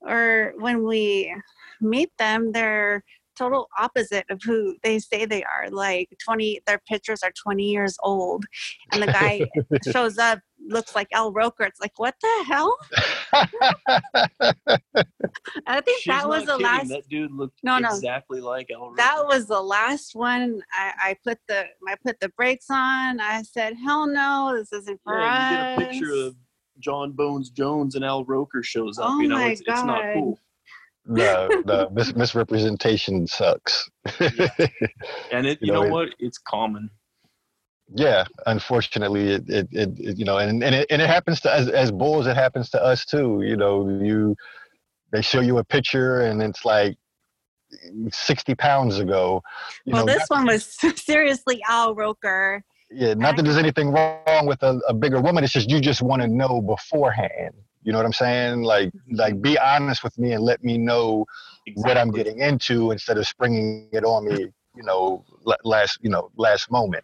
or 0.01 0.54
when 0.58 0.84
we 0.84 1.34
meet 1.82 2.12
them, 2.18 2.51
they're 2.51 3.04
total 3.38 3.68
opposite 3.78 4.26
of 4.30 4.42
who 4.44 4.76
they 4.84 5.00
say 5.00 5.26
they 5.26 5.44
are. 5.44 5.70
Like 5.70 6.10
20, 6.24 6.62
their 6.66 6.82
pictures 6.88 7.22
are 7.24 7.32
20 7.32 7.64
years 7.64 7.96
old, 8.04 8.46
and 8.92 9.02
the 9.02 9.08
guy 9.08 9.48
shows 9.92 10.18
up 10.18 10.40
looks 10.68 10.96
like 10.96 11.08
Al 11.14 11.32
Roker. 11.32 11.64
It's 11.64 11.82
like, 11.82 11.98
what 11.98 12.16
the 12.22 12.46
hell? 12.48 12.76
I 15.68 15.82
think 15.82 16.02
She's 16.02 16.14
that 16.14 16.28
was 16.28 16.46
the 16.46 16.54
kidding. 16.54 16.66
last. 16.66 16.90
That 16.90 17.10
dude 17.10 17.32
looked 17.32 17.60
no, 17.64 17.80
no. 17.80 17.90
exactly 17.90 18.40
like 18.40 18.72
Al 18.72 18.90
Roker. 18.90 18.96
That 18.98 19.26
was 19.26 19.48
the 19.48 19.62
last 19.62 20.16
one. 20.16 20.62
I, 20.74 20.94
I 21.02 21.18
put 21.24 21.40
the 21.48 21.66
I 21.88 21.96
put 22.04 22.20
the 22.20 22.30
brakes 22.30 22.68
on. 22.70 23.20
I 23.20 23.42
said, 23.44 23.76
hell 23.76 24.08
no, 24.08 24.56
this 24.58 24.72
isn't 24.72 25.00
for 25.04 25.20
yeah, 25.20 25.26
us. 25.26 25.52
You 25.52 25.58
get 25.58 25.88
a 25.88 25.92
picture 25.92 26.28
of 26.28 26.36
Jon 26.80 27.12
Bones 27.12 27.50
Jones 27.50 27.96
and 27.96 28.06
Al 28.06 28.26
Roker 28.26 28.64
shows 28.64 29.00
up. 29.00 29.10
Oh 29.10 29.20
you 29.20 29.28
know, 29.28 29.36
my 29.36 29.50
it's, 29.50 29.62
God. 29.62 29.74
it's 29.74 29.84
not 29.84 30.14
cool 30.14 30.40
the 31.06 31.64
the 31.66 31.89
mis- 31.91 32.16
misrepresentation 32.16 33.28
sucks. 33.28 33.89
yeah. 34.20 34.47
And 35.32 35.47
it, 35.47 35.60
you, 35.62 35.68
you 35.68 35.74
know, 35.74 35.82
know 35.82 35.88
it, 35.88 35.91
what? 35.91 36.10
It's 36.20 36.38
common. 36.38 36.89
Yeah, 37.95 38.26
unfortunately, 38.45 39.30
it, 39.30 39.49
it, 39.49 39.68
it, 39.72 39.89
it, 39.99 40.18
you 40.18 40.26
know, 40.26 40.38
and 40.38 40.64
and 40.64 40.74
it, 40.74 40.88
and 40.89 41.01
it 41.01 41.10
happens 41.10 41.41
to 41.41 41.54
as 41.54 41.68
as 41.70 41.91
bulls. 41.91 42.28
It 42.28 42.36
happens 42.36 42.70
to 42.72 42.84
us 42.84 43.06
too. 43.06 43.41
You 43.43 43.58
know, 43.58 43.88
you 44.01 44.36
they 45.12 45.22
show 45.22 45.41
you 45.41 45.60
a 45.60 45.64
picture 45.64 46.22
and 46.22 46.41
it's 46.41 46.66
like 46.66 46.97
60 48.12 48.56
pounds 48.56 48.99
ago. 48.99 49.41
well, 49.86 50.06
know, 50.06 50.14
this 50.14 50.28
one 50.28 50.45
was 50.45 50.66
seriously 50.95 51.62
Al 51.68 51.95
Roker. 51.95 52.64
Yeah, 52.89 53.14
not 53.16 53.36
that 53.38 53.43
there's 53.43 53.58
anything 53.58 53.91
wrong 53.91 54.45
with 54.45 54.62
a, 54.64 54.80
a 54.88 54.93
bigger 54.93 55.20
woman. 55.20 55.43
It's 55.43 55.54
just 55.54 55.70
you 55.70 55.80
just 55.80 56.01
want 56.01 56.22
to 56.22 56.28
know 56.28 56.62
beforehand. 56.62 57.54
You 57.84 57.92
know 57.92 58.00
what 58.00 58.06
I'm 58.06 58.14
saying? 58.14 58.62
Like, 58.64 58.90
mm-hmm. 58.90 59.16
like 59.16 59.42
be 59.42 59.58
honest 59.58 60.04
with 60.04 60.18
me 60.18 60.34
and 60.34 60.44
let 60.44 60.64
me 60.64 60.78
know 60.78 61.26
exactly. 61.66 61.90
what 61.90 61.98
I'm 61.98 62.12
getting 62.12 62.40
into 62.40 62.92
instead 62.92 63.18
of 63.18 63.28
springing 63.28 63.90
it 63.92 64.04
on 64.04 64.28
me. 64.28 64.48
You 64.76 64.84
know, 64.84 65.24
last 65.64 66.00
you 66.02 66.10
know 66.10 66.32
last 66.36 66.72
moment. 66.72 67.04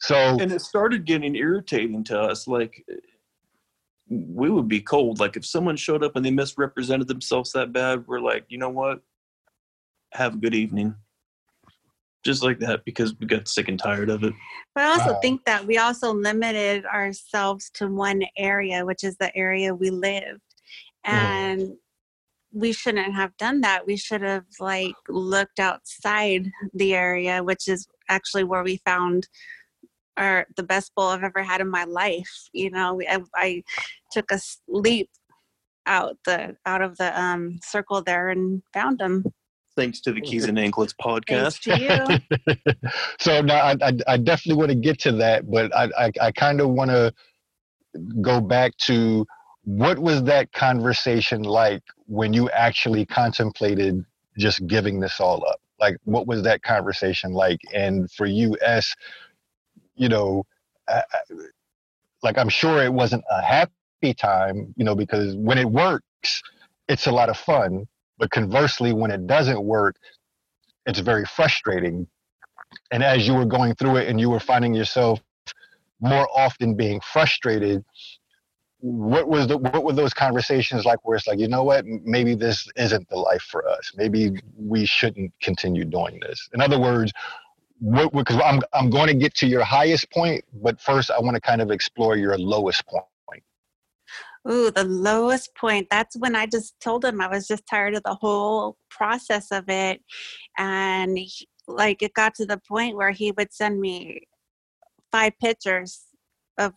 So 0.00 0.16
and 0.16 0.52
it 0.52 0.60
started 0.60 1.04
getting 1.04 1.36
irritating 1.36 2.02
to 2.04 2.20
us. 2.20 2.48
Like 2.48 2.84
we 4.08 4.50
would 4.50 4.68
be 4.68 4.80
cold. 4.80 5.20
Like 5.20 5.36
if 5.36 5.44
someone 5.44 5.76
showed 5.76 6.02
up 6.02 6.16
and 6.16 6.24
they 6.24 6.30
misrepresented 6.30 7.08
themselves 7.08 7.52
that 7.52 7.72
bad, 7.72 8.06
we're 8.06 8.20
like, 8.20 8.46
you 8.48 8.58
know 8.58 8.70
what? 8.70 9.02
Have 10.12 10.34
a 10.34 10.38
good 10.38 10.54
evening 10.54 10.94
just 12.28 12.42
like 12.42 12.58
that 12.58 12.84
because 12.84 13.14
we 13.18 13.26
got 13.26 13.48
sick 13.48 13.68
and 13.68 13.78
tired 13.78 14.10
of 14.10 14.22
it. 14.22 14.34
But 14.74 14.84
I 14.84 14.88
also 14.88 15.14
wow. 15.14 15.20
think 15.22 15.46
that 15.46 15.66
we 15.66 15.78
also 15.78 16.12
limited 16.12 16.84
ourselves 16.84 17.70
to 17.74 17.88
one 17.88 18.22
area, 18.36 18.84
which 18.84 19.02
is 19.02 19.16
the 19.16 19.34
area 19.34 19.74
we 19.74 19.88
lived. 19.88 20.42
And 21.04 21.60
mm. 21.62 21.76
we 22.52 22.72
shouldn't 22.72 23.14
have 23.14 23.34
done 23.38 23.62
that. 23.62 23.86
We 23.86 23.96
should 23.96 24.20
have 24.20 24.44
like 24.60 24.94
looked 25.08 25.58
outside 25.58 26.50
the 26.74 26.94
area, 26.94 27.42
which 27.42 27.66
is 27.66 27.88
actually 28.10 28.44
where 28.44 28.62
we 28.62 28.76
found 28.84 29.26
our 30.18 30.46
the 30.56 30.62
best 30.62 30.92
bull 30.94 31.08
I've 31.08 31.22
ever 31.22 31.42
had 31.42 31.62
in 31.62 31.70
my 31.70 31.84
life. 31.84 32.50
You 32.52 32.70
know, 32.70 33.00
I, 33.08 33.22
I 33.36 33.62
took 34.12 34.30
a 34.30 34.38
leap 34.68 35.08
out 35.86 36.18
the 36.26 36.56
out 36.66 36.82
of 36.82 36.98
the 36.98 37.18
um 37.18 37.58
circle 37.64 38.02
there 38.02 38.28
and 38.28 38.62
found 38.74 38.98
them 38.98 39.24
thanks 39.78 40.00
to 40.00 40.12
the 40.12 40.20
Keys 40.20 40.44
and 40.46 40.58
Anklets 40.66 40.92
podcast. 40.92 41.62
so 43.20 43.40
now 43.40 43.54
I, 43.54 43.76
I, 43.80 43.92
I, 44.08 44.16
definitely 44.16 44.58
want 44.58 44.70
to 44.70 44.74
get 44.74 44.98
to 45.00 45.12
that, 45.12 45.48
but 45.48 45.74
I, 45.74 45.88
I, 45.96 46.12
I 46.20 46.32
kind 46.32 46.60
of 46.60 46.70
want 46.70 46.90
to 46.90 47.14
go 48.20 48.40
back 48.40 48.76
to 48.78 49.24
what 49.62 49.98
was 49.98 50.24
that 50.24 50.52
conversation 50.52 51.42
like 51.42 51.82
when 52.06 52.32
you 52.32 52.50
actually 52.50 53.06
contemplated 53.06 54.04
just 54.36 54.66
giving 54.66 54.98
this 54.98 55.20
all 55.20 55.46
up? 55.48 55.60
Like, 55.78 55.96
what 56.04 56.26
was 56.26 56.42
that 56.42 56.62
conversation 56.62 57.32
like? 57.32 57.60
And 57.72 58.10
for 58.10 58.26
you, 58.26 58.56
S, 58.60 58.92
you 59.94 60.08
know, 60.08 60.44
I, 60.88 61.02
like 62.24 62.36
I'm 62.36 62.48
sure 62.48 62.82
it 62.82 62.92
wasn't 62.92 63.22
a 63.30 63.42
happy 63.42 64.14
time, 64.16 64.74
you 64.76 64.84
know, 64.84 64.96
because 64.96 65.36
when 65.36 65.56
it 65.56 65.70
works, 65.70 66.42
it's 66.88 67.06
a 67.06 67.12
lot 67.12 67.28
of 67.28 67.36
fun 67.36 67.86
but 68.18 68.30
conversely, 68.30 68.92
when 68.92 69.10
it 69.10 69.26
doesn't 69.26 69.62
work, 69.62 69.96
it's 70.86 70.98
very 71.00 71.24
frustrating. 71.24 72.06
And 72.90 73.02
as 73.02 73.26
you 73.26 73.34
were 73.34 73.46
going 73.46 73.74
through 73.74 73.96
it 73.96 74.08
and 74.08 74.20
you 74.20 74.30
were 74.30 74.40
finding 74.40 74.74
yourself 74.74 75.20
more 76.00 76.28
often 76.34 76.74
being 76.74 77.00
frustrated, 77.00 77.84
what 78.80 79.28
was 79.28 79.48
the 79.48 79.58
what 79.58 79.84
were 79.84 79.92
those 79.92 80.14
conversations 80.14 80.84
like 80.84 81.04
where 81.04 81.16
it's 81.16 81.26
like, 81.26 81.38
you 81.38 81.48
know 81.48 81.64
what, 81.64 81.84
maybe 81.84 82.34
this 82.34 82.68
isn't 82.76 83.08
the 83.08 83.16
life 83.16 83.42
for 83.42 83.68
us. 83.68 83.92
Maybe 83.96 84.40
we 84.56 84.86
shouldn't 84.86 85.32
continue 85.42 85.84
doing 85.84 86.20
this. 86.20 86.48
In 86.54 86.60
other 86.60 86.78
words, 86.78 87.12
because 87.80 88.40
I'm 88.44 88.60
I'm 88.72 88.90
going 88.90 89.08
to 89.08 89.14
get 89.14 89.34
to 89.36 89.46
your 89.46 89.64
highest 89.64 90.10
point, 90.10 90.44
but 90.62 90.80
first 90.80 91.10
I 91.10 91.18
want 91.20 91.34
to 91.34 91.40
kind 91.40 91.60
of 91.60 91.70
explore 91.70 92.16
your 92.16 92.38
lowest 92.38 92.86
point. 92.86 93.04
Ooh, 94.50 94.70
the 94.70 94.84
lowest 94.84 95.54
point. 95.54 95.88
That's 95.90 96.16
when 96.16 96.34
I 96.34 96.46
just 96.46 96.74
told 96.80 97.04
him 97.04 97.20
I 97.20 97.28
was 97.28 97.46
just 97.46 97.66
tired 97.66 97.94
of 97.94 98.02
the 98.04 98.14
whole 98.14 98.76
process 98.90 99.50
of 99.50 99.68
it. 99.68 100.00
And 100.56 101.18
he, 101.18 101.48
like 101.66 102.02
it 102.02 102.14
got 102.14 102.34
to 102.36 102.46
the 102.46 102.60
point 102.66 102.96
where 102.96 103.10
he 103.10 103.32
would 103.32 103.52
send 103.52 103.80
me 103.80 104.22
five 105.12 105.32
pictures 105.40 106.04
of 106.56 106.72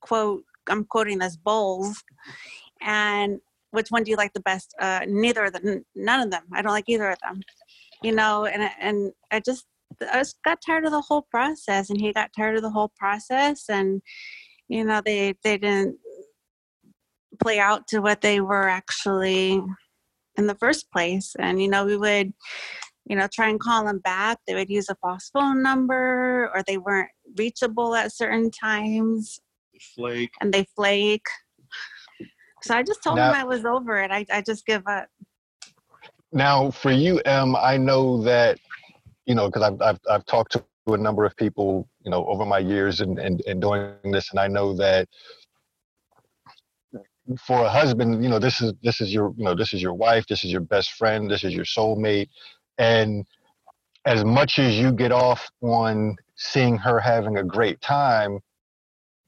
quote, 0.00 0.44
I'm 0.68 0.84
quoting 0.84 1.18
this 1.18 1.36
bulls. 1.36 2.02
And 2.80 3.38
which 3.70 3.88
one 3.90 4.02
do 4.02 4.10
you 4.10 4.16
like 4.16 4.32
the 4.34 4.40
best? 4.40 4.74
Uh, 4.80 5.00
neither 5.06 5.44
of 5.44 5.52
them, 5.54 5.84
none 5.94 6.20
of 6.20 6.30
them. 6.30 6.42
I 6.52 6.62
don't 6.62 6.72
like 6.72 6.88
either 6.88 7.10
of 7.10 7.18
them. 7.20 7.40
You 8.02 8.12
know, 8.12 8.46
and 8.46 8.68
and 8.80 9.12
I 9.30 9.38
just 9.38 9.64
I 10.10 10.18
just 10.18 10.42
got 10.44 10.58
tired 10.64 10.84
of 10.84 10.90
the 10.90 11.00
whole 11.00 11.22
process, 11.30 11.88
and 11.88 12.00
he 12.00 12.12
got 12.12 12.32
tired 12.36 12.56
of 12.56 12.62
the 12.62 12.70
whole 12.70 12.90
process, 12.96 13.66
and 13.68 14.02
you 14.68 14.84
know 14.84 15.00
they 15.04 15.34
they 15.44 15.56
didn't 15.56 15.96
play 17.40 17.58
out 17.58 17.86
to 17.88 18.00
what 18.00 18.20
they 18.20 18.40
were 18.40 18.68
actually 18.68 19.62
in 20.36 20.46
the 20.46 20.54
first 20.56 20.90
place. 20.90 21.34
And, 21.38 21.60
you 21.60 21.68
know, 21.68 21.84
we 21.84 21.96
would, 21.96 22.32
you 23.04 23.16
know, 23.16 23.28
try 23.32 23.48
and 23.48 23.60
call 23.60 23.84
them 23.84 23.98
back. 23.98 24.38
They 24.46 24.54
would 24.54 24.70
use 24.70 24.88
a 24.88 24.96
false 24.96 25.30
phone 25.32 25.62
number 25.62 26.50
or 26.54 26.62
they 26.66 26.78
weren't 26.78 27.10
reachable 27.36 27.94
at 27.94 28.12
certain 28.12 28.50
times. 28.50 29.40
Flake. 29.94 30.30
And 30.40 30.52
they 30.52 30.66
flake. 30.76 31.26
So 32.62 32.74
I 32.74 32.82
just 32.82 33.02
told 33.02 33.16
now, 33.16 33.32
them 33.32 33.40
I 33.40 33.44
was 33.44 33.64
over 33.64 34.00
it. 34.00 34.10
I, 34.10 34.24
I 34.32 34.40
just 34.40 34.64
give 34.66 34.86
up. 34.86 35.08
Now, 36.32 36.70
for 36.70 36.92
you, 36.92 37.18
Em, 37.26 37.56
I 37.56 37.76
know 37.76 38.22
that, 38.22 38.58
you 39.26 39.34
know, 39.34 39.48
because 39.48 39.62
I've, 39.62 39.82
I've, 39.82 39.98
I've 40.08 40.24
talked 40.26 40.52
to 40.52 40.64
a 40.86 40.96
number 40.96 41.24
of 41.24 41.36
people, 41.36 41.88
you 42.04 42.10
know, 42.10 42.24
over 42.26 42.44
my 42.44 42.58
years 42.58 43.00
and, 43.00 43.18
and, 43.18 43.42
and 43.46 43.60
doing 43.60 43.92
this, 44.04 44.30
and 44.30 44.40
I 44.40 44.48
know 44.48 44.74
that 44.74 45.08
for 47.46 47.64
a 47.64 47.68
husband, 47.68 48.22
you 48.22 48.28
know, 48.30 48.38
this 48.38 48.60
is 48.60 48.72
this 48.82 49.00
is 49.00 49.12
your 49.12 49.32
you 49.36 49.44
know 49.44 49.54
this 49.54 49.72
is 49.72 49.82
your 49.82 49.94
wife, 49.94 50.26
this 50.26 50.44
is 50.44 50.52
your 50.52 50.60
best 50.60 50.92
friend, 50.92 51.30
this 51.30 51.44
is 51.44 51.54
your 51.54 51.64
soulmate, 51.64 52.28
and 52.78 53.24
as 54.04 54.24
much 54.24 54.58
as 54.58 54.74
you 54.74 54.92
get 54.92 55.12
off 55.12 55.48
on 55.60 56.16
seeing 56.36 56.76
her 56.76 56.98
having 56.98 57.38
a 57.38 57.44
great 57.44 57.80
time, 57.80 58.40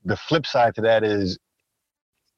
the 0.05 0.17
flip 0.17 0.47
side 0.47 0.75
to 0.75 0.81
that 0.83 1.05
is 1.05 1.39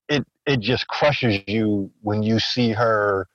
it 0.08 0.24
it 0.46 0.60
just 0.60 0.86
crushes 0.88 1.40
you 1.46 1.90
when 2.02 2.22
you 2.22 2.38
see 2.38 2.72
her 2.72 3.26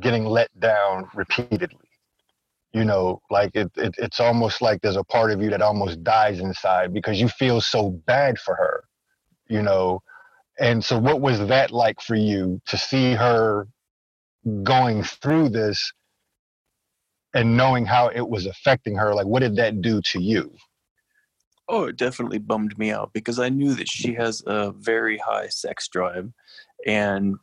getting 0.00 0.24
let 0.24 0.48
down 0.60 1.08
repeatedly. 1.14 1.78
You 2.72 2.84
know, 2.84 3.22
like 3.30 3.54
it, 3.54 3.70
it 3.76 3.94
it's 3.98 4.20
almost 4.20 4.60
like 4.60 4.82
there's 4.82 4.96
a 4.96 5.04
part 5.04 5.30
of 5.30 5.40
you 5.40 5.50
that 5.50 5.62
almost 5.62 6.02
dies 6.02 6.40
inside 6.40 6.92
because 6.92 7.20
you 7.20 7.28
feel 7.28 7.60
so 7.60 7.90
bad 7.90 8.38
for 8.38 8.54
her. 8.54 8.84
You 9.48 9.62
know, 9.62 10.02
And 10.58 10.84
so, 10.84 10.98
what 10.98 11.20
was 11.20 11.38
that 11.46 11.70
like 11.70 12.00
for 12.00 12.14
you 12.14 12.60
to 12.66 12.78
see 12.78 13.12
her 13.14 13.68
going 14.62 15.02
through 15.02 15.50
this 15.50 15.92
and 17.34 17.56
knowing 17.56 17.84
how 17.84 18.08
it 18.08 18.28
was 18.28 18.46
affecting 18.46 18.96
her? 18.96 19.14
Like, 19.14 19.26
what 19.26 19.40
did 19.40 19.56
that 19.56 19.82
do 19.82 20.00
to 20.02 20.20
you? 20.20 20.54
Oh, 21.68 21.84
it 21.84 21.96
definitely 21.96 22.38
bummed 22.38 22.78
me 22.78 22.90
out 22.90 23.12
because 23.12 23.38
I 23.38 23.48
knew 23.48 23.74
that 23.74 23.88
she 23.88 24.14
has 24.14 24.42
a 24.46 24.72
very 24.72 25.18
high 25.18 25.48
sex 25.48 25.88
drive. 25.88 26.32
And 26.86 27.36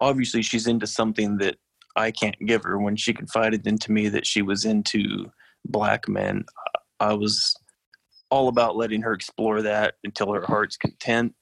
obviously, 0.00 0.42
she's 0.42 0.66
into 0.66 0.86
something 0.86 1.38
that 1.38 1.56
I 1.96 2.10
can't 2.10 2.38
give 2.44 2.64
her. 2.64 2.78
When 2.78 2.96
she 2.96 3.14
confided 3.14 3.66
into 3.66 3.92
me 3.92 4.08
that 4.08 4.26
she 4.26 4.42
was 4.42 4.64
into 4.64 5.30
black 5.64 6.08
men, 6.08 6.44
I 7.00 7.14
was 7.14 7.54
all 8.30 8.48
about 8.48 8.76
letting 8.76 9.02
her 9.02 9.12
explore 9.12 9.62
that 9.62 9.94
until 10.04 10.32
her 10.32 10.44
heart's 10.44 10.76
content. 10.76 11.34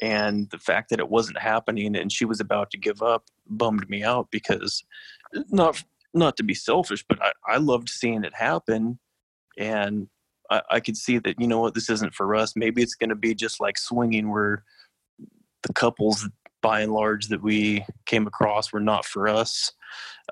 And 0.00 0.48
the 0.50 0.58
fact 0.58 0.90
that 0.90 1.00
it 1.00 1.08
wasn't 1.08 1.38
happening 1.38 1.96
and 1.96 2.12
she 2.12 2.24
was 2.24 2.40
about 2.40 2.70
to 2.70 2.78
give 2.78 3.02
up 3.02 3.24
bummed 3.48 3.88
me 3.88 4.04
out 4.04 4.28
because 4.30 4.84
not 5.50 5.82
not 6.14 6.36
to 6.36 6.42
be 6.42 6.54
selfish, 6.54 7.04
but 7.08 7.22
I, 7.22 7.32
I 7.46 7.56
loved 7.58 7.88
seeing 7.88 8.24
it 8.24 8.34
happen. 8.34 8.98
And 9.58 10.08
I, 10.50 10.62
I 10.70 10.80
could 10.80 10.96
see 10.96 11.18
that, 11.18 11.38
you 11.38 11.46
know 11.46 11.60
what, 11.60 11.74
this 11.74 11.90
isn't 11.90 12.14
for 12.14 12.34
us. 12.34 12.54
Maybe 12.56 12.82
it's 12.82 12.94
going 12.94 13.10
to 13.10 13.16
be 13.16 13.34
just 13.34 13.60
like 13.60 13.76
swinging 13.76 14.30
where 14.30 14.64
the 15.64 15.72
couples 15.74 16.28
by 16.62 16.80
and 16.80 16.92
large 16.92 17.28
that 17.28 17.42
we 17.42 17.84
came 18.06 18.26
across 18.26 18.72
were 18.72 18.80
not 18.80 19.04
for 19.04 19.28
us. 19.28 19.72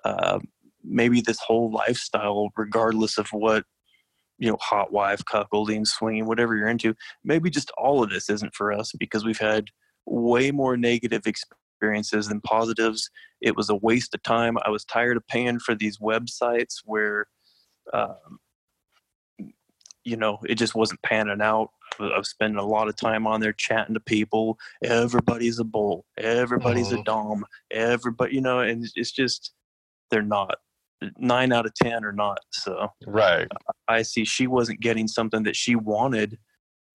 Uh, 0.04 0.38
maybe 0.82 1.20
this 1.20 1.40
whole 1.40 1.70
lifestyle, 1.70 2.50
regardless 2.56 3.18
of 3.18 3.28
what 3.28 3.64
you 4.38 4.50
know, 4.50 4.58
hot 4.60 4.92
wife, 4.92 5.22
cuckolding, 5.24 5.86
swinging, 5.86 6.26
whatever 6.26 6.56
you're 6.56 6.68
into, 6.68 6.94
maybe 7.24 7.50
just 7.50 7.70
all 7.78 8.02
of 8.02 8.10
this 8.10 8.28
isn't 8.28 8.54
for 8.54 8.72
us 8.72 8.92
because 8.98 9.24
we've 9.24 9.38
had 9.38 9.68
way 10.04 10.50
more 10.50 10.76
negative 10.76 11.22
experiences 11.26 12.28
than 12.28 12.40
positives. 12.40 13.10
It 13.40 13.56
was 13.56 13.70
a 13.70 13.76
waste 13.76 14.14
of 14.14 14.22
time. 14.22 14.56
I 14.64 14.70
was 14.70 14.84
tired 14.84 15.16
of 15.16 15.26
paying 15.26 15.58
for 15.58 15.74
these 15.74 15.98
websites 15.98 16.76
where, 16.84 17.26
um, 17.92 18.38
you 20.04 20.16
know, 20.16 20.38
it 20.48 20.54
just 20.56 20.74
wasn't 20.74 21.02
panning 21.02 21.40
out. 21.40 21.70
I 21.98 22.18
was 22.18 22.30
spending 22.30 22.58
a 22.58 22.66
lot 22.66 22.88
of 22.88 22.96
time 22.96 23.26
on 23.26 23.40
there 23.40 23.52
chatting 23.52 23.94
to 23.94 24.00
people. 24.00 24.58
Everybody's 24.84 25.58
a 25.58 25.64
bull. 25.64 26.04
Everybody's 26.18 26.92
a 26.92 27.02
dom. 27.04 27.44
Everybody, 27.70 28.34
you 28.34 28.40
know, 28.40 28.60
and 28.60 28.86
it's 28.94 29.12
just 29.12 29.52
they're 30.10 30.22
not. 30.22 30.56
Nine 31.18 31.52
out 31.52 31.66
of 31.66 31.74
ten 31.74 32.04
or 32.04 32.12
not. 32.12 32.38
So 32.52 32.88
right, 33.06 33.48
I 33.86 34.02
see 34.02 34.24
she 34.24 34.46
wasn't 34.46 34.80
getting 34.80 35.06
something 35.06 35.42
that 35.42 35.56
she 35.56 35.76
wanted 35.76 36.38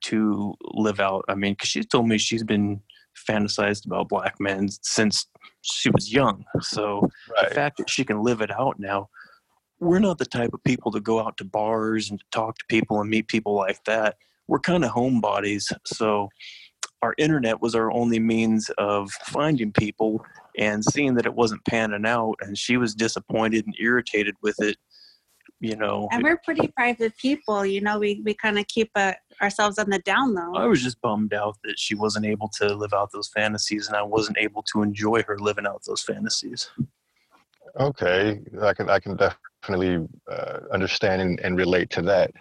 to 0.05 0.55
live 0.73 0.99
out. 0.99 1.23
I 1.27 1.35
mean, 1.35 1.53
because 1.53 1.69
she 1.69 1.83
told 1.83 2.07
me 2.07 2.17
she's 2.17 2.43
been 2.43 2.81
fantasized 3.29 3.85
about 3.85 4.09
black 4.09 4.35
men 4.39 4.69
since 4.81 5.27
she 5.61 5.89
was 5.91 6.11
young. 6.11 6.43
So 6.61 7.09
right. 7.35 7.49
the 7.49 7.55
fact 7.55 7.77
that 7.77 7.89
she 7.89 8.03
can 8.03 8.23
live 8.23 8.41
it 8.41 8.51
out 8.51 8.79
now, 8.79 9.09
we're 9.79 9.99
not 9.99 10.17
the 10.17 10.25
type 10.25 10.53
of 10.53 10.63
people 10.63 10.91
to 10.91 10.99
go 10.99 11.19
out 11.19 11.37
to 11.37 11.45
bars 11.45 12.09
and 12.09 12.19
to 12.19 12.25
talk 12.31 12.57
to 12.57 12.65
people 12.69 13.01
and 13.01 13.09
meet 13.09 13.27
people 13.27 13.55
like 13.55 13.83
that. 13.85 14.15
We're 14.47 14.59
kind 14.59 14.83
of 14.83 14.91
homebodies. 14.91 15.71
So 15.85 16.29
our 17.01 17.13
internet 17.17 17.61
was 17.61 17.75
our 17.75 17.91
only 17.91 18.19
means 18.19 18.69
of 18.77 19.11
finding 19.25 19.71
people 19.71 20.23
and 20.57 20.83
seeing 20.83 21.15
that 21.15 21.25
it 21.25 21.33
wasn't 21.33 21.63
panning 21.65 22.05
out 22.05 22.35
and 22.41 22.57
she 22.57 22.77
was 22.77 22.93
disappointed 22.95 23.65
and 23.65 23.75
irritated 23.79 24.35
with 24.41 24.61
it 24.61 24.77
you 25.61 25.75
know. 25.75 26.09
And 26.11 26.23
we're 26.23 26.39
pretty 26.43 26.67
private 26.67 27.15
people 27.17 27.65
you 27.65 27.79
know 27.79 27.99
we, 27.99 28.21
we 28.25 28.33
kind 28.33 28.59
of 28.59 28.67
keep 28.67 28.91
uh, 28.95 29.13
ourselves 29.41 29.77
on 29.77 29.89
the 29.89 29.99
down 29.99 30.33
low. 30.33 30.55
I 30.55 30.65
was 30.65 30.83
just 30.83 30.99
bummed 31.01 31.33
out 31.33 31.57
that 31.63 31.79
she 31.79 31.95
wasn't 31.95 32.25
able 32.25 32.49
to 32.59 32.75
live 32.75 32.93
out 32.93 33.11
those 33.13 33.29
fantasies 33.29 33.87
and 33.87 33.95
i 33.95 34.01
wasn't 34.01 34.37
able 34.39 34.63
to 34.73 34.81
enjoy 34.81 35.23
her 35.23 35.37
living 35.39 35.65
out 35.65 35.83
those 35.85 36.01
fantasies. 36.01 36.69
Okay 37.79 38.41
i 38.61 38.73
can 38.73 38.89
i 38.89 38.99
can 38.99 39.15
definitely 39.15 40.05
uh, 40.29 40.59
understand 40.73 41.21
and, 41.21 41.39
and 41.39 41.55
relate 41.57 41.89
to 41.91 42.01
that. 42.01 42.31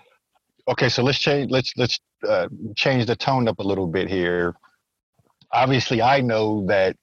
Okay 0.68 0.88
so 0.88 1.02
let's 1.02 1.18
change 1.18 1.50
let's 1.50 1.72
let's 1.76 2.00
uh, 2.26 2.48
change 2.74 3.06
the 3.06 3.16
tone 3.16 3.46
up 3.46 3.58
a 3.58 3.62
little 3.62 3.86
bit 3.86 4.08
here. 4.08 4.56
Obviously 5.52 6.00
i 6.00 6.20
know 6.20 6.66
that 6.66 6.96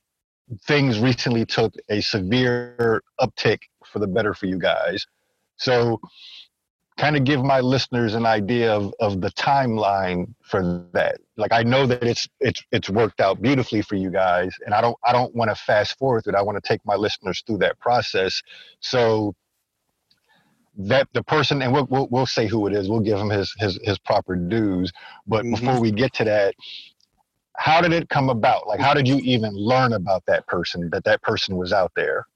things 0.66 1.00
recently 1.00 1.46
took 1.46 1.74
a 1.90 2.02
severe 2.02 3.02
uptick 3.20 3.60
for 3.86 4.00
the 4.00 4.08
better 4.08 4.34
for 4.34 4.46
you 4.46 4.58
guys 4.58 5.06
so 5.58 6.00
kind 6.98 7.16
of 7.16 7.24
give 7.24 7.44
my 7.44 7.60
listeners 7.60 8.16
an 8.16 8.26
idea 8.26 8.74
of, 8.74 8.94
of 9.00 9.22
the 9.22 9.30
timeline 9.32 10.34
for 10.42 10.84
that. 10.94 11.20
Like 11.38 11.54
I 11.54 11.64
know 11.64 11.86
that 11.86 12.04
it's 12.04 12.28
it's 12.40 12.64
it's 12.72 12.90
worked 12.90 13.22
out 13.22 13.42
beautifully 13.42 13.82
for 13.82 13.96
you 13.96 14.10
guys, 14.10 14.56
and 14.66 14.74
I 14.74 14.82
don't 14.82 14.98
I 15.06 15.14
don't 15.14 15.34
want 15.36 15.50
to 15.50 15.56
fast 15.56 15.98
forward 15.98 16.24
it. 16.28 16.36
I 16.36 16.42
want 16.42 16.62
to 16.62 16.68
take 16.68 16.82
my 16.86 16.96
listeners 16.96 17.44
through 17.46 17.60
that 17.60 17.80
process. 17.80 18.42
So 18.80 19.36
that 20.80 21.08
the 21.14 21.24
person 21.24 21.64
and 21.64 21.74
we'll, 21.74 21.88
we'll, 21.90 22.08
we'll 22.12 22.26
say 22.28 22.46
who 22.46 22.68
it 22.68 22.74
is. 22.74 22.90
We'll 22.90 23.00
give 23.00 23.20
him 23.20 23.30
his 23.30 23.54
his 23.60 23.80
his 23.84 24.00
proper 24.00 24.36
dues. 24.36 24.92
But 25.28 25.44
mm-hmm. 25.44 25.66
before 25.66 25.80
we 25.80 25.92
get 25.92 26.14
to 26.16 26.24
that, 26.26 26.56
how 27.58 27.82
did 27.82 27.92
it 27.92 28.10
come 28.10 28.30
about? 28.30 28.68
Like 28.68 28.80
how 28.80 28.94
did 28.94 29.08
you 29.08 29.18
even 29.18 29.54
learn 29.54 29.94
about 29.94 30.24
that 30.28 30.48
person? 30.48 30.90
That 30.92 31.04
that 31.04 31.22
person 31.22 31.58
was 31.58 31.74
out 31.74 31.92
there? 31.96 32.28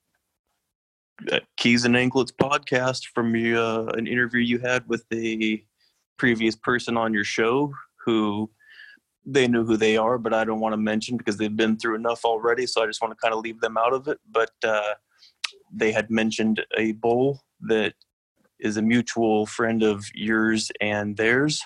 Keys 1.55 1.85
and 1.85 1.95
Anklets 1.95 2.31
podcast 2.31 3.05
from 3.13 3.33
uh, 3.35 3.85
an 3.93 4.07
interview 4.07 4.41
you 4.41 4.57
had 4.57 4.87
with 4.87 5.05
the 5.09 5.63
previous 6.17 6.55
person 6.55 6.97
on 6.97 7.13
your 7.13 7.23
show 7.23 7.71
who 8.03 8.49
they 9.23 9.47
knew 9.47 9.63
who 9.63 9.77
they 9.77 9.97
are, 9.97 10.17
but 10.17 10.33
I 10.33 10.43
don't 10.43 10.59
want 10.59 10.73
to 10.73 10.77
mention 10.77 11.17
because 11.17 11.37
they've 11.37 11.55
been 11.55 11.77
through 11.77 11.95
enough 11.95 12.25
already. 12.25 12.65
So 12.65 12.81
I 12.81 12.87
just 12.87 13.01
want 13.01 13.11
to 13.11 13.21
kind 13.21 13.33
of 13.35 13.41
leave 13.41 13.61
them 13.61 13.77
out 13.77 13.93
of 13.93 14.07
it. 14.07 14.19
But 14.31 14.51
uh, 14.63 14.95
they 15.71 15.91
had 15.91 16.09
mentioned 16.09 16.65
a 16.75 16.93
bull 16.93 17.43
that 17.61 17.93
is 18.59 18.77
a 18.77 18.81
mutual 18.81 19.45
friend 19.45 19.83
of 19.83 20.05
yours 20.15 20.71
and 20.81 21.17
theirs 21.17 21.61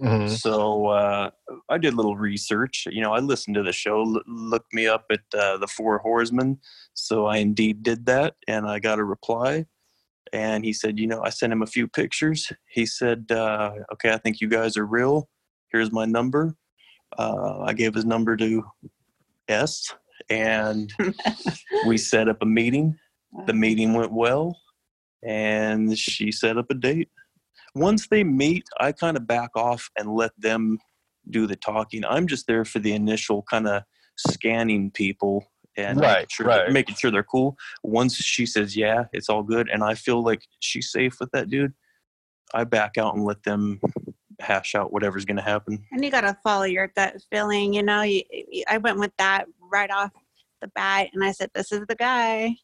Mm-hmm. 0.00 0.28
So 0.34 0.86
uh, 0.86 1.30
I 1.68 1.78
did 1.78 1.94
a 1.94 1.96
little 1.96 2.16
research. 2.16 2.86
You 2.90 3.02
know, 3.02 3.14
I 3.14 3.20
listened 3.20 3.54
to 3.56 3.62
the 3.62 3.72
show, 3.72 4.00
l- 4.00 4.22
looked 4.26 4.72
me 4.74 4.86
up 4.86 5.06
at 5.10 5.20
uh, 5.36 5.56
the 5.56 5.66
Four 5.66 5.98
Horsemen. 5.98 6.58
So 6.94 7.26
I 7.26 7.38
indeed 7.38 7.82
did 7.82 8.06
that, 8.06 8.34
and 8.46 8.66
I 8.66 8.78
got 8.78 8.98
a 8.98 9.04
reply. 9.04 9.66
And 10.32 10.64
he 10.64 10.72
said, 10.72 10.98
you 10.98 11.06
know, 11.06 11.22
I 11.22 11.30
sent 11.30 11.52
him 11.52 11.62
a 11.62 11.66
few 11.66 11.88
pictures. 11.88 12.52
He 12.68 12.84
said, 12.84 13.26
uh, 13.30 13.72
okay, 13.92 14.12
I 14.12 14.18
think 14.18 14.40
you 14.40 14.48
guys 14.48 14.76
are 14.76 14.86
real. 14.86 15.28
Here's 15.72 15.92
my 15.92 16.04
number. 16.04 16.54
Uh, 17.16 17.60
I 17.60 17.72
gave 17.72 17.94
his 17.94 18.04
number 18.04 18.36
to 18.36 18.64
S, 19.48 19.94
and 20.28 20.92
we 21.86 21.96
set 21.96 22.28
up 22.28 22.42
a 22.42 22.46
meeting. 22.46 22.98
The 23.46 23.52
meeting 23.52 23.94
went 23.94 24.12
well, 24.12 24.58
and 25.22 25.96
she 25.96 26.32
set 26.32 26.58
up 26.58 26.66
a 26.70 26.74
date 26.74 27.08
once 27.76 28.08
they 28.08 28.24
meet, 28.24 28.64
I 28.80 28.92
kind 28.92 29.16
of 29.16 29.26
back 29.26 29.50
off 29.54 29.90
and 29.98 30.14
let 30.14 30.32
them 30.38 30.78
do 31.28 31.46
the 31.46 31.56
talking. 31.56 32.04
I'm 32.04 32.26
just 32.26 32.46
there 32.46 32.64
for 32.64 32.78
the 32.78 32.92
initial 32.92 33.42
kind 33.50 33.68
of 33.68 33.82
scanning 34.16 34.90
people 34.90 35.44
and 35.76 36.00
right, 36.00 36.14
making, 36.14 36.26
sure 36.30 36.46
right. 36.46 36.72
making 36.72 36.94
sure 36.94 37.10
they're 37.10 37.22
cool. 37.22 37.56
Once 37.82 38.16
she 38.16 38.46
says, 38.46 38.74
yeah, 38.76 39.04
it's 39.12 39.28
all 39.28 39.42
good, 39.42 39.68
and 39.68 39.84
I 39.84 39.94
feel 39.94 40.24
like 40.24 40.42
she's 40.60 40.90
safe 40.90 41.16
with 41.20 41.30
that 41.32 41.50
dude, 41.50 41.74
I 42.54 42.64
back 42.64 42.96
out 42.96 43.14
and 43.14 43.24
let 43.24 43.42
them 43.42 43.80
hash 44.40 44.74
out 44.74 44.92
whatever's 44.92 45.26
going 45.26 45.36
to 45.36 45.42
happen. 45.42 45.84
And 45.92 46.02
you 46.02 46.10
got 46.10 46.22
to 46.22 46.36
follow 46.42 46.64
your 46.64 46.90
gut 46.96 47.16
feeling. 47.30 47.74
You 47.74 47.82
know, 47.82 48.02
you, 48.02 48.22
I 48.68 48.78
went 48.78 48.98
with 48.98 49.12
that 49.18 49.46
right 49.70 49.90
off 49.90 50.12
the 50.62 50.68
bat, 50.68 51.08
and 51.12 51.22
I 51.22 51.32
said, 51.32 51.50
this 51.54 51.72
is 51.72 51.84
the 51.86 51.96
guy. 51.96 52.54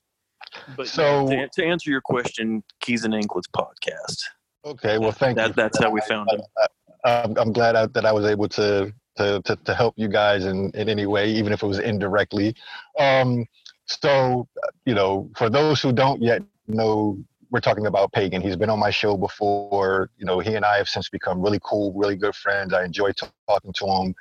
But 0.74 0.88
so, 0.88 1.28
to, 1.28 1.48
to 1.52 1.64
answer 1.64 1.90
your 1.90 2.00
question, 2.00 2.62
Keys 2.80 3.04
and 3.04 3.14
Anklets 3.14 3.48
podcast. 3.54 4.22
Okay, 4.64 4.98
well, 4.98 5.12
thank 5.12 5.36
that, 5.36 5.48
you. 5.48 5.54
That's 5.54 5.78
how 5.78 5.90
we 5.90 6.00
found 6.02 6.28
I, 6.30 6.34
him. 6.34 7.34
I, 7.36 7.40
am 7.42 7.52
glad 7.52 7.74
I, 7.74 7.86
that 7.86 8.06
I 8.06 8.12
was 8.12 8.26
able 8.26 8.48
to, 8.50 8.92
to 9.16 9.42
to, 9.44 9.56
to 9.56 9.74
help 9.74 9.94
you 9.96 10.08
guys 10.08 10.44
in, 10.44 10.70
in 10.74 10.88
any 10.88 11.06
way, 11.06 11.30
even 11.30 11.52
if 11.52 11.62
it 11.62 11.66
was 11.66 11.78
indirectly. 11.78 12.54
Um, 12.98 13.46
so, 13.86 14.46
you 14.86 14.94
know, 14.94 15.30
for 15.36 15.50
those 15.50 15.82
who 15.82 15.92
don't 15.92 16.22
yet 16.22 16.42
know, 16.68 17.18
we're 17.50 17.60
talking 17.60 17.86
about 17.86 18.12
Pagan. 18.12 18.40
He's 18.40 18.56
been 18.56 18.70
on 18.70 18.78
my 18.78 18.90
show 18.90 19.16
before. 19.16 20.10
You 20.16 20.24
know, 20.24 20.38
he 20.38 20.54
and 20.54 20.64
I 20.64 20.78
have 20.78 20.88
since 20.88 21.08
become 21.08 21.42
really 21.42 21.60
cool, 21.62 21.92
really 21.94 22.16
good 22.16 22.34
friends. 22.34 22.72
I 22.72 22.84
enjoy 22.84 23.12
t- 23.12 23.26
talking 23.48 23.72
to 23.74 23.86
him. 23.86 24.14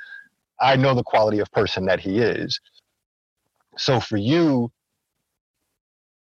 I 0.60 0.76
know 0.76 0.94
the 0.94 1.04
quality 1.04 1.39
of 1.39 1.52
person 1.52 1.86
that 1.86 2.00
he 2.00 2.20
is. 2.20 2.60
So, 3.78 4.00
for 4.00 4.18
you, 4.18 4.72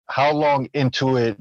how 0.09 0.33
long 0.33 0.69
into 0.75 1.17
it 1.17 1.39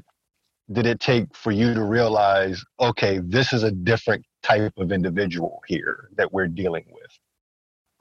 did 0.72 0.86
it 0.86 1.00
take 1.00 1.34
for 1.34 1.50
you 1.50 1.74
to 1.74 1.82
realize, 1.82 2.64
okay, 2.78 3.20
this 3.22 3.52
is 3.52 3.62
a 3.62 3.70
different 3.70 4.24
type 4.42 4.72
of 4.78 4.92
individual 4.92 5.60
here 5.66 6.10
that 6.16 6.32
we're 6.32 6.46
dealing 6.46 6.84
with? 6.88 7.10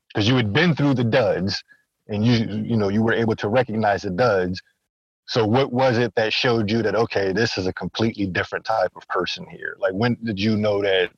Because 0.08 0.28
you 0.28 0.36
had 0.36 0.54
been 0.54 0.76
through 0.76 0.96
the 0.96 1.04
duds 1.04 1.64
and 2.08 2.26
you 2.26 2.64
you 2.64 2.78
know 2.78 2.90
you 2.90 3.04
were 3.04 3.14
able 3.14 3.36
to 3.36 3.48
recognize 3.48 4.02
the 4.02 4.10
duds. 4.10 4.62
So 5.28 5.46
what 5.46 5.72
was 5.72 6.00
it 6.00 6.14
that 6.16 6.34
showed 6.34 6.72
you 6.72 6.82
that 6.82 6.96
okay, 6.96 7.32
this 7.32 7.58
is 7.58 7.68
a 7.68 7.74
completely 7.74 8.26
different 8.26 8.66
type 8.66 8.92
of 8.96 9.08
person 9.08 9.46
here? 9.50 9.76
Like 9.80 9.94
when 9.94 10.18
did 10.24 10.40
you 10.40 10.58
know 10.58 10.82
that 10.82 11.12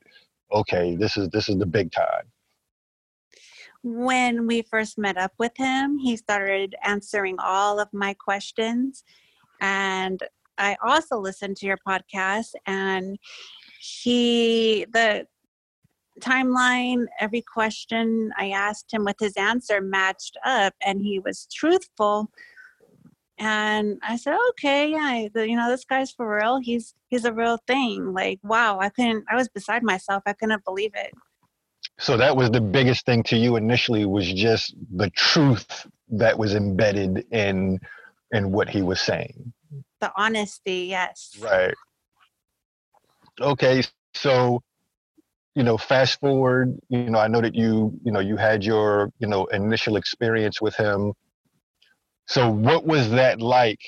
okay, 0.52 0.96
this 0.96 1.16
is 1.16 1.28
this 1.30 1.48
is 1.48 1.58
the 1.58 1.66
big 1.66 1.92
time? 1.92 2.24
when 3.82 4.46
we 4.46 4.62
first 4.62 4.96
met 4.96 5.16
up 5.16 5.32
with 5.38 5.56
him, 5.56 5.98
he 5.98 6.16
started 6.16 6.76
answering 6.84 7.36
all 7.40 7.80
of 7.80 7.92
my 7.92 8.14
questions. 8.14 9.02
And 9.60 10.22
I 10.58 10.76
also 10.84 11.18
listened 11.18 11.56
to 11.58 11.66
your 11.66 11.78
podcast 11.86 12.52
and 12.66 13.18
he 13.80 14.86
the 14.92 15.26
timeline, 16.20 17.06
every 17.18 17.42
question 17.42 18.32
I 18.38 18.50
asked 18.50 18.92
him 18.92 19.04
with 19.04 19.16
his 19.18 19.34
answer 19.36 19.80
matched 19.80 20.36
up 20.44 20.74
and 20.84 21.02
he 21.02 21.18
was 21.18 21.48
truthful. 21.52 22.30
And 23.38 23.98
I 24.02 24.16
said, 24.16 24.36
okay, 24.50 24.90
yeah, 24.90 25.26
you 25.42 25.56
know, 25.56 25.68
this 25.68 25.84
guy's 25.84 26.12
for 26.12 26.36
real. 26.36 26.60
He's 26.60 26.94
he's 27.08 27.24
a 27.24 27.32
real 27.32 27.58
thing. 27.66 28.12
Like, 28.12 28.38
wow, 28.44 28.78
I 28.78 28.88
couldn't. 28.88 29.24
I 29.30 29.36
was 29.36 29.48
beside 29.48 29.82
myself. 29.82 30.22
I 30.26 30.32
couldn't 30.34 30.64
believe 30.64 30.92
it. 30.94 31.12
So 31.98 32.16
that 32.16 32.36
was 32.36 32.50
the 32.50 32.60
biggest 32.60 33.04
thing 33.04 33.22
to 33.24 33.36
you 33.36 33.56
initially 33.56 34.06
was 34.06 34.32
just 34.32 34.74
the 34.94 35.10
truth 35.10 35.86
that 36.10 36.38
was 36.38 36.54
embedded 36.54 37.26
in 37.32 37.80
in 38.30 38.52
what 38.52 38.68
he 38.68 38.82
was 38.82 39.00
saying. 39.00 39.52
The 40.02 40.12
honesty, 40.16 40.88
yes. 40.90 41.38
Right. 41.40 41.74
Okay, 43.40 43.82
so 44.14 44.60
you 45.54 45.62
know, 45.62 45.76
fast 45.76 46.18
forward, 46.20 46.78
you 46.88 47.10
know, 47.10 47.18
I 47.18 47.28
know 47.28 47.40
that 47.40 47.54
you, 47.54 47.98
you 48.02 48.10
know, 48.10 48.20
you 48.20 48.36
had 48.36 48.64
your, 48.64 49.12
you 49.18 49.26
know, 49.26 49.44
initial 49.46 49.96
experience 49.96 50.60
with 50.62 50.74
him. 50.74 51.12
So 52.26 52.50
what 52.50 52.86
was 52.86 53.10
that 53.10 53.40
like 53.40 53.80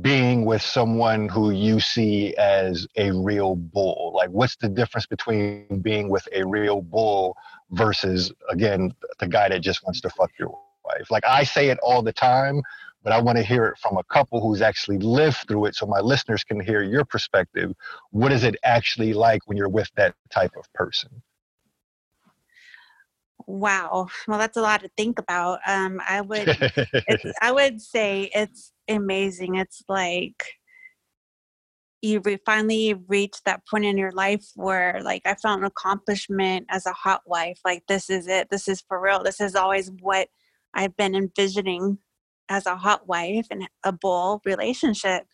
being 0.00 0.46
with 0.46 0.62
someone 0.62 1.28
who 1.28 1.50
you 1.50 1.80
see 1.80 2.34
as 2.36 2.86
a 2.96 3.10
real 3.12 3.56
bull? 3.56 4.12
Like 4.16 4.30
what's 4.30 4.56
the 4.56 4.68
difference 4.68 5.06
between 5.06 5.80
being 5.82 6.08
with 6.08 6.26
a 6.32 6.46
real 6.46 6.80
bull 6.80 7.36
versus 7.70 8.32
again 8.48 8.94
the 9.20 9.28
guy 9.28 9.50
that 9.50 9.60
just 9.60 9.84
wants 9.84 10.00
to 10.00 10.10
fuck 10.10 10.30
your 10.38 10.48
wife? 10.84 11.10
Like 11.10 11.24
I 11.26 11.44
say 11.44 11.68
it 11.68 11.78
all 11.82 12.00
the 12.00 12.12
time, 12.12 12.62
but 13.06 13.12
I 13.12 13.20
want 13.20 13.38
to 13.38 13.44
hear 13.44 13.66
it 13.66 13.78
from 13.78 13.98
a 13.98 14.02
couple 14.12 14.40
who's 14.40 14.60
actually 14.60 14.98
lived 14.98 15.36
through 15.46 15.66
it 15.66 15.76
so 15.76 15.86
my 15.86 16.00
listeners 16.00 16.42
can 16.42 16.58
hear 16.58 16.82
your 16.82 17.04
perspective. 17.04 17.72
What 18.10 18.32
is 18.32 18.42
it 18.42 18.56
actually 18.64 19.12
like 19.12 19.46
when 19.46 19.56
you're 19.56 19.68
with 19.68 19.88
that 19.94 20.16
type 20.28 20.50
of 20.58 20.64
person? 20.72 21.22
Wow. 23.46 24.08
Well, 24.26 24.40
that's 24.40 24.56
a 24.56 24.60
lot 24.60 24.80
to 24.80 24.90
think 24.96 25.20
about. 25.20 25.60
Um, 25.68 26.00
I 26.08 26.20
would, 26.20 26.48
I 27.40 27.52
would 27.52 27.80
say 27.80 28.28
it's 28.34 28.72
amazing. 28.88 29.54
It's 29.54 29.84
like 29.88 30.42
you 32.02 32.20
re- 32.24 32.40
finally 32.44 32.94
reach 33.06 33.36
that 33.44 33.62
point 33.70 33.84
in 33.84 33.96
your 33.96 34.10
life 34.10 34.48
where, 34.56 35.00
like, 35.04 35.22
I 35.24 35.36
found 35.36 35.60
an 35.60 35.66
accomplishment 35.66 36.66
as 36.70 36.86
a 36.86 36.92
hot 36.92 37.20
wife. 37.24 37.60
Like, 37.64 37.84
this 37.86 38.10
is 38.10 38.26
it. 38.26 38.50
This 38.50 38.66
is 38.66 38.80
for 38.88 39.00
real. 39.00 39.22
This 39.22 39.40
is 39.40 39.54
always 39.54 39.92
what 40.00 40.26
I've 40.74 40.96
been 40.96 41.14
envisioning 41.14 41.98
as 42.48 42.66
a 42.66 42.76
hot 42.76 43.06
wife 43.08 43.46
and 43.50 43.68
a 43.84 43.92
bull 43.92 44.40
relationship. 44.44 45.24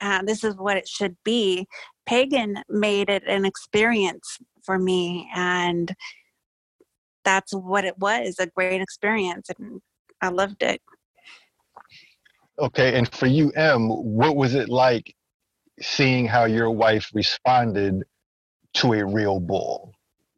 Uh, 0.00 0.22
this 0.22 0.44
is 0.44 0.56
what 0.56 0.76
it 0.76 0.88
should 0.88 1.16
be. 1.24 1.66
Pagan 2.06 2.62
made 2.68 3.10
it 3.10 3.22
an 3.26 3.44
experience 3.44 4.38
for 4.64 4.78
me, 4.78 5.28
and 5.34 5.94
that's 7.24 7.52
what 7.52 7.84
it 7.84 7.98
was 7.98 8.36
a 8.38 8.46
great 8.46 8.80
experience, 8.80 9.48
and 9.58 9.80
I 10.20 10.28
loved 10.28 10.62
it. 10.62 10.80
Okay, 12.58 12.96
and 12.96 13.12
for 13.12 13.26
you, 13.26 13.50
M, 13.52 13.88
what 13.88 14.36
was 14.36 14.54
it 14.54 14.68
like 14.68 15.14
seeing 15.80 16.26
how 16.26 16.44
your 16.44 16.70
wife 16.70 17.10
responded 17.14 18.02
to 18.74 18.92
a 18.94 19.04
real 19.04 19.40
bull? 19.40 19.92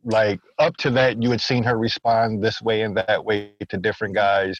Like 0.05 0.41
up 0.59 0.77
to 0.79 0.91
that, 0.91 1.23
you 1.23 1.31
had 1.31 1.41
seen 1.41 1.63
her 1.65 1.79
respond 1.79 2.43
this 2.43 2.61
way 2.61 2.83
and 2.83 2.97
that 2.97 3.25
way 3.25 3.53
to 3.69 3.77
different 3.77 4.15
guys 4.15 4.59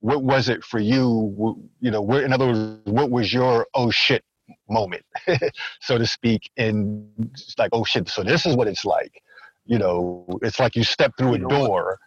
what 0.00 0.22
was 0.22 0.48
it 0.48 0.64
for 0.64 0.78
you? 0.78 1.68
You 1.80 1.90
know, 1.90 2.02
where, 2.02 2.22
in 2.24 2.32
other 2.32 2.46
words, 2.46 2.80
what 2.84 3.10
was 3.10 3.32
your 3.32 3.66
oh 3.74 3.90
shit 3.90 4.24
moment, 4.68 5.04
so 5.80 5.98
to 5.98 6.06
speak? 6.06 6.50
And 6.56 7.08
it's 7.32 7.58
like, 7.58 7.70
oh 7.72 7.84
shit, 7.84 8.08
so 8.08 8.22
this 8.22 8.46
is 8.46 8.56
what 8.56 8.68
it's 8.68 8.84
like. 8.84 9.22
You 9.64 9.78
know, 9.78 10.26
it's 10.42 10.60
like 10.60 10.76
you 10.76 10.84
step 10.84 11.12
through 11.18 11.34
a 11.34 11.38
door. 11.38 11.98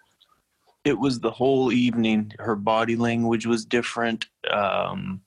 It 0.85 0.97
was 0.97 1.19
the 1.19 1.31
whole 1.31 1.73
evening. 1.73 2.31
Her 2.39 2.55
body 2.55 2.95
language 2.95 3.45
was 3.45 3.65
different. 3.65 4.27
Um, 4.49 5.21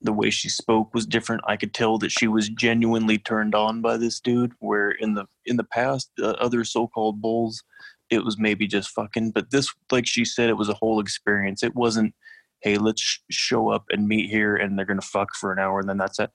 the 0.00 0.12
way 0.12 0.30
she 0.30 0.48
spoke 0.48 0.94
was 0.94 1.06
different. 1.06 1.42
I 1.46 1.56
could 1.56 1.74
tell 1.74 1.98
that 1.98 2.10
she 2.10 2.28
was 2.28 2.48
genuinely 2.48 3.18
turned 3.18 3.54
on 3.54 3.82
by 3.82 3.98
this 3.98 4.20
dude. 4.20 4.52
Where 4.58 4.90
in 4.90 5.14
the 5.14 5.26
in 5.44 5.56
the 5.56 5.64
past, 5.64 6.10
uh, 6.22 6.30
other 6.30 6.64
so-called 6.64 7.20
bulls 7.20 7.62
it 8.10 8.24
was 8.24 8.38
maybe 8.38 8.66
just 8.66 8.90
fucking. 8.90 9.32
But 9.32 9.50
this, 9.50 9.72
like 9.90 10.06
she 10.06 10.24
said, 10.24 10.48
it 10.48 10.56
was 10.56 10.68
a 10.68 10.74
whole 10.74 11.00
experience. 11.00 11.62
It 11.62 11.74
wasn't, 11.74 12.14
hey, 12.62 12.78
let's 12.78 13.02
sh- 13.02 13.18
show 13.30 13.68
up 13.68 13.84
and 13.90 14.08
meet 14.08 14.30
here 14.30 14.56
and 14.56 14.78
they're 14.78 14.86
gonna 14.86 15.00
fuck 15.00 15.34
for 15.34 15.52
an 15.52 15.58
hour 15.58 15.80
and 15.80 15.88
then 15.88 15.98
that's 15.98 16.18
it. 16.18 16.30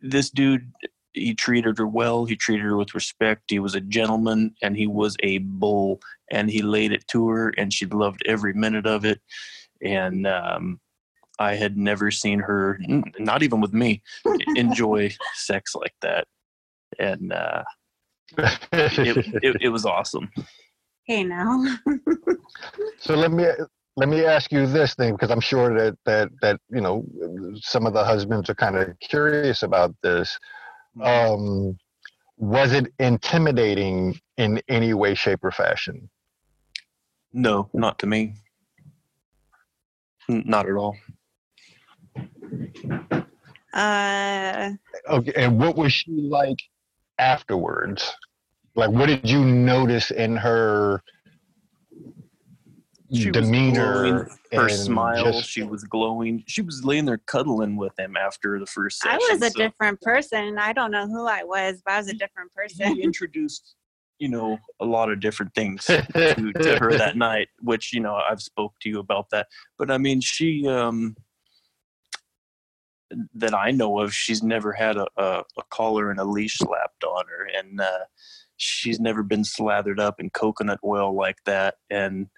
This 0.00 0.30
dude, 0.30 0.72
he 1.12 1.34
treated 1.34 1.78
her 1.78 1.86
well. 1.86 2.24
He 2.24 2.36
treated 2.36 2.64
her 2.64 2.76
with 2.76 2.94
respect. 2.94 3.44
He 3.48 3.58
was 3.58 3.74
a 3.74 3.80
gentleman 3.80 4.54
and 4.62 4.76
he 4.76 4.86
was 4.86 5.16
a 5.22 5.38
bull. 5.38 6.00
And 6.30 6.50
he 6.50 6.62
laid 6.62 6.92
it 6.92 7.06
to 7.08 7.28
her 7.28 7.52
and 7.58 7.72
she 7.72 7.86
loved 7.86 8.22
every 8.26 8.54
minute 8.54 8.86
of 8.86 9.04
it. 9.04 9.20
And 9.82 10.26
um, 10.26 10.80
I 11.38 11.54
had 11.54 11.76
never 11.76 12.10
seen 12.10 12.40
her, 12.40 12.80
not 13.18 13.42
even 13.42 13.60
with 13.60 13.74
me, 13.74 14.02
enjoy 14.56 15.14
sex 15.34 15.74
like 15.74 15.94
that. 16.00 16.26
And 16.98 17.32
uh, 17.32 17.64
it, 18.38 19.42
it, 19.42 19.56
it 19.62 19.68
was 19.68 19.84
awesome. 19.84 20.30
Hey 21.04 21.24
now. 21.24 21.64
so 22.98 23.14
let 23.14 23.32
me 23.32 23.44
let 23.96 24.08
me 24.08 24.24
ask 24.24 24.52
you 24.52 24.66
this 24.66 24.94
thing 24.94 25.14
because 25.14 25.30
I'm 25.30 25.40
sure 25.40 25.76
that 25.76 25.98
that 26.06 26.30
that 26.42 26.60
you 26.70 26.80
know 26.80 27.04
some 27.60 27.86
of 27.86 27.92
the 27.92 28.04
husbands 28.04 28.48
are 28.48 28.54
kind 28.54 28.76
of 28.76 28.98
curious 29.00 29.62
about 29.62 29.94
this. 30.02 30.38
Mm-hmm. 30.96 31.34
Um, 31.34 31.78
was 32.36 32.72
it 32.72 32.92
intimidating 32.98 34.18
in 34.36 34.60
any 34.68 34.94
way, 34.94 35.14
shape, 35.14 35.44
or 35.44 35.50
fashion? 35.50 36.08
No, 37.32 37.68
not 37.72 37.98
to 38.00 38.06
me. 38.06 38.34
Not 40.28 40.68
at 40.68 40.76
all. 40.76 40.96
Uh. 43.72 44.70
Okay, 45.08 45.32
and 45.36 45.58
what 45.58 45.76
was 45.76 45.92
she 45.92 46.12
like 46.12 46.58
afterwards? 47.18 48.14
Like, 48.74 48.90
what 48.90 49.06
did 49.06 49.28
you 49.28 49.44
notice 49.44 50.10
in 50.10 50.36
her 50.36 51.02
she 53.12 53.30
demeanor? 53.30 54.28
her 54.52 54.68
smile. 54.68 55.32
Just, 55.32 55.48
she 55.48 55.62
was 55.62 55.84
glowing. 55.84 56.44
She 56.46 56.62
was 56.62 56.84
laying 56.84 57.04
there 57.04 57.18
cuddling 57.18 57.76
with 57.76 57.98
him 57.98 58.16
after 58.16 58.58
the 58.58 58.66
first 58.66 59.00
session. 59.00 59.18
I 59.22 59.32
was 59.32 59.42
a 59.42 59.50
so. 59.50 59.58
different 59.58 60.00
person. 60.00 60.58
I 60.58 60.72
don't 60.72 60.90
know 60.90 61.06
who 61.06 61.26
I 61.26 61.42
was, 61.42 61.82
but 61.84 61.94
I 61.94 61.98
was 61.98 62.08
a 62.08 62.14
different 62.14 62.52
person. 62.54 62.96
He 62.96 63.02
introduced, 63.02 63.74
you 64.18 64.28
know, 64.28 64.58
a 64.80 64.84
lot 64.84 65.10
of 65.10 65.20
different 65.20 65.54
things 65.54 65.84
to, 65.86 66.02
to 66.04 66.78
her 66.80 66.96
that 66.96 67.16
night, 67.16 67.48
which 67.60 67.92
you 67.92 68.00
know 68.00 68.14
I've 68.14 68.42
spoke 68.42 68.74
to 68.82 68.88
you 68.88 68.98
about 68.98 69.30
that. 69.30 69.48
But 69.78 69.90
I 69.90 69.98
mean, 69.98 70.20
she. 70.20 70.66
um 70.68 71.16
that 73.34 73.52
I 73.52 73.72
know 73.72 73.98
of, 73.98 74.14
she's 74.14 74.42
never 74.42 74.72
had 74.72 74.96
a, 74.96 75.06
a, 75.18 75.44
a 75.58 75.62
collar 75.68 76.10
and 76.10 76.18
a 76.18 76.24
leash 76.24 76.56
slapped 76.56 77.04
on 77.04 77.24
her, 77.28 77.46
and 77.54 77.78
uh, 77.78 78.04
she's 78.62 79.00
never 79.00 79.22
been 79.22 79.44
slathered 79.44 79.98
up 79.98 80.20
in 80.20 80.30
coconut 80.30 80.78
oil 80.84 81.14
like 81.14 81.38
that. 81.46 81.76
And 81.90 82.28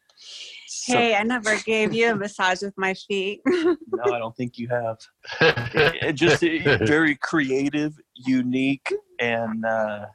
so, 0.67 0.95
hey, 0.95 1.15
I 1.15 1.23
never 1.23 1.57
gave 1.59 1.93
you 1.93 2.13
a 2.13 2.17
massage 2.17 2.63
with 2.63 2.75
my 2.77 2.95
feet. 2.95 3.43
no, 3.47 3.77
I 4.07 4.19
don't 4.19 4.35
think 4.37 4.59
you 4.59 4.69
have. 4.69 4.99
it, 5.41 6.03
it 6.03 6.13
just 6.15 6.43
it, 6.43 6.87
very 6.87 7.17
creative, 7.17 7.99
unique, 8.15 8.93
and 9.21 9.65
uh, 9.65 10.07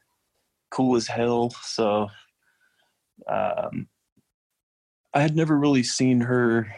cool 0.72 0.96
as 0.96 1.08
hell. 1.08 1.52
So, 1.62 2.08
um, 3.28 3.88
I 5.14 5.22
had 5.22 5.36
never 5.36 5.58
really 5.58 5.84
seen 5.84 6.22
her. 6.22 6.74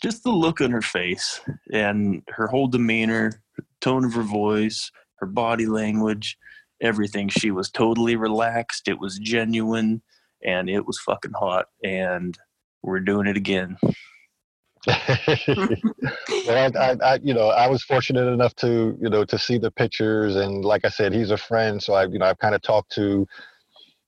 Just 0.00 0.24
the 0.24 0.30
look 0.30 0.60
on 0.60 0.72
her 0.72 0.82
face 0.82 1.40
and 1.72 2.22
her 2.28 2.48
whole 2.48 2.66
demeanor, 2.66 3.40
tone 3.80 4.04
of 4.04 4.14
her 4.14 4.22
voice, 4.22 4.90
her 5.16 5.26
body 5.26 5.66
language 5.66 6.36
everything. 6.82 7.28
She 7.28 7.50
was 7.50 7.70
totally 7.70 8.16
relaxed. 8.16 8.88
It 8.88 8.98
was 8.98 9.18
genuine, 9.18 10.02
and 10.44 10.68
it 10.68 10.86
was 10.86 10.98
fucking 11.00 11.32
hot. 11.32 11.66
And 11.82 12.36
we're 12.82 13.00
doing 13.00 13.26
it 13.26 13.36
again. 13.36 13.78
well, 14.86 16.72
I, 16.76 16.96
I, 17.00 17.20
you 17.22 17.32
know, 17.32 17.48
I 17.48 17.68
was 17.68 17.84
fortunate 17.84 18.26
enough 18.26 18.54
to, 18.56 18.98
you 19.00 19.08
know, 19.08 19.24
to 19.24 19.38
see 19.38 19.56
the 19.56 19.70
pictures, 19.70 20.34
and 20.34 20.64
like 20.64 20.84
I 20.84 20.88
said, 20.88 21.14
he's 21.14 21.30
a 21.30 21.36
friend, 21.36 21.80
so 21.80 21.94
I, 21.94 22.06
you 22.06 22.18
know, 22.18 22.26
I've 22.26 22.38
kind 22.38 22.54
of 22.54 22.62
talked 22.62 22.90
to, 22.92 23.26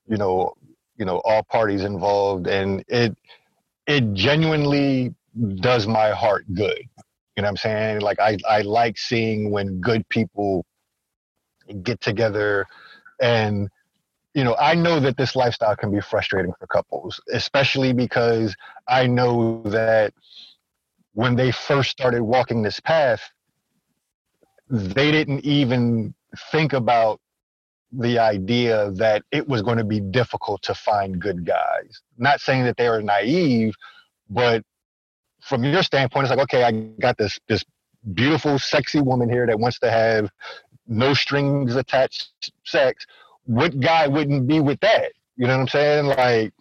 you 0.09 0.17
know, 0.17 0.53
you 0.97 1.05
know, 1.05 1.23
all 1.25 1.45
parties 1.45 1.85
involved, 1.85 2.49
and 2.49 2.85
it, 2.89 3.17
it 3.87 4.15
genuinely 4.15 5.15
does 5.57 5.87
my 5.87 6.11
heart 6.11 6.45
good. 6.55 6.83
You 7.37 7.43
know 7.43 7.47
what 7.47 7.51
I'm 7.51 7.57
saying? 7.57 8.01
Like 8.01 8.19
I, 8.21 8.37
I 8.49 8.63
like 8.63 8.99
seeing 8.99 9.51
when 9.51 9.81
good 9.81 10.09
people 10.09 10.65
get 11.83 12.01
together 12.01 12.67
and 13.21 13.69
you 14.35 14.43
know, 14.43 14.57
I 14.59 14.75
know 14.75 14.99
that 14.99 15.17
this 15.17 15.37
lifestyle 15.37 15.77
can 15.77 15.93
be 15.93 16.01
frustrating 16.01 16.53
for 16.59 16.67
couples, 16.67 17.21
especially 17.33 17.93
because 17.93 18.57
I 18.89 19.07
know 19.07 19.63
that 19.67 20.13
when 21.13 21.37
they 21.37 21.53
first 21.53 21.91
started 21.91 22.23
walking 22.23 22.63
this 22.63 22.81
path, 22.81 23.23
they 24.69 25.13
didn't 25.13 25.45
even 25.45 26.15
think 26.51 26.73
about 26.73 27.21
the 27.93 28.19
idea 28.19 28.91
that 28.93 29.23
it 29.31 29.49
was 29.49 29.63
going 29.63 29.79
to 29.79 29.85
be 29.85 30.01
difficult 30.01 30.63
to 30.63 30.75
find 30.75 31.21
good 31.21 31.47
guys. 31.47 32.03
Not 32.19 32.41
saying 32.41 32.65
that 32.65 32.77
they 32.77 32.89
were 32.89 33.03
naive, 33.03 33.75
but 34.29 34.65
from 35.41 35.63
your 35.63 35.85
standpoint, 35.85 36.25
it's 36.25 36.31
like, 36.31 36.41
okay, 36.41 36.65
I 36.65 36.73
got 37.01 37.17
this 37.19 37.39
this 37.47 37.63
beautiful, 38.13 38.59
sexy 38.59 39.01
woman 39.01 39.31
here 39.31 39.47
that 39.47 39.59
wants 39.59 39.79
to 39.79 39.91
have 39.91 40.29
no 40.87 41.15
strings 41.15 41.77
attached 41.77 42.53
sex. 42.65 43.07
What 43.45 43.79
guy 43.81 44.07
wouldn't 44.07 44.47
be 44.47 44.61
with 44.61 44.81
that? 44.81 45.13
You 45.37 45.47
know 45.47 45.55
what 45.57 45.63
I'm 45.63 45.69
saying? 45.69 46.07
Like, 46.07 46.53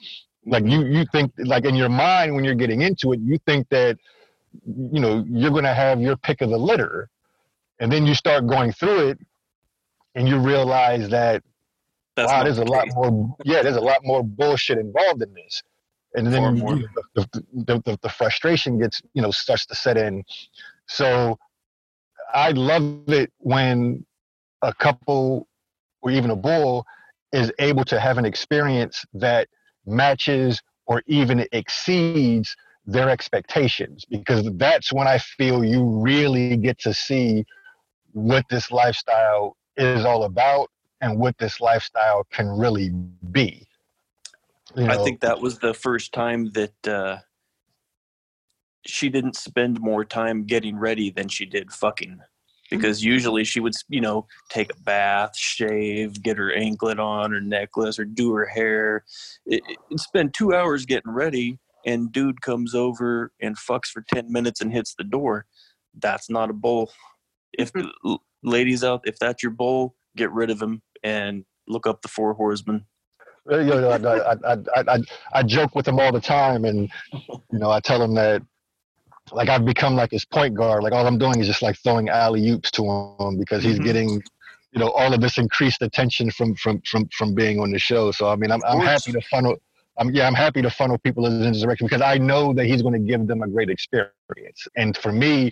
like 0.45 0.65
you 0.65 0.85
you 0.85 1.05
think 1.11 1.31
like 1.37 1.65
in 1.65 1.75
your 1.75 1.89
mind 1.89 2.35
when 2.35 2.43
you're 2.43 2.55
getting 2.55 2.81
into 2.81 3.13
it, 3.13 3.19
you 3.21 3.37
think 3.45 3.67
that 3.69 3.97
you 4.65 4.99
know 4.99 5.23
you're 5.27 5.51
going 5.51 5.63
to 5.63 5.73
have 5.73 6.01
your 6.01 6.17
pick 6.17 6.41
of 6.41 6.49
the 6.49 6.57
litter, 6.57 7.09
and 7.79 7.91
then 7.91 8.05
you 8.05 8.13
start 8.15 8.47
going 8.47 8.71
through 8.71 9.09
it, 9.09 9.19
and 10.15 10.27
you 10.27 10.37
realize 10.39 11.09
that 11.09 11.43
That's 12.15 12.31
wow, 12.31 12.43
there's 12.43 12.57
a 12.59 12.65
lot 12.65 12.85
more. 12.89 13.35
Yeah, 13.45 13.61
there's 13.61 13.77
a 13.77 13.81
lot 13.81 13.99
more 14.03 14.23
bullshit 14.23 14.77
involved 14.77 15.21
in 15.21 15.33
this, 15.33 15.61
and 16.15 16.27
then 16.27 16.43
you- 16.57 16.87
the, 17.15 17.25
the, 17.53 17.81
the, 17.85 17.99
the 18.01 18.09
frustration 18.09 18.79
gets 18.79 19.01
you 19.13 19.21
know 19.21 19.31
starts 19.31 19.65
to 19.67 19.75
set 19.75 19.97
in. 19.97 20.23
So 20.87 21.37
I 22.33 22.51
love 22.51 22.83
it 23.09 23.31
when 23.37 24.05
a 24.63 24.73
couple 24.73 25.47
or 26.01 26.11
even 26.11 26.31
a 26.31 26.35
bull 26.35 26.85
is 27.31 27.51
able 27.59 27.83
to 27.85 27.99
have 27.99 28.17
an 28.17 28.25
experience 28.25 29.05
that 29.13 29.47
matches 29.85 30.61
or 30.85 31.03
even 31.07 31.45
exceeds 31.51 32.55
their 32.85 33.09
expectations 33.09 34.03
because 34.09 34.49
that's 34.55 34.91
when 34.91 35.07
I 35.07 35.17
feel 35.17 35.63
you 35.63 35.83
really 35.83 36.57
get 36.57 36.79
to 36.79 36.93
see 36.93 37.45
what 38.11 38.45
this 38.49 38.71
lifestyle 38.71 39.55
is 39.77 40.05
all 40.05 40.23
about 40.23 40.69
and 41.01 41.19
what 41.19 41.37
this 41.37 41.59
lifestyle 41.59 42.25
can 42.31 42.47
really 42.47 42.89
be. 43.31 43.67
You 44.75 44.85
I 44.85 44.97
think 44.97 45.21
that 45.21 45.39
was 45.39 45.59
the 45.59 45.73
first 45.73 46.13
time 46.13 46.51
that 46.51 46.87
uh, 46.87 47.17
she 48.85 49.09
didn't 49.09 49.35
spend 49.35 49.79
more 49.79 50.03
time 50.05 50.45
getting 50.45 50.77
ready 50.77 51.09
than 51.09 51.27
she 51.27 51.45
did 51.45 51.71
fucking. 51.71 52.19
Because 52.77 53.03
usually 53.03 53.43
she 53.43 53.59
would, 53.59 53.73
you 53.87 54.01
know, 54.01 54.25
take 54.49 54.71
a 54.71 54.81
bath, 54.81 55.37
shave, 55.37 56.21
get 56.23 56.37
her 56.37 56.51
anklet 56.51 56.99
on, 56.99 57.31
her 57.31 57.41
necklace, 57.41 57.99
or 57.99 58.05
do 58.05 58.33
her 58.33 58.45
hair. 58.45 59.03
It, 59.45 59.61
it, 59.67 59.99
spend 59.99 60.33
two 60.33 60.53
hours 60.53 60.85
getting 60.85 61.11
ready, 61.11 61.59
and 61.85 62.11
dude 62.11 62.41
comes 62.41 62.73
over 62.73 63.31
and 63.41 63.57
fucks 63.57 63.87
for 63.87 64.03
10 64.13 64.31
minutes 64.31 64.61
and 64.61 64.71
hits 64.71 64.95
the 64.97 65.03
door. 65.03 65.45
That's 65.99 66.29
not 66.29 66.49
a 66.49 66.53
bull. 66.53 66.91
If 67.53 67.71
ladies 68.41 68.83
out, 68.83 69.01
if 69.05 69.19
that's 69.19 69.43
your 69.43 69.51
bull, 69.51 69.95
get 70.15 70.31
rid 70.31 70.49
of 70.49 70.61
him 70.61 70.81
and 71.03 71.45
look 71.67 71.85
up 71.85 72.01
the 72.01 72.07
four 72.07 72.33
horsemen. 72.33 72.85
Uh, 73.51 73.59
you 73.59 73.69
know, 73.69 73.89
I, 73.89 74.53
I, 74.53 74.57
I, 74.87 74.99
I, 75.33 75.43
joke 75.43 75.75
with 75.75 75.85
him 75.85 75.99
all 75.99 76.13
the 76.13 76.21
time, 76.21 76.63
and 76.63 76.89
you 77.51 77.59
know, 77.59 77.69
I 77.69 77.81
tell 77.81 78.01
him 78.01 78.13
that 78.15 78.41
like 79.31 79.49
I've 79.49 79.65
become 79.65 79.95
like 79.95 80.11
his 80.11 80.25
point 80.25 80.55
guard. 80.55 80.83
Like 80.83 80.93
all 80.93 81.07
I'm 81.07 81.17
doing 81.17 81.39
is 81.39 81.47
just 81.47 81.61
like 81.61 81.77
throwing 81.77 82.09
alley 82.09 82.49
oops 82.49 82.69
to 82.71 82.83
him 83.19 83.37
because 83.39 83.63
he's 83.63 83.79
Mhm. 83.79 83.83
getting, 83.83 84.23
you 84.71 84.79
know, 84.79 84.89
all 84.89 85.13
of 85.13 85.21
this 85.21 85.37
increased 85.37 85.81
attention 85.81 86.29
from 86.31 86.55
from 86.55 86.81
from 86.81 87.07
from 87.17 87.33
being 87.33 87.59
on 87.59 87.71
the 87.71 87.79
show. 87.79 88.11
So 88.11 88.29
I 88.29 88.35
mean, 88.35 88.51
I'm 88.51 88.63
I'm 88.65 88.79
happy 88.79 89.11
to 89.13 89.21
funnel. 89.21 89.55
I'm 89.97 90.09
yeah, 90.13 90.27
I'm 90.27 90.33
happy 90.33 90.61
to 90.61 90.69
funnel 90.69 90.97
people 90.97 91.25
in 91.25 91.41
his 91.41 91.61
direction 91.61 91.85
because 91.87 92.01
I 92.01 92.17
know 92.17 92.53
that 92.53 92.65
he's 92.65 92.81
going 92.81 92.93
to 92.95 92.99
give 93.11 93.27
them 93.27 93.43
a 93.43 93.47
great 93.47 93.69
experience. 93.69 94.67
And 94.75 94.97
for 94.97 95.11
me, 95.11 95.51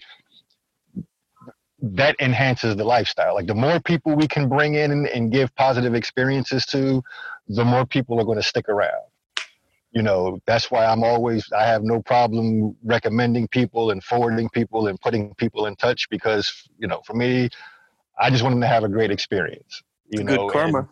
that 1.81 2.15
enhances 2.19 2.75
the 2.75 2.83
lifestyle. 2.83 3.35
Like 3.35 3.47
the 3.47 3.55
more 3.55 3.79
people 3.79 4.15
we 4.15 4.27
can 4.27 4.49
bring 4.49 4.75
in 4.75 4.91
and, 4.91 5.07
and 5.07 5.31
give 5.31 5.53
positive 5.55 5.93
experiences 5.95 6.65
to, 6.67 7.01
the 7.47 7.63
more 7.65 7.85
people 7.85 8.19
are 8.19 8.23
going 8.23 8.37
to 8.37 8.43
stick 8.43 8.67
around. 8.69 9.10
You 9.91 10.03
know, 10.03 10.39
that's 10.45 10.71
why 10.71 10.85
I'm 10.85 11.03
always, 11.03 11.51
I 11.51 11.65
have 11.65 11.83
no 11.83 12.01
problem 12.01 12.75
recommending 12.83 13.47
people 13.49 13.91
and 13.91 14.01
forwarding 14.03 14.49
people 14.49 14.87
and 14.87 14.99
putting 15.01 15.33
people 15.35 15.65
in 15.65 15.75
touch 15.75 16.09
because, 16.09 16.69
you 16.77 16.87
know, 16.87 17.01
for 17.05 17.13
me, 17.13 17.49
I 18.19 18.29
just 18.29 18.43
want 18.43 18.53
them 18.53 18.61
to 18.61 18.67
have 18.67 18.83
a 18.83 18.89
great 18.89 19.11
experience. 19.11 19.81
You 20.09 20.23
Good 20.23 20.27
know, 20.27 20.43
and- 20.43 20.51
karma. 20.51 20.87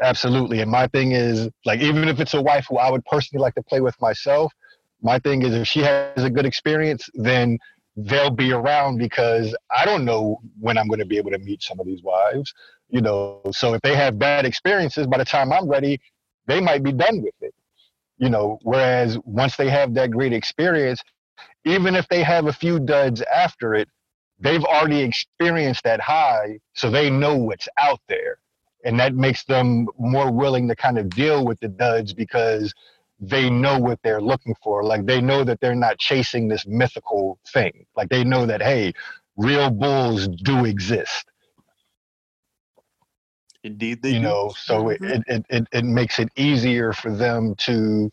Absolutely. 0.00 0.60
And 0.60 0.70
my 0.70 0.86
thing 0.88 1.12
is, 1.12 1.48
like, 1.64 1.80
even 1.80 2.08
if 2.08 2.20
it's 2.20 2.34
a 2.34 2.40
wife 2.40 2.66
who 2.68 2.78
I 2.78 2.90
would 2.90 3.04
personally 3.06 3.42
like 3.42 3.54
to 3.56 3.62
play 3.62 3.80
with 3.80 4.00
myself, 4.00 4.52
my 5.02 5.18
thing 5.18 5.42
is 5.42 5.52
if 5.54 5.66
she 5.66 5.80
has 5.80 6.22
a 6.22 6.30
good 6.30 6.46
experience, 6.46 7.08
then 7.14 7.58
they'll 7.96 8.30
be 8.30 8.52
around 8.52 8.98
because 8.98 9.54
I 9.76 9.84
don't 9.84 10.04
know 10.04 10.40
when 10.60 10.78
I'm 10.78 10.86
going 10.86 11.00
to 11.00 11.06
be 11.06 11.16
able 11.18 11.32
to 11.32 11.38
meet 11.38 11.62
some 11.62 11.80
of 11.80 11.86
these 11.86 12.02
wives, 12.02 12.54
you 12.88 13.00
know. 13.00 13.40
So 13.50 13.74
if 13.74 13.80
they 13.82 13.96
have 13.96 14.18
bad 14.18 14.46
experiences, 14.46 15.06
by 15.08 15.18
the 15.18 15.24
time 15.24 15.52
I'm 15.52 15.68
ready, 15.68 16.00
they 16.46 16.60
might 16.60 16.82
be 16.84 16.92
done 16.92 17.20
with 17.22 17.34
it, 17.40 17.52
you 18.20 18.30
know. 18.30 18.60
Whereas 18.64 19.18
once 19.24 19.56
they 19.56 19.70
have 19.70 19.94
that 19.96 20.12
great 20.12 20.34
experience, 20.34 21.02
even 21.66 21.96
if 21.96 22.08
they 22.08 22.24
have 22.24 22.48
a 22.48 22.54
few 22.54 22.80
duds 22.80 23.22
after 23.22 23.74
it, 23.74 23.88
they've 24.40 24.64
already 24.64 25.00
experienced 25.02 25.84
that 25.84 26.00
high, 26.00 26.60
so 26.74 26.90
they 26.90 27.10
know 27.10 27.36
what's 27.36 27.68
out 27.78 28.00
there. 28.08 28.38
And 28.84 29.00
that 29.00 29.14
makes 29.14 29.44
them 29.44 29.88
more 29.98 30.32
willing 30.32 30.68
to 30.68 30.76
kind 30.76 30.98
of 30.98 31.10
deal 31.10 31.46
with 31.46 31.60
the 31.60 31.68
duds 31.68 32.14
because 32.14 32.74
they 33.20 33.50
know 33.50 33.78
what 33.78 34.00
they're 34.04 34.22
looking 34.22 34.56
for. 34.62 34.84
Like 34.84 35.06
they 35.06 35.22
know 35.22 35.44
that 35.44 35.60
they're 35.60 35.76
not 35.76 35.98
chasing 35.98 36.48
this 36.48 36.66
mythical 36.66 37.38
thing. 37.48 37.86
Like 37.96 38.10
they 38.10 38.24
know 38.24 38.46
that 38.46 38.62
hey 38.62 38.94
real 39.38 39.70
bulls 39.70 40.28
do 40.28 40.66
exist 40.66 41.26
Indeed, 43.64 44.02
they 44.02 44.14
you 44.14 44.20
do. 44.20 44.34
know 44.34 44.54
so 44.56 44.88
Mhm. 45.00 45.00
it, 45.10 45.22
it, 45.28 45.46
it, 45.50 45.68
it 45.72 45.84
makes 45.84 46.18
it 46.18 46.28
easier 46.36 46.92
for 46.92 47.10
them 47.14 47.54
to 47.56 48.10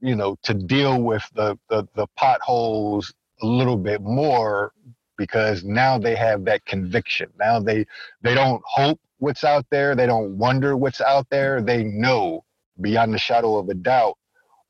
you 0.00 0.14
know 0.16 0.36
to 0.42 0.54
deal 0.54 1.02
with 1.02 1.24
the, 1.34 1.58
the 1.68 1.86
the 1.94 2.06
potholes 2.16 3.12
a 3.42 3.46
little 3.46 3.76
bit 3.76 4.02
more 4.02 4.72
because 5.16 5.64
now 5.64 5.98
they 5.98 6.14
have 6.14 6.44
that 6.44 6.64
conviction 6.66 7.30
now 7.38 7.58
they 7.58 7.84
they 8.22 8.34
don't 8.34 8.62
hope 8.66 9.00
what's 9.18 9.44
out 9.44 9.64
there 9.70 9.94
they 9.94 10.06
don't 10.06 10.36
wonder 10.38 10.76
what's 10.76 11.00
out 11.00 11.26
there 11.30 11.62
they 11.62 11.84
know 11.84 12.44
beyond 12.80 13.12
the 13.14 13.18
shadow 13.18 13.56
of 13.56 13.68
a 13.68 13.74
doubt 13.74 14.16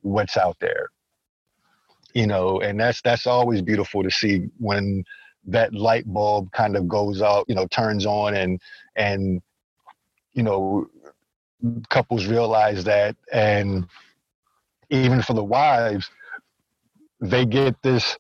what's 0.03 0.37
out 0.37 0.57
there 0.61 0.89
you 2.15 2.27
know 2.27 2.61
and 2.61 2.79
that's 2.81 3.01
that's 3.03 3.27
always 3.27 3.63
beautiful 3.63 4.03
to 4.03 4.11
see 4.11 4.49
when 4.59 5.05
that 5.45 5.73
light 5.75 6.05
bulb 6.13 6.51
kind 6.53 6.77
of 6.77 6.89
goes 6.89 7.23
out 7.23 7.45
you 7.49 7.55
know 7.55 7.67
turns 7.69 8.07
on 8.07 8.35
and 8.35 8.61
and 8.97 9.43
you 10.37 10.45
know 10.45 10.87
couples 11.91 12.27
realize 12.27 12.85
that 12.85 13.17
and 13.33 13.87
even 14.91 15.23
for 15.23 15.35
the 15.35 15.45
wives 15.45 16.11
they 17.21 17.47
get 17.47 17.77
this 17.83 18.17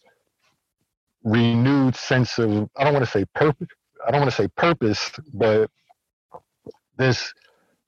renewed 1.25 1.97
sense 1.97 2.39
of 2.39 2.69
i 2.77 2.85
don't 2.85 2.95
want 2.95 3.05
to 3.05 3.11
say 3.11 3.25
purpose 3.35 3.69
i 4.07 4.11
don't 4.11 4.21
want 4.21 4.31
to 4.31 4.37
say 4.37 4.49
purpose 4.57 5.13
but 5.35 5.71
this 6.99 7.35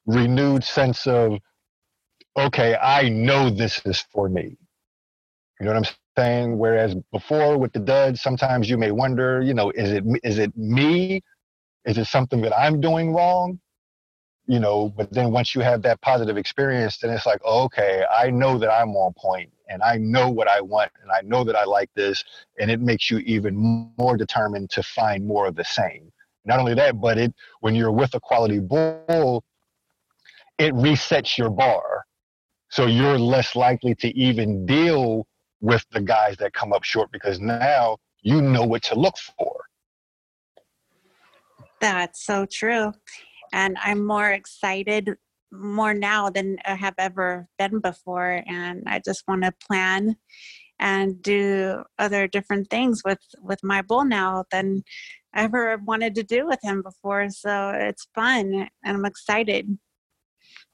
renewed 0.06 0.64
sense 0.64 1.06
of 1.06 1.38
okay 2.36 2.76
i 2.82 3.08
know 3.08 3.50
this 3.50 3.82
is 3.86 4.04
for 4.12 4.28
me. 4.28 4.56
You 5.60 5.66
know 5.66 5.74
what 5.74 5.88
i'm 5.88 5.94
saying? 6.18 6.58
Whereas 6.58 6.96
before 7.12 7.58
with 7.58 7.72
the 7.72 7.80
duds 7.80 8.22
sometimes 8.22 8.70
you 8.70 8.78
may 8.78 8.92
wonder 8.92 9.42
you 9.42 9.54
know 9.54 9.70
is 9.70 9.92
it 9.92 10.04
is 10.24 10.38
it 10.38 10.56
me? 10.56 11.22
Is 11.86 11.98
it 11.98 12.06
something 12.06 12.42
that 12.42 12.58
i'm 12.58 12.80
doing 12.80 13.12
wrong 13.14 13.60
you 14.48 14.58
know 14.58 14.92
but 14.96 15.12
then 15.12 15.30
once 15.30 15.54
you 15.54 15.60
have 15.60 15.82
that 15.82 16.00
positive 16.00 16.36
experience 16.36 16.96
then 16.98 17.10
it's 17.10 17.26
like 17.26 17.44
okay 17.44 18.04
i 18.18 18.30
know 18.30 18.58
that 18.58 18.70
i'm 18.70 18.96
on 18.96 19.12
point 19.16 19.52
and 19.68 19.82
i 19.82 19.96
know 19.96 20.28
what 20.28 20.48
i 20.48 20.60
want 20.60 20.90
and 21.02 21.12
i 21.12 21.20
know 21.20 21.44
that 21.44 21.54
i 21.54 21.64
like 21.64 21.90
this 21.94 22.24
and 22.58 22.70
it 22.70 22.80
makes 22.80 23.10
you 23.10 23.18
even 23.18 23.54
more 23.98 24.16
determined 24.16 24.70
to 24.70 24.82
find 24.82 25.24
more 25.24 25.46
of 25.46 25.54
the 25.54 25.64
same. 25.64 26.10
Not 26.44 26.58
only 26.58 26.74
that 26.74 27.00
but 27.00 27.18
it 27.18 27.34
when 27.60 27.74
you're 27.74 27.92
with 27.92 28.14
a 28.14 28.20
quality 28.20 28.58
bull 28.58 29.44
it 30.58 30.74
resets 30.74 31.38
your 31.38 31.50
bar. 31.50 32.04
So 32.70 32.86
you're 32.86 33.18
less 33.18 33.54
likely 33.54 33.94
to 33.96 34.08
even 34.18 34.66
deal 34.66 35.26
with 35.60 35.84
the 35.92 36.00
guys 36.00 36.36
that 36.38 36.52
come 36.52 36.72
up 36.72 36.84
short 36.84 37.10
because 37.12 37.40
now 37.40 37.98
you 38.22 38.42
know 38.42 38.64
what 38.64 38.82
to 38.84 38.94
look 38.94 39.16
for. 39.18 39.60
That's 41.80 42.24
so 42.24 42.44
true. 42.44 42.92
And 43.52 43.76
I'm 43.82 44.06
more 44.06 44.30
excited 44.30 45.10
more 45.50 45.94
now 45.94 46.28
than 46.30 46.58
I 46.66 46.74
have 46.74 46.94
ever 46.98 47.48
been 47.58 47.80
before. 47.80 48.42
And 48.46 48.82
I 48.86 49.00
just 49.04 49.24
want 49.26 49.44
to 49.44 49.52
plan 49.66 50.16
and 50.80 51.20
do 51.22 51.82
other 51.98 52.28
different 52.28 52.70
things 52.70 53.02
with 53.04 53.18
with 53.40 53.58
my 53.64 53.82
bull 53.82 54.04
now 54.04 54.44
than 54.52 54.82
I 55.34 55.44
ever 55.44 55.76
wanted 55.84 56.14
to 56.16 56.22
do 56.22 56.46
with 56.46 56.60
him 56.62 56.82
before. 56.82 57.30
So 57.30 57.72
it's 57.74 58.06
fun 58.14 58.68
and 58.84 58.96
I'm 58.96 59.04
excited. 59.04 59.78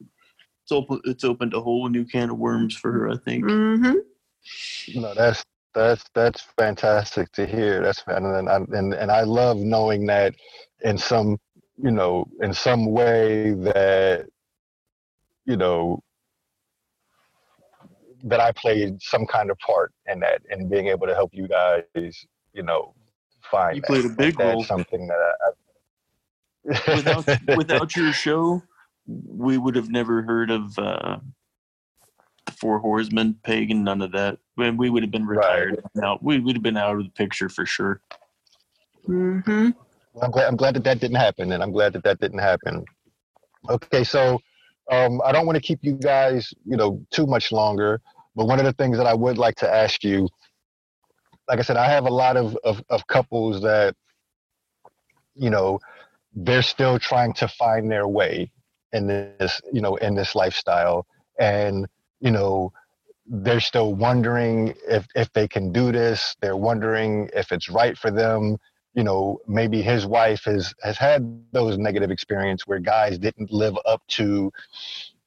It's 0.01 0.73
open. 0.73 1.01
It's 1.05 1.25
opened 1.25 1.55
a 1.55 1.61
whole 1.61 1.89
new 1.89 2.05
can 2.05 2.31
of 2.31 2.39
worms 2.39 2.75
for 2.75 2.93
her. 2.93 3.11
I 3.11 3.17
think. 3.17 3.45
Mm-hmm. 3.45 5.01
No, 5.01 5.15
that's 5.15 5.45
that's 5.75 6.05
that's 6.15 6.47
fantastic 6.57 7.31
to 7.33 7.47
hear. 7.47 7.83
That's 7.83 8.03
and 8.07 8.27
and 8.27 8.49
I, 8.49 8.57
and 8.57 8.95
and 8.95 9.11
I 9.11 9.23
love 9.23 9.59
knowing 9.59 10.07
that 10.07 10.35
in 10.83 10.97
some 10.97 11.39
you 11.77 11.91
know 11.91 12.27
in 12.41 12.53
some 12.55 12.87
way 12.91 13.53
that 13.55 14.27
you 15.45 15.57
know 15.57 16.03
that 18.25 18.41
I 18.41 18.53
played 18.53 19.03
some 19.03 19.27
kind 19.27 19.51
of 19.51 19.59
part 19.59 19.93
in 20.07 20.21
that 20.21 20.43
and 20.51 20.71
being 20.71 20.87
able 20.89 21.07
to 21.07 21.15
help 21.15 21.31
you 21.35 21.47
guys 21.49 21.83
you 22.53 22.63
know 22.63 22.95
find 23.51 23.77
You 23.77 23.83
that. 23.83 23.89
played 23.89 24.05
a 24.07 24.09
big 24.11 24.39
that's 24.39 24.55
role. 24.55 24.65
something 24.65 25.07
that 25.09 25.19
I, 25.45 26.95
without 26.97 27.27
without 27.57 27.97
your 27.97 28.13
show, 28.13 28.63
we 29.07 29.59
would 29.59 29.77
have 29.77 29.91
never 29.91 30.23
heard 30.23 30.51
of 30.51 30.79
uh, 30.79 31.19
the 32.47 32.53
Four 32.53 32.79
Horsemen, 32.79 33.37
Pagan, 33.43 33.85
none 33.85 34.01
of 34.01 34.13
that. 34.13 34.39
When 34.55 34.77
we 34.77 34.89
would 34.91 35.03
have 35.03 35.11
been 35.13 35.27
Right. 35.27 35.39
retired 35.39 35.83
now, 35.95 36.19
we 36.23 36.39
would 36.41 36.57
have 36.57 36.63
been 36.63 36.77
out 36.77 36.97
of 36.97 37.05
the 37.05 37.11
picture 37.11 37.49
for 37.49 37.67
sure. 37.67 38.01
Mm-hmm. 39.09 39.71
I'm 40.23 40.31
glad. 40.31 40.47
I'm 40.47 40.57
glad 40.57 40.75
that 40.77 40.85
that 40.85 41.01
didn't 41.01 41.17
happen, 41.17 41.53
and 41.53 41.63
I'm 41.63 41.73
glad 41.73 41.93
that 41.95 42.05
that 42.05 42.21
didn't 42.21 42.39
happen. 42.39 42.85
Okay, 43.69 44.05
so 44.05 44.39
um, 44.91 45.21
I 45.25 45.33
don't 45.33 45.47
want 45.47 45.57
to 45.57 45.63
keep 45.63 45.81
you 45.83 45.95
guys, 45.95 46.53
you 46.65 46.77
know, 46.77 47.05
too 47.11 47.27
much 47.27 47.51
longer. 47.51 48.01
But 48.37 48.47
one 48.47 48.59
of 48.59 48.65
the 48.65 48.73
things 48.75 48.97
that 48.97 49.07
I 49.07 49.15
would 49.15 49.39
like 49.39 49.57
to 49.57 49.73
ask 49.73 50.05
you, 50.05 50.29
like 51.49 51.59
I 51.59 51.63
said, 51.63 51.77
I 51.77 51.87
have 51.87 52.05
a 52.07 52.11
lot 52.11 52.37
of 52.37 52.57
of, 52.65 52.83
of 52.91 53.07
couples 53.07 53.63
that, 53.63 53.95
you 55.35 55.51
know, 55.51 55.81
they're 56.35 56.63
still 56.63 56.99
trying 56.99 57.33
to 57.35 57.49
find 57.49 57.91
their 57.91 58.07
way 58.07 58.51
in 58.93 59.07
this, 59.07 59.61
you 59.73 59.81
know, 59.81 59.97
in 59.97 60.15
this 60.15 60.35
lifestyle, 60.35 61.07
and 61.41 61.87
you 62.21 62.31
know, 62.31 62.73
they're 63.27 63.61
still 63.61 63.95
wondering 63.95 64.75
if 64.87 65.07
if 65.17 65.33
they 65.33 65.49
can 65.49 65.73
do 65.73 65.91
this. 65.91 66.37
They're 66.41 66.57
wondering 66.57 67.31
if 67.35 67.51
it's 67.51 67.69
right 67.69 67.99
for 67.99 68.13
them 68.13 68.59
you 68.95 69.05
know 69.05 69.39
maybe 69.47 69.83
his 69.83 70.07
wife 70.07 70.45
has 70.45 70.75
has 70.83 70.97
had 70.97 71.43
those 71.53 71.79
negative 71.79 72.11
experience 72.11 72.67
where 72.67 72.79
guys 72.79 73.19
didn't 73.19 73.53
live 73.53 73.77
up 73.87 74.03
to 74.09 74.53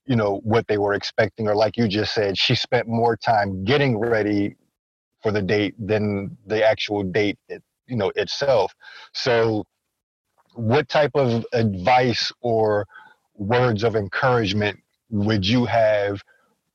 you 0.05 0.15
know 0.15 0.39
what 0.43 0.67
they 0.67 0.77
were 0.77 0.93
expecting 0.93 1.47
or 1.47 1.55
like 1.55 1.77
you 1.77 1.87
just 1.87 2.13
said 2.13 2.37
she 2.37 2.55
spent 2.55 2.87
more 2.87 3.17
time 3.17 3.63
getting 3.63 3.97
ready 3.97 4.55
for 5.21 5.31
the 5.31 5.41
date 5.41 5.75
than 5.79 6.37
the 6.45 6.65
actual 6.65 7.03
date 7.03 7.37
you 7.87 7.95
know 7.95 8.11
itself. 8.15 8.73
So 9.13 9.65
what 10.53 10.89
type 10.89 11.11
of 11.15 11.45
advice 11.53 12.31
or 12.41 12.85
words 13.35 13.83
of 13.83 13.95
encouragement 13.95 14.79
would 15.09 15.45
you 15.45 15.65
have 15.65 16.21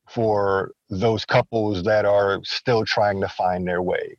for 0.09 0.71
those 0.89 1.25
couples 1.25 1.83
that 1.83 2.05
are 2.05 2.39
still 2.43 2.85
trying 2.85 3.21
to 3.21 3.27
find 3.27 3.67
their 3.67 3.81
way 3.81 4.17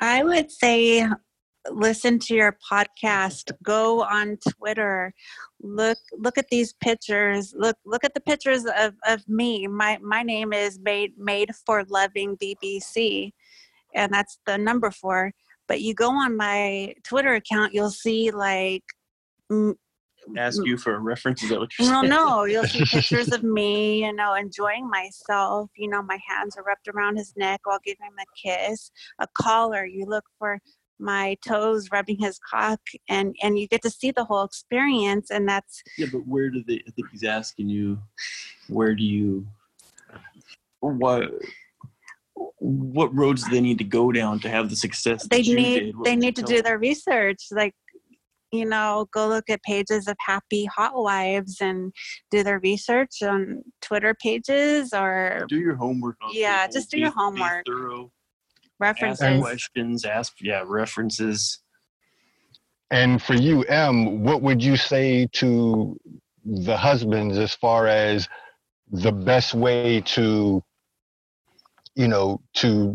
I 0.00 0.22
would 0.24 0.50
say 0.50 1.06
listen 1.70 2.18
to 2.18 2.34
your 2.34 2.56
podcast 2.70 3.50
go 3.62 4.02
on 4.02 4.36
twitter 4.50 5.14
look 5.62 5.96
look 6.18 6.36
at 6.36 6.46
these 6.50 6.74
pictures 6.74 7.54
look 7.56 7.76
look 7.86 8.04
at 8.04 8.12
the 8.12 8.20
pictures 8.20 8.66
of, 8.78 8.94
of 9.06 9.26
me. 9.28 9.66
My 9.66 9.98
my 10.02 10.22
name 10.22 10.52
is 10.52 10.78
made 10.78 11.12
made 11.16 11.50
for 11.66 11.84
loving 11.88 12.36
bbc 12.36 13.32
and 13.94 14.12
that's 14.12 14.38
the 14.44 14.58
number 14.58 14.90
four. 14.90 15.32
But 15.68 15.80
you 15.80 15.94
go 15.94 16.10
on 16.10 16.36
my 16.36 16.94
twitter 17.02 17.34
account 17.34 17.72
you'll 17.72 17.90
see 17.90 18.30
like 18.30 18.84
Ask 20.36 20.64
you 20.64 20.76
for 20.76 20.94
a 20.94 20.98
reference. 20.98 21.42
Is 21.42 21.50
that 21.50 21.60
what 21.60 21.70
you're 21.78 21.88
saying? 21.88 22.08
well, 22.08 22.08
no, 22.08 22.44
you'll 22.44 22.64
see 22.64 22.84
pictures 22.90 23.32
of 23.32 23.42
me, 23.42 24.04
you 24.04 24.12
know, 24.12 24.34
enjoying 24.34 24.88
myself. 24.88 25.70
You 25.76 25.88
know, 25.88 26.02
my 26.02 26.18
hands 26.26 26.56
are 26.56 26.64
wrapped 26.64 26.88
around 26.88 27.16
his 27.16 27.32
neck 27.36 27.60
while 27.64 27.78
giving 27.84 28.06
him 28.06 28.14
a 28.18 28.48
kiss. 28.48 28.90
A 29.18 29.28
collar, 29.36 29.84
you 29.84 30.06
look 30.06 30.24
for 30.38 30.60
my 30.98 31.36
toes 31.46 31.88
rubbing 31.92 32.18
his 32.18 32.38
cock, 32.38 32.80
and 33.08 33.34
and 33.42 33.58
you 33.58 33.68
get 33.68 33.82
to 33.82 33.90
see 33.90 34.10
the 34.10 34.24
whole 34.24 34.44
experience. 34.44 35.30
And 35.30 35.48
that's 35.48 35.82
Yeah, 35.98 36.06
but 36.10 36.26
where 36.26 36.50
do 36.50 36.62
they? 36.66 36.82
I 36.86 36.90
think 36.90 37.08
he's 37.10 37.24
asking 37.24 37.68
you, 37.68 37.98
where 38.68 38.94
do 38.94 39.04
you? 39.04 39.46
What? 40.80 41.30
What 42.58 43.14
roads 43.14 43.44
do 43.44 43.50
they 43.50 43.60
need 43.60 43.78
to 43.78 43.84
go 43.84 44.10
down 44.10 44.40
to 44.40 44.48
have 44.48 44.70
the 44.70 44.76
success? 44.76 45.26
they 45.28 45.38
that 45.38 45.44
you 45.44 45.56
need 45.56 45.78
did? 45.80 45.94
They 46.04 46.16
need 46.16 46.36
to 46.36 46.42
do 46.42 46.56
them? 46.56 46.64
their 46.64 46.78
research, 46.78 47.46
like. 47.50 47.74
You 48.54 48.66
know, 48.66 49.06
go 49.12 49.26
look 49.28 49.50
at 49.50 49.62
pages 49.62 50.06
of 50.06 50.16
happy 50.20 50.64
hot 50.66 50.92
wives 50.94 51.56
and 51.60 51.92
do 52.30 52.42
their 52.44 52.60
research 52.60 53.22
on 53.22 53.62
Twitter 53.82 54.14
pages 54.22 54.92
or 54.92 55.44
Do 55.48 55.58
your 55.58 55.74
homework. 55.76 56.16
On 56.22 56.30
Yeah, 56.32 56.66
people. 56.66 56.80
just 56.80 56.90
do 56.90 56.98
your 56.98 57.10
Be- 57.10 57.14
be 57.14 57.18
homework. 57.20 57.66
thorough. 57.66 58.10
references. 58.80 59.22
Ask 59.22 59.40
questions. 59.40 60.04
Ask 60.04 60.32
yeah 60.40 60.62
references. 60.66 61.60
And 62.90 63.20
for 63.22 63.34
you, 63.34 63.62
M, 63.64 64.22
what 64.22 64.42
would 64.42 64.62
you 64.62 64.76
say 64.76 65.26
to 65.34 65.96
the 66.44 66.76
husbands 66.76 67.38
as 67.38 67.54
far 67.54 67.86
as 67.88 68.28
the 68.90 69.10
best 69.12 69.54
way 69.54 70.00
to, 70.02 70.62
you 71.94 72.08
know, 72.08 72.40
to 72.54 72.94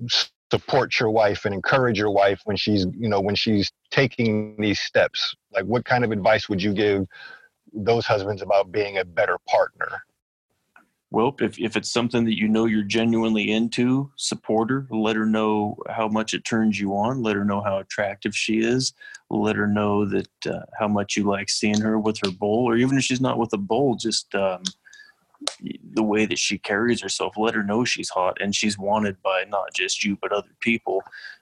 support 0.52 1.00
your 1.00 1.10
wife 1.10 1.46
and 1.46 1.54
encourage 1.54 1.98
your 1.98 2.12
wife 2.12 2.42
when 2.46 2.58
she's, 2.58 2.86
you 2.98 3.08
know, 3.08 3.22
when 3.22 3.36
she's 3.36 3.72
taking 3.92 4.56
these 4.60 4.80
steps? 4.80 5.36
Like, 5.52 5.66
what 5.66 5.86
kind 5.86 6.04
of 6.04 6.12
advice 6.12 6.50
would 6.50 6.62
you 6.62 6.74
give 6.74 7.06
those 7.74 8.06
husbands 8.06 8.42
about 8.42 8.72
being 8.72 8.98
a 8.98 9.06
better 9.06 9.38
partner? 9.48 10.04
Well, 11.12 11.36
if, 11.40 11.60
if 11.60 11.76
it's 11.76 11.90
something 11.90 12.26
that 12.26 12.38
you 12.38 12.48
know 12.48 12.66
you're 12.66 12.84
genuinely 12.84 13.52
into, 13.52 14.12
support 14.16 14.70
her. 14.70 14.86
Let 14.92 15.16
her 15.16 15.26
know 15.26 15.76
how 15.90 16.08
much 16.08 16.36
it 16.36 16.46
turns 16.46 16.80
you 16.80 16.96
on. 16.96 17.24
Let 17.24 17.36
her 17.36 17.44
know 17.44 17.62
how 17.62 17.80
attractive 17.80 18.36
she 18.36 18.60
is. 18.60 18.94
Let 19.32 19.56
her 19.56 19.66
know 19.66 20.06
that 20.06 20.30
uh, 20.46 20.66
how 20.78 20.88
much 20.88 21.18
you 21.18 21.24
like 21.24 21.50
seeing 21.50 21.82
her 21.82 22.00
with 22.00 22.20
her 22.24 22.32
bull, 22.32 22.66
or 22.66 22.78
even 22.78 22.98
if 22.98 23.04
she's 23.04 23.22
not 23.22 23.40
with 23.40 23.54
a 23.54 23.58
bull, 23.58 23.96
just 23.96 24.34
um, 24.36 24.62
the 25.94 26.04
way 26.04 26.26
that 26.26 26.40
she 26.40 26.58
carries 26.58 27.02
herself. 27.02 27.36
Let 27.38 27.56
her 27.56 27.64
know 27.64 27.86
she's 27.86 28.10
hot 28.10 28.38
and 28.42 28.56
she's 28.56 28.78
wanted 28.78 29.22
by 29.22 29.46
not 29.48 29.74
just 29.74 30.04
you 30.04 30.18
but 30.22 30.32
other 30.32 30.56
people. 30.60 31.02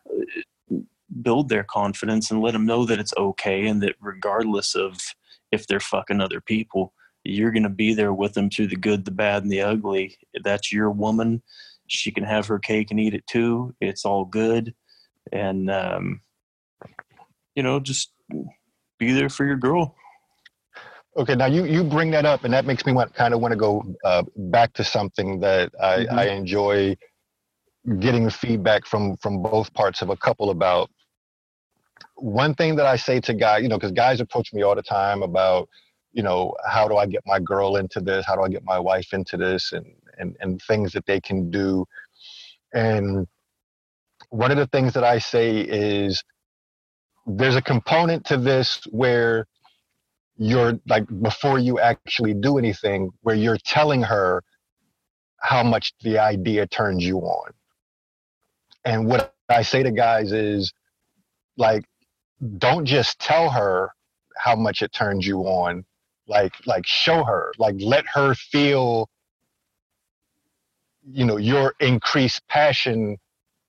Uh, 0.09 0.77
Build 1.21 1.47
their 1.47 1.63
confidence 1.63 2.29
and 2.29 2.41
let 2.41 2.51
them 2.51 2.65
know 2.65 2.85
that 2.85 2.99
it's 2.99 3.13
okay 3.17 3.65
and 3.65 3.81
that 3.81 3.95
regardless 4.01 4.75
of 4.75 4.99
if 5.53 5.65
they're 5.65 5.79
fucking 5.79 6.19
other 6.19 6.41
people, 6.41 6.93
you're 7.23 7.51
going 7.51 7.63
to 7.63 7.69
be 7.69 7.93
there 7.93 8.13
with 8.13 8.33
them 8.33 8.49
through 8.49 8.67
the 8.67 8.75
good, 8.75 9.05
the 9.05 9.11
bad, 9.11 9.43
and 9.43 9.51
the 9.51 9.61
ugly. 9.61 10.17
That's 10.43 10.71
your 10.71 10.91
woman. 10.91 11.41
She 11.87 12.11
can 12.11 12.25
have 12.25 12.45
her 12.47 12.59
cake 12.59 12.91
and 12.91 12.99
eat 12.99 13.13
it 13.13 13.25
too. 13.25 13.73
It's 13.79 14.05
all 14.05 14.25
good. 14.25 14.75
And, 15.31 15.71
um, 15.71 16.21
you 17.55 17.63
know, 17.63 17.79
just 17.79 18.11
be 18.99 19.13
there 19.13 19.29
for 19.29 19.45
your 19.45 19.57
girl. 19.57 19.95
Okay, 21.18 21.34
now 21.34 21.47
you, 21.47 21.65
you 21.65 21.84
bring 21.84 22.11
that 22.11 22.26
up, 22.26 22.43
and 22.43 22.53
that 22.53 22.65
makes 22.65 22.86
me 22.86 22.93
want 22.93 23.13
kind 23.15 23.34
of 23.34 23.41
want 23.41 23.51
to 23.51 23.57
go 23.57 23.84
uh, 24.03 24.24
back 24.36 24.72
to 24.74 24.84
something 24.84 25.39
that 25.39 25.72
I, 25.82 26.05
Mhm. 26.05 26.13
I 26.13 26.26
enjoy 26.30 26.95
getting 27.99 28.30
feedback 28.30 28.86
from 28.86 29.18
from 29.18 29.41
both 29.41 29.74
parts 29.74 30.01
of 30.01 30.09
a 30.09 30.18
couple 30.18 30.51
about. 30.51 30.91
One 32.15 32.53
thing 32.53 32.76
that 32.76 32.86
I 32.86 32.97
say 32.97 33.20
to 33.22 33.34
guys, 33.34 33.63
you 33.63 33.70
know, 33.70 33.78
because 33.78 33.91
guys 33.91 34.22
approach 34.22 34.53
me 34.53 34.61
all 34.61 34.76
the 34.76 34.84
time 34.84 35.24
about, 35.24 35.70
you 36.13 36.22
know, 36.22 36.53
how 36.68 36.88
do 36.88 36.97
I 36.97 37.05
get 37.07 37.24
my 37.26 37.39
girl 37.39 37.78
into 37.78 37.99
this? 37.99 38.26
How 38.26 38.36
do 38.36 38.41
I 38.43 38.49
get 38.49 38.63
my 38.63 38.78
wife 38.78 39.13
into 39.13 39.38
this? 39.38 39.72
And 39.72 39.86
and 40.20 40.38
and 40.39 40.61
things 40.68 40.93
that 40.93 41.05
they 41.07 41.20
can 41.20 41.49
do. 41.49 41.86
And 42.74 43.28
one 44.30 44.51
of 44.51 44.57
the 44.57 44.68
things 44.68 44.93
that 44.93 45.03
I 45.03 45.18
say 45.20 45.61
is, 45.61 46.24
there's 47.26 47.55
a 47.55 47.61
component 47.61 48.26
to 48.26 48.38
this 48.38 48.86
where 48.91 49.47
you're 50.38 50.79
like 50.88 51.05
before 51.21 51.59
you 51.59 51.79
actually 51.79 52.33
do 52.33 52.57
anything 52.57 53.09
where 53.21 53.35
you're 53.35 53.57
telling 53.65 54.03
her 54.03 54.43
how 55.39 55.63
much 55.63 55.93
the 56.01 56.19
idea 56.19 56.67
turns 56.67 57.05
you 57.05 57.19
on. 57.19 57.51
And 58.85 59.07
what 59.07 59.33
i 59.49 59.61
say 59.61 59.83
to 59.83 59.91
guys 59.91 60.31
is 60.33 60.73
like 61.57 61.83
don't 62.57 62.85
just 62.85 63.19
tell 63.19 63.49
her 63.49 63.91
how 64.38 64.55
much 64.55 64.81
it 64.81 64.93
turns 64.93 65.25
you 65.27 65.39
on. 65.41 65.85
Like 66.27 66.53
like 66.65 66.85
show 66.85 67.23
her 67.23 67.53
like 67.57 67.75
let 67.79 68.05
her 68.13 68.35
feel 68.35 69.09
you 71.09 71.25
know 71.25 71.38
your 71.38 71.73
increased 71.79 72.47
passion 72.49 73.17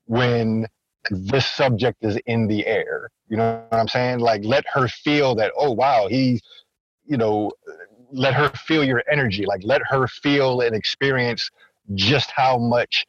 when 0.06 0.66
this 1.10 1.46
subject 1.46 1.98
is 2.02 2.18
in 2.26 2.46
the 2.46 2.66
air 2.66 3.10
you 3.28 3.36
know 3.36 3.64
what 3.68 3.78
i'm 3.78 3.88
saying 3.88 4.18
like 4.18 4.42
let 4.44 4.64
her 4.72 4.88
feel 4.88 5.34
that 5.34 5.52
oh 5.56 5.72
wow 5.72 6.06
he 6.08 6.40
you 7.04 7.16
know 7.16 7.50
let 8.12 8.34
her 8.34 8.48
feel 8.50 8.84
your 8.84 9.02
energy 9.10 9.44
like 9.46 9.60
let 9.64 9.82
her 9.88 10.06
feel 10.06 10.60
and 10.60 10.74
experience 10.74 11.50
just 11.94 12.30
how 12.30 12.58
much 12.58 13.06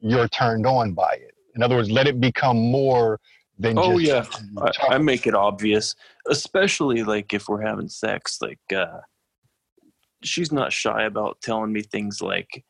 you're 0.00 0.28
turned 0.28 0.66
on 0.66 0.92
by 0.92 1.12
it 1.14 1.34
in 1.54 1.62
other 1.62 1.76
words 1.76 1.90
let 1.90 2.06
it 2.06 2.20
become 2.20 2.56
more 2.56 3.18
than 3.58 3.78
Oh, 3.78 3.98
yeah. 3.98 4.26
I, 4.58 4.94
I 4.94 4.98
make 4.98 5.26
it 5.26 5.34
obvious, 5.34 5.94
especially 6.28 7.02
like 7.02 7.32
if 7.32 7.48
we're 7.48 7.62
having 7.62 7.88
sex. 7.88 8.38
Like, 8.40 8.58
uh, 8.74 9.00
she's 10.22 10.50
not 10.50 10.72
shy 10.72 11.04
about 11.04 11.40
telling 11.40 11.72
me 11.72 11.82
things 11.82 12.20
like, 12.20 12.64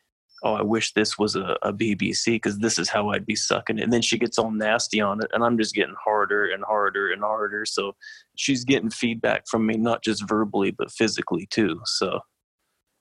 "Oh, 0.44 0.54
I 0.54 0.62
wish 0.62 0.92
this 0.92 1.18
was 1.18 1.34
a, 1.34 1.56
a 1.62 1.72
BBC 1.72 2.34
because 2.34 2.58
this 2.58 2.78
is 2.78 2.88
how 2.88 3.10
I'd 3.10 3.26
be 3.26 3.34
sucking 3.36 3.78
it." 3.78 3.82
And 3.82 3.92
then 3.92 4.02
she 4.02 4.18
gets 4.18 4.38
all 4.38 4.50
nasty 4.50 5.00
on 5.00 5.20
it, 5.22 5.30
and 5.32 5.42
I'm 5.42 5.58
just 5.58 5.74
getting 5.74 5.96
harder 6.02 6.46
and 6.46 6.62
harder 6.64 7.12
and 7.12 7.22
harder. 7.22 7.64
So 7.64 7.96
she's 8.36 8.64
getting 8.64 8.90
feedback 8.90 9.48
from 9.48 9.66
me, 9.66 9.76
not 9.76 10.02
just 10.02 10.28
verbally 10.28 10.70
but 10.70 10.92
physically 10.92 11.46
too. 11.50 11.80
So 11.84 12.20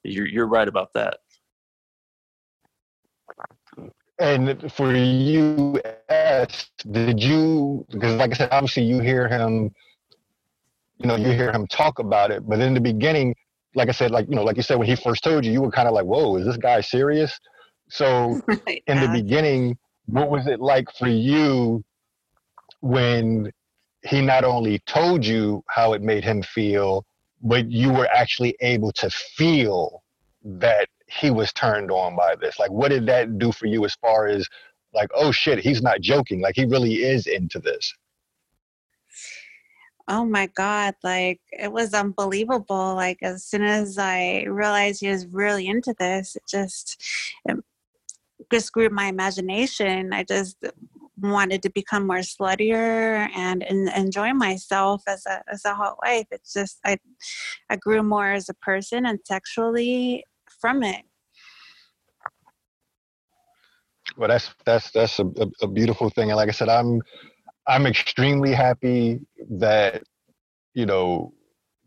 you're 0.04 0.28
you're 0.28 0.48
right 0.48 0.68
about 0.68 0.94
that. 0.94 1.18
And 4.20 4.72
for 4.72 4.94
you, 4.96 5.82
S, 6.10 6.68
did 6.92 7.22
you? 7.22 7.86
Because 7.90 8.16
like 8.16 8.32
I 8.32 8.36
said, 8.36 8.50
obviously 8.52 8.84
you 8.84 9.00
hear 9.00 9.28
him. 9.28 9.72
You 11.00 11.08
know, 11.08 11.16
you 11.16 11.32
hear 11.32 11.52
him 11.52 11.68
talk 11.68 12.00
about 12.00 12.32
it, 12.32 12.48
but 12.48 12.60
in 12.60 12.74
the 12.74 12.80
beginning, 12.80 13.36
like 13.76 13.90
I 13.90 13.92
said, 13.92 14.12
like 14.12 14.28
you 14.30 14.36
know, 14.36 14.44
like 14.44 14.58
you 14.58 14.64
said 14.64 14.78
when 14.78 14.88
he 14.88 14.96
first 14.96 15.24
told 15.24 15.46
you, 15.46 15.52
you 15.52 15.62
were 15.62 15.72
kind 15.72 15.88
of 15.88 15.94
like, 15.94 16.06
"Whoa, 16.06 16.36
is 16.38 16.46
this 16.46 16.58
guy 16.58 16.82
serious?" 16.82 17.40
So 17.90 18.42
in 18.88 19.00
the 19.02 19.10
beginning, 19.14 19.78
what 20.06 20.30
was 20.30 20.48
it 20.48 20.60
like 20.60 20.88
for 20.98 21.08
you 21.08 21.84
when 22.82 23.52
he 24.04 24.22
not 24.22 24.44
only 24.44 24.80
told 24.80 25.26
you 25.26 25.64
how 25.70 25.94
it 25.94 26.02
made 26.02 26.24
him 26.24 26.42
feel, 26.42 27.06
but 27.42 27.70
you 27.72 27.92
were 27.92 28.08
actually 28.08 28.56
able 28.62 28.92
to 28.94 29.10
feel 29.10 30.04
that 30.44 30.90
he 31.08 31.32
was 31.32 31.54
turned 31.54 31.92
on 31.92 32.16
by 32.16 32.36
this? 32.36 32.60
Like, 32.60 32.72
what 32.72 32.90
did 32.90 33.06
that 33.08 33.38
do 33.38 33.52
for 33.52 33.66
you 33.66 33.86
as 33.86 33.96
far 33.96 34.28
as 34.28 34.48
like, 34.94 35.10
oh 35.16 35.32
shit, 35.32 35.60
he's 35.60 35.82
not 35.82 36.02
joking. 36.02 36.42
Like, 36.42 36.56
he 36.56 36.66
really 36.66 36.96
is 37.04 37.28
into 37.28 37.60
this. 37.60 37.94
Oh 40.08 40.26
my 40.26 40.48
God. 40.48 40.96
Like, 41.04 41.40
it 41.52 41.72
was 41.72 41.94
unbelievable. 41.94 42.96
Like, 42.96 43.20
as 43.22 43.46
soon 43.46 43.64
as 43.64 43.98
I 43.98 44.44
realized 44.44 45.02
he 45.02 45.10
was 45.10 45.28
really 45.28 45.68
into 45.68 45.96
this, 45.98 46.36
it 46.36 46.44
just, 46.50 47.02
it 47.46 47.58
just 48.52 48.74
grew 48.74 48.90
my 48.90 49.06
imagination. 49.06 50.12
I 50.14 50.24
just 50.24 50.58
wanted 51.20 51.62
to 51.64 51.70
become 51.70 52.06
more 52.06 52.18
sluttier 52.18 53.30
and, 53.34 53.64
and 53.64 53.90
enjoy 53.96 54.34
myself 54.34 55.04
as 55.08 55.26
a 55.26 55.42
as 55.48 55.64
a 55.66 55.74
hot 55.74 55.98
wife. 56.04 56.28
It's 56.32 56.54
just 56.54 56.80
I 56.86 56.98
I 57.70 57.78
grew 57.78 58.04
more 58.04 58.32
as 58.32 58.50
a 58.50 58.54
person 58.56 59.06
and 59.06 59.20
sexually 59.26 60.26
from 60.60 60.84
it. 60.84 61.04
Well, 64.18 64.30
that's 64.30 64.54
that's 64.66 64.92
that's 64.92 65.20
a, 65.20 65.26
a, 65.62 65.68
beautiful 65.68 66.10
thing, 66.10 66.30
and 66.30 66.38
like 66.38 66.50
I 66.50 66.52
said, 66.52 66.70
I'm 66.70 67.02
I'm 67.68 67.86
extremely 67.86 68.54
happy 68.54 69.22
that 69.50 70.04
you 70.74 70.86
know 70.86 71.34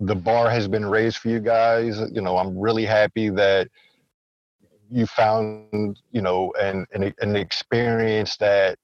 the 0.01 0.15
bar 0.15 0.51
has 0.51 0.69
been 0.69 0.87
raised 0.87 1.19
for 1.19 1.29
you 1.29 1.41
guys. 1.41 2.01
You 2.13 2.21
know, 2.23 2.37
I'm 2.37 2.59
really 2.59 2.85
happy 2.85 3.31
that 3.31 3.69
you 4.91 5.07
found 5.07 6.01
you 6.11 6.23
know 6.23 6.53
an 6.61 6.87
an, 6.93 7.13
an 7.21 7.37
experience 7.37 8.37
that 8.39 8.79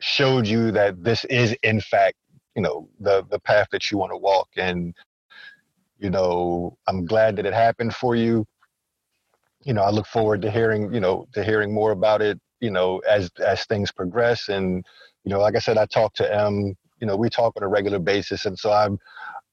showed 0.00 0.46
you 0.46 0.70
that 0.72 1.02
this 1.02 1.24
is 1.26 1.54
in 1.62 1.80
fact 1.80 2.16
you 2.54 2.62
know 2.62 2.88
the 3.00 3.24
the 3.30 3.38
path 3.40 3.68
that 3.72 3.90
you 3.90 3.98
want 3.98 4.12
to 4.12 4.16
walk. 4.18 4.48
And 4.56 4.94
you 5.98 6.10
know 6.10 6.76
i'm 6.88 7.04
glad 7.04 7.36
that 7.36 7.46
it 7.46 7.52
happened 7.52 7.94
for 7.94 8.16
you. 8.16 8.46
You 9.64 9.74
know 9.74 9.82
i 9.82 9.90
look 9.90 10.06
forward 10.06 10.42
to 10.42 10.50
hearing 10.50 10.92
you 10.92 11.00
know 11.00 11.26
to 11.34 11.44
hearing 11.44 11.74
more 11.74 11.92
about 11.92 12.22
it 12.22 12.40
you 12.60 12.70
know 12.70 12.98
as 13.00 13.30
as 13.44 13.64
things 13.66 13.90
progress. 13.92 14.48
And 14.48 14.84
you 15.24 15.30
know 15.30 15.40
like 15.40 15.56
i 15.56 15.58
said 15.58 15.78
i 15.78 15.86
talk 15.86 16.14
to 16.14 16.34
em 16.34 16.74
you 17.00 17.06
know 17.06 17.16
we 17.16 17.30
talk 17.30 17.52
on 17.56 17.62
a 17.62 17.68
regular 17.68 17.98
basis. 17.98 18.46
And 18.46 18.58
so 18.58 18.72
i'm 18.72 18.98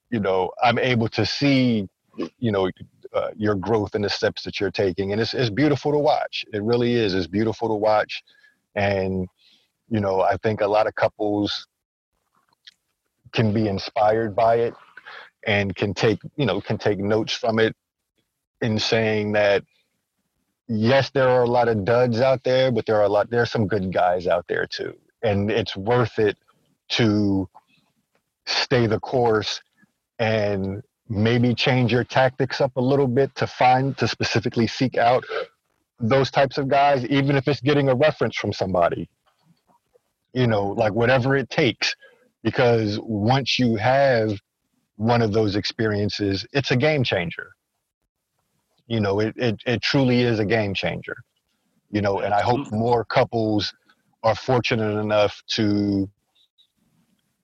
you 0.09 0.19
know 0.19 0.51
i'm 0.63 0.79
able 0.79 1.07
to 1.09 1.25
see 1.25 1.87
you 2.39 2.51
know 2.51 2.69
uh, 3.13 3.29
your 3.35 3.55
growth 3.55 3.95
and 3.95 4.03
the 4.03 4.09
steps 4.09 4.43
that 4.43 4.59
you're 4.59 4.71
taking. 4.71 5.11
And 5.11 5.21
it's, 5.21 5.33
it's 5.33 5.49
beautiful 5.49 5.93
to 5.93 5.97
watch. 5.97 6.43
It 6.51 6.61
really 6.61 6.93
is. 6.93 7.13
It's 7.13 7.25
beautiful 7.25 7.69
to 7.69 7.73
watch. 7.73 8.21
And 8.75 9.27
you 9.89 9.99
know 9.99 10.21
i 10.21 10.37
think 10.37 10.61
a 10.61 10.67
lot 10.67 10.87
of 10.87 10.95
couples 10.95 11.67
can 13.33 13.53
be 13.53 13.67
inspired 13.67 14.35
by 14.35 14.55
it 14.57 14.73
and 15.45 15.75
can 15.75 15.93
take 15.93 16.19
you 16.35 16.45
know 16.45 16.61
can 16.61 16.77
take 16.77 16.99
notes 16.99 17.33
from 17.33 17.59
it 17.59 17.75
in 18.61 18.79
saying 18.79 19.31
that 19.33 19.63
yes 20.67 21.09
there 21.11 21.29
are 21.29 21.43
a 21.43 21.49
lot 21.49 21.67
of 21.67 21.85
duds 21.85 22.19
out 22.19 22.43
there 22.43 22.71
but 22.71 22.85
there 22.85 22.97
are 22.97 23.03
a 23.03 23.09
lot 23.09 23.29
there 23.29 23.41
are 23.41 23.45
some 23.47 23.67
good 23.67 23.93
guys 23.93 24.27
out 24.27 24.45
there 24.47 24.65
too 24.65 24.93
and 25.23 25.51
it's 25.51 25.75
worth 25.75 26.19
it 26.19 26.37
to 26.89 27.49
stay 28.45 28.87
the 28.87 28.99
course 28.99 29.61
and 30.19 30.81
maybe 31.09 31.53
change 31.53 31.91
your 31.91 32.03
tactics 32.03 32.61
up 32.61 32.75
a 32.75 32.81
little 32.81 33.07
bit 33.07 33.33
to 33.35 33.47
find 33.47 33.97
to 33.97 34.07
specifically 34.07 34.67
seek 34.67 34.97
out 34.97 35.23
those 35.99 36.29
types 36.29 36.57
of 36.57 36.67
guys 36.67 37.05
even 37.05 37.35
if 37.35 37.47
it's 37.47 37.61
getting 37.61 37.89
a 37.89 37.95
reference 37.95 38.35
from 38.35 38.53
somebody 38.53 39.09
you 40.37 40.45
know, 40.45 40.67
like 40.67 40.93
whatever 40.93 41.35
it 41.35 41.49
takes. 41.49 41.95
Because 42.43 42.99
once 43.01 43.57
you 43.57 43.75
have 43.75 44.39
one 44.95 45.23
of 45.23 45.33
those 45.33 45.55
experiences, 45.55 46.45
it's 46.53 46.69
a 46.69 46.77
game 46.77 47.03
changer. 47.03 47.49
You 48.85 49.01
know, 49.01 49.19
it, 49.19 49.33
it, 49.35 49.55
it 49.65 49.81
truly 49.81 50.21
is 50.21 50.39
a 50.39 50.45
game 50.45 50.75
changer. 50.75 51.15
You 51.89 52.01
know, 52.01 52.19
and 52.19 52.33
I 52.33 52.41
hope 52.41 52.67
mm. 52.67 52.71
more 52.73 53.03
couples 53.03 53.73
are 54.27 54.35
fortunate 54.35 54.99
enough 54.99 55.41
to 55.47 56.09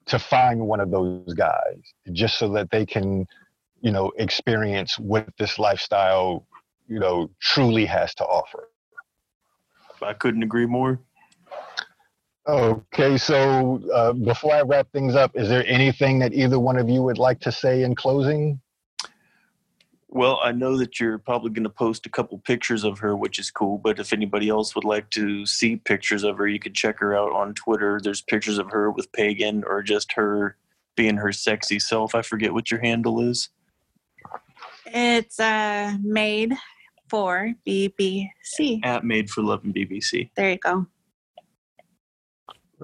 to 0.05 0.19
find 0.19 0.59
one 0.59 0.81
of 0.81 0.91
those 0.91 1.33
guys 1.33 1.81
just 2.11 2.37
so 2.37 2.49
that 2.49 2.69
they 2.71 2.85
can, 2.85 3.25
you 3.79 3.89
know, 3.89 4.11
experience 4.17 4.99
what 4.99 5.25
this 5.39 5.57
lifestyle, 5.57 6.45
you 6.89 6.99
know, 6.99 7.29
truly 7.39 7.85
has 7.85 8.13
to 8.13 8.25
offer. 8.25 8.67
I 10.01 10.11
couldn't 10.11 10.43
agree 10.43 10.65
more. 10.65 10.99
Okay, 12.45 13.17
so 13.17 13.81
uh, 13.93 14.11
before 14.11 14.53
I 14.53 14.63
wrap 14.63 14.91
things 14.91 15.15
up, 15.15 15.31
is 15.35 15.47
there 15.47 15.65
anything 15.65 16.19
that 16.19 16.33
either 16.33 16.59
one 16.59 16.77
of 16.77 16.89
you 16.89 17.01
would 17.01 17.17
like 17.17 17.39
to 17.39 17.51
say 17.53 17.83
in 17.83 17.95
closing? 17.95 18.59
Well, 20.15 20.39
I 20.43 20.51
know 20.51 20.77
that 20.77 20.99
you're 20.99 21.17
probably 21.17 21.49
going 21.49 21.63
to 21.63 21.71
post 21.71 22.05
a 22.05 22.09
couple 22.09 22.37
pictures 22.37 22.83
of 22.83 22.99
her, 22.99 23.15
which 23.15 23.39
is 23.39 23.49
cool. 23.49 23.79
But 23.79 23.99
if 23.99 24.13
anybody 24.13 24.47
else 24.47 24.75
would 24.75 24.83
like 24.83 25.09
to 25.11 25.43
see 25.47 25.77
pictures 25.77 26.23
of 26.23 26.37
her, 26.37 26.47
you 26.47 26.59
can 26.59 26.75
check 26.75 26.99
her 26.99 27.17
out 27.17 27.31
on 27.31 27.55
Twitter. 27.55 27.99
There's 27.99 28.21
pictures 28.21 28.59
of 28.59 28.69
her 28.69 28.91
with 28.91 29.11
Pagan 29.11 29.63
or 29.65 29.81
just 29.81 30.11
her 30.13 30.55
being 30.95 31.17
her 31.17 31.31
sexy 31.31 31.79
self. 31.79 32.13
I 32.13 32.21
forget 32.21 32.53
what 32.53 32.69
your 32.69 32.79
handle 32.79 33.27
is. 33.27 33.49
It's 34.85 35.39
uh, 35.39 35.97
made 36.03 36.53
for 37.09 37.51
BBC. 37.67 38.81
At 38.83 39.03
Made 39.03 39.31
for 39.31 39.41
Love 39.41 39.63
and 39.63 39.73
BBC. 39.73 40.29
There 40.35 40.51
you 40.51 40.59
go. 40.59 40.85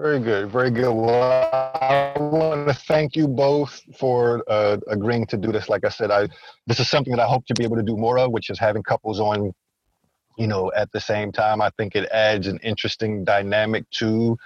Very 0.00 0.18
good, 0.18 0.50
very 0.50 0.70
good. 0.70 0.94
Well, 0.94 1.50
I 1.52 2.14
want 2.18 2.66
to 2.66 2.72
thank 2.72 3.14
you 3.16 3.28
both 3.28 3.82
for 3.98 4.42
uh, 4.48 4.78
agreeing 4.88 5.26
to 5.26 5.36
do 5.36 5.52
this. 5.52 5.68
Like 5.68 5.84
I 5.84 5.90
said, 5.90 6.10
I 6.10 6.26
this 6.66 6.80
is 6.80 6.88
something 6.88 7.14
that 7.14 7.20
I 7.20 7.26
hope 7.26 7.44
to 7.48 7.54
be 7.54 7.64
able 7.64 7.76
to 7.76 7.82
do 7.82 7.98
more 7.98 8.18
of, 8.18 8.32
which 8.32 8.48
is 8.48 8.58
having 8.58 8.82
couples 8.82 9.20
on, 9.20 9.52
you 10.38 10.46
know, 10.46 10.72
at 10.74 10.90
the 10.92 11.00
same 11.00 11.32
time. 11.32 11.60
I 11.60 11.68
think 11.76 11.96
it 11.96 12.08
adds 12.12 12.46
an 12.46 12.58
interesting 12.62 13.24
dynamic 13.24 13.84
to 13.98 14.38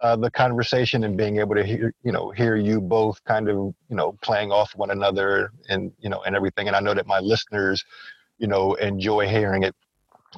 uh, 0.00 0.16
the 0.16 0.30
conversation 0.30 1.04
and 1.04 1.18
being 1.18 1.38
able 1.38 1.54
to 1.54 1.64
hear, 1.64 1.92
you 2.02 2.10
know, 2.10 2.30
hear 2.30 2.56
you 2.56 2.80
both 2.80 3.22
kind 3.24 3.50
of, 3.50 3.56
you 3.56 3.96
know, 3.96 4.16
playing 4.22 4.52
off 4.52 4.74
one 4.74 4.90
another 4.90 5.52
and 5.68 5.92
you 5.98 6.08
know 6.08 6.22
and 6.22 6.34
everything. 6.34 6.66
And 6.66 6.74
I 6.74 6.80
know 6.80 6.94
that 6.94 7.06
my 7.06 7.20
listeners, 7.20 7.84
you 8.38 8.46
know, 8.46 8.72
enjoy 8.76 9.28
hearing 9.28 9.64
it. 9.64 9.74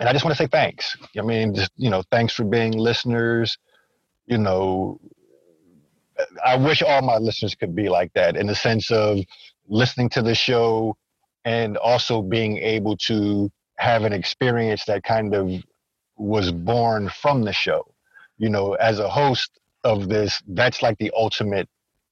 And 0.01 0.09
I 0.09 0.12
just 0.12 0.24
want 0.24 0.36
to 0.36 0.43
say 0.43 0.48
thanks. 0.48 0.97
I 1.16 1.22
mean, 1.22 1.55
just 1.55 1.70
you 1.76 1.88
know, 1.88 2.02
thanks 2.10 2.32
for 2.32 2.43
being 2.43 2.72
listeners 2.72 3.56
you 4.27 4.39
know, 4.39 5.01
I 6.44 6.57
wish 6.57 6.82
all 6.82 7.03
my 7.03 7.19
listeners 7.19 7.55
could 7.55 7.74
be 7.74 7.89
like 7.89 8.12
that 8.15 8.36
in 8.36 8.47
the 8.47 8.55
sense 8.55 8.90
of 8.90 9.19
listening 9.69 10.09
to 10.11 10.23
the 10.23 10.35
show 10.35 10.97
and 11.44 11.77
also 11.77 12.23
being 12.23 12.59
able 12.59 12.97
to 12.97 13.51
have 13.77 14.05
an 14.05 14.12
experience 14.12 14.85
that 14.86 15.03
kind 15.03 15.35
of 15.35 15.51
was 16.16 16.51
born 16.51 17.09
from 17.09 17.43
the 17.43 17.53
show. 17.53 17.86
You 18.39 18.48
know, 18.48 18.74
as 18.74 18.98
a 18.98 19.09
host 19.09 19.51
of 19.85 20.09
this, 20.09 20.43
that's 20.48 20.82
like 20.82 20.98
the 20.98 21.12
ultimate 21.16 21.69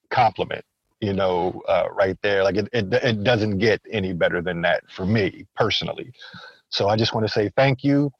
compliment, 0.09 0.63
you 1.01 1.13
know, 1.13 1.61
uh, 1.67 1.87
right 1.91 2.17
there. 2.21 2.43
Like 2.43 2.55
it, 2.55 2.69
it, 2.71 2.93
it 2.93 3.23
doesn't 3.23 3.57
get 3.57 3.81
any 3.91 4.13
better 4.13 4.41
than 4.41 4.61
that 4.61 4.83
for 4.89 5.05
me 5.05 5.45
personally. 5.55 6.11
So 6.69 6.87
I 6.87 6.95
just 6.95 7.13
want 7.13 7.25
to 7.27 7.31
say 7.31 7.51
thank 7.55 7.83
you. 7.83 8.11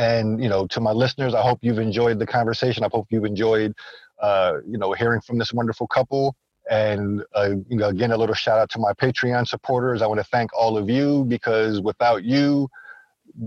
And 0.00 0.42
you 0.42 0.48
know, 0.48 0.66
to 0.68 0.80
my 0.80 0.92
listeners, 0.92 1.34
I 1.34 1.42
hope 1.42 1.58
you've 1.60 1.78
enjoyed 1.78 2.18
the 2.18 2.26
conversation. 2.26 2.84
I 2.84 2.88
hope 2.90 3.08
you've 3.10 3.26
enjoyed, 3.26 3.74
uh, 4.22 4.54
you 4.66 4.78
know, 4.78 4.92
hearing 4.92 5.20
from 5.20 5.36
this 5.36 5.52
wonderful 5.52 5.86
couple. 5.86 6.34
And 6.70 7.22
uh, 7.36 7.50
you 7.68 7.76
know, 7.76 7.88
again, 7.88 8.10
a 8.10 8.16
little 8.16 8.34
shout 8.34 8.58
out 8.58 8.70
to 8.70 8.78
my 8.78 8.94
Patreon 8.94 9.46
supporters. 9.46 10.00
I 10.00 10.06
want 10.06 10.18
to 10.18 10.24
thank 10.24 10.50
all 10.58 10.78
of 10.78 10.88
you 10.88 11.24
because 11.24 11.82
without 11.82 12.24
you, 12.24 12.68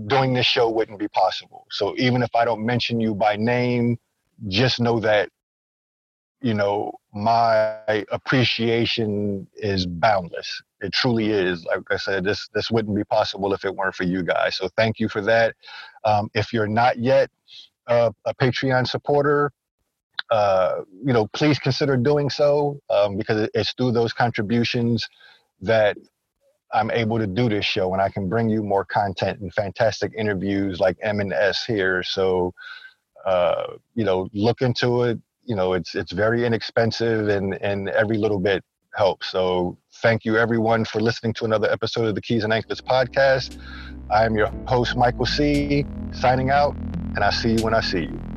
doing 0.06 0.32
this 0.32 0.46
show 0.46 0.70
wouldn't 0.70 1.00
be 1.00 1.08
possible. 1.08 1.66
So 1.72 1.92
even 1.96 2.22
if 2.22 2.32
I 2.36 2.44
don't 2.44 2.64
mention 2.64 3.00
you 3.00 3.16
by 3.16 3.34
name, 3.34 3.98
just 4.46 4.78
know 4.78 5.00
that 5.00 5.30
you 6.40 6.54
know, 6.54 6.92
my 7.14 8.04
appreciation 8.12 9.48
is 9.56 9.86
boundless. 9.86 10.62
It 10.84 10.92
truly 10.92 11.30
is. 11.30 11.64
Like 11.64 11.80
I 11.90 11.96
said, 11.96 12.24
this 12.24 12.48
this 12.54 12.70
wouldn't 12.70 12.94
be 12.94 13.04
possible 13.04 13.54
if 13.54 13.64
it 13.64 13.74
weren't 13.74 13.94
for 13.94 14.04
you 14.04 14.22
guys. 14.22 14.56
So 14.56 14.68
thank 14.76 15.00
you 15.00 15.08
for 15.08 15.22
that. 15.22 15.54
Um, 16.04 16.30
if 16.34 16.52
you're 16.52 16.68
not 16.68 16.98
yet 16.98 17.30
a 17.86 18.12
Patreon 18.40 18.86
supporter, 18.86 19.50
uh, 20.30 20.82
you 21.04 21.12
know, 21.12 21.26
please 21.28 21.58
consider 21.58 21.96
doing 21.96 22.30
so 22.30 22.80
um, 22.90 23.16
because 23.16 23.48
it's 23.54 23.72
through 23.74 23.92
those 23.92 24.12
contributions 24.12 25.06
that 25.60 25.96
I'm 26.72 26.90
able 26.90 27.18
to 27.18 27.26
do 27.26 27.48
this 27.48 27.64
show 27.64 27.92
and 27.92 28.02
I 28.02 28.08
can 28.08 28.28
bring 28.28 28.48
you 28.48 28.62
more 28.62 28.84
content 28.84 29.40
and 29.40 29.52
fantastic 29.54 30.12
interviews 30.16 30.80
like 30.80 30.96
M 31.02 31.20
and 31.20 31.32
S 31.32 31.64
here. 31.64 32.02
So, 32.02 32.52
uh, 33.24 33.74
you 33.94 34.04
know, 34.04 34.28
look 34.32 34.60
into 34.60 35.04
it. 35.04 35.18
You 35.44 35.56
know, 35.56 35.74
it's 35.74 35.94
it's 35.94 36.12
very 36.12 36.44
inexpensive 36.44 37.28
and 37.28 37.54
and 37.62 37.88
every 37.90 38.16
little 38.16 38.40
bit 38.40 38.64
helps. 38.96 39.30
So, 39.30 39.76
thank 40.02 40.24
you 40.24 40.36
everyone 40.36 40.84
for 40.84 41.00
listening 41.00 41.32
to 41.34 41.44
another 41.44 41.70
episode 41.70 42.06
of 42.06 42.14
the 42.14 42.20
Keys 42.20 42.44
and 42.44 42.52
Anklets 42.52 42.80
podcast. 42.80 43.58
I 44.10 44.24
am 44.24 44.36
your 44.36 44.50
host 44.66 44.96
Michael 44.96 45.26
C. 45.26 45.84
Signing 46.12 46.50
out, 46.50 46.74
and 47.14 47.24
I 47.24 47.30
see 47.30 47.52
you 47.52 47.62
when 47.62 47.74
I 47.74 47.80
see 47.80 48.00
you. 48.00 48.33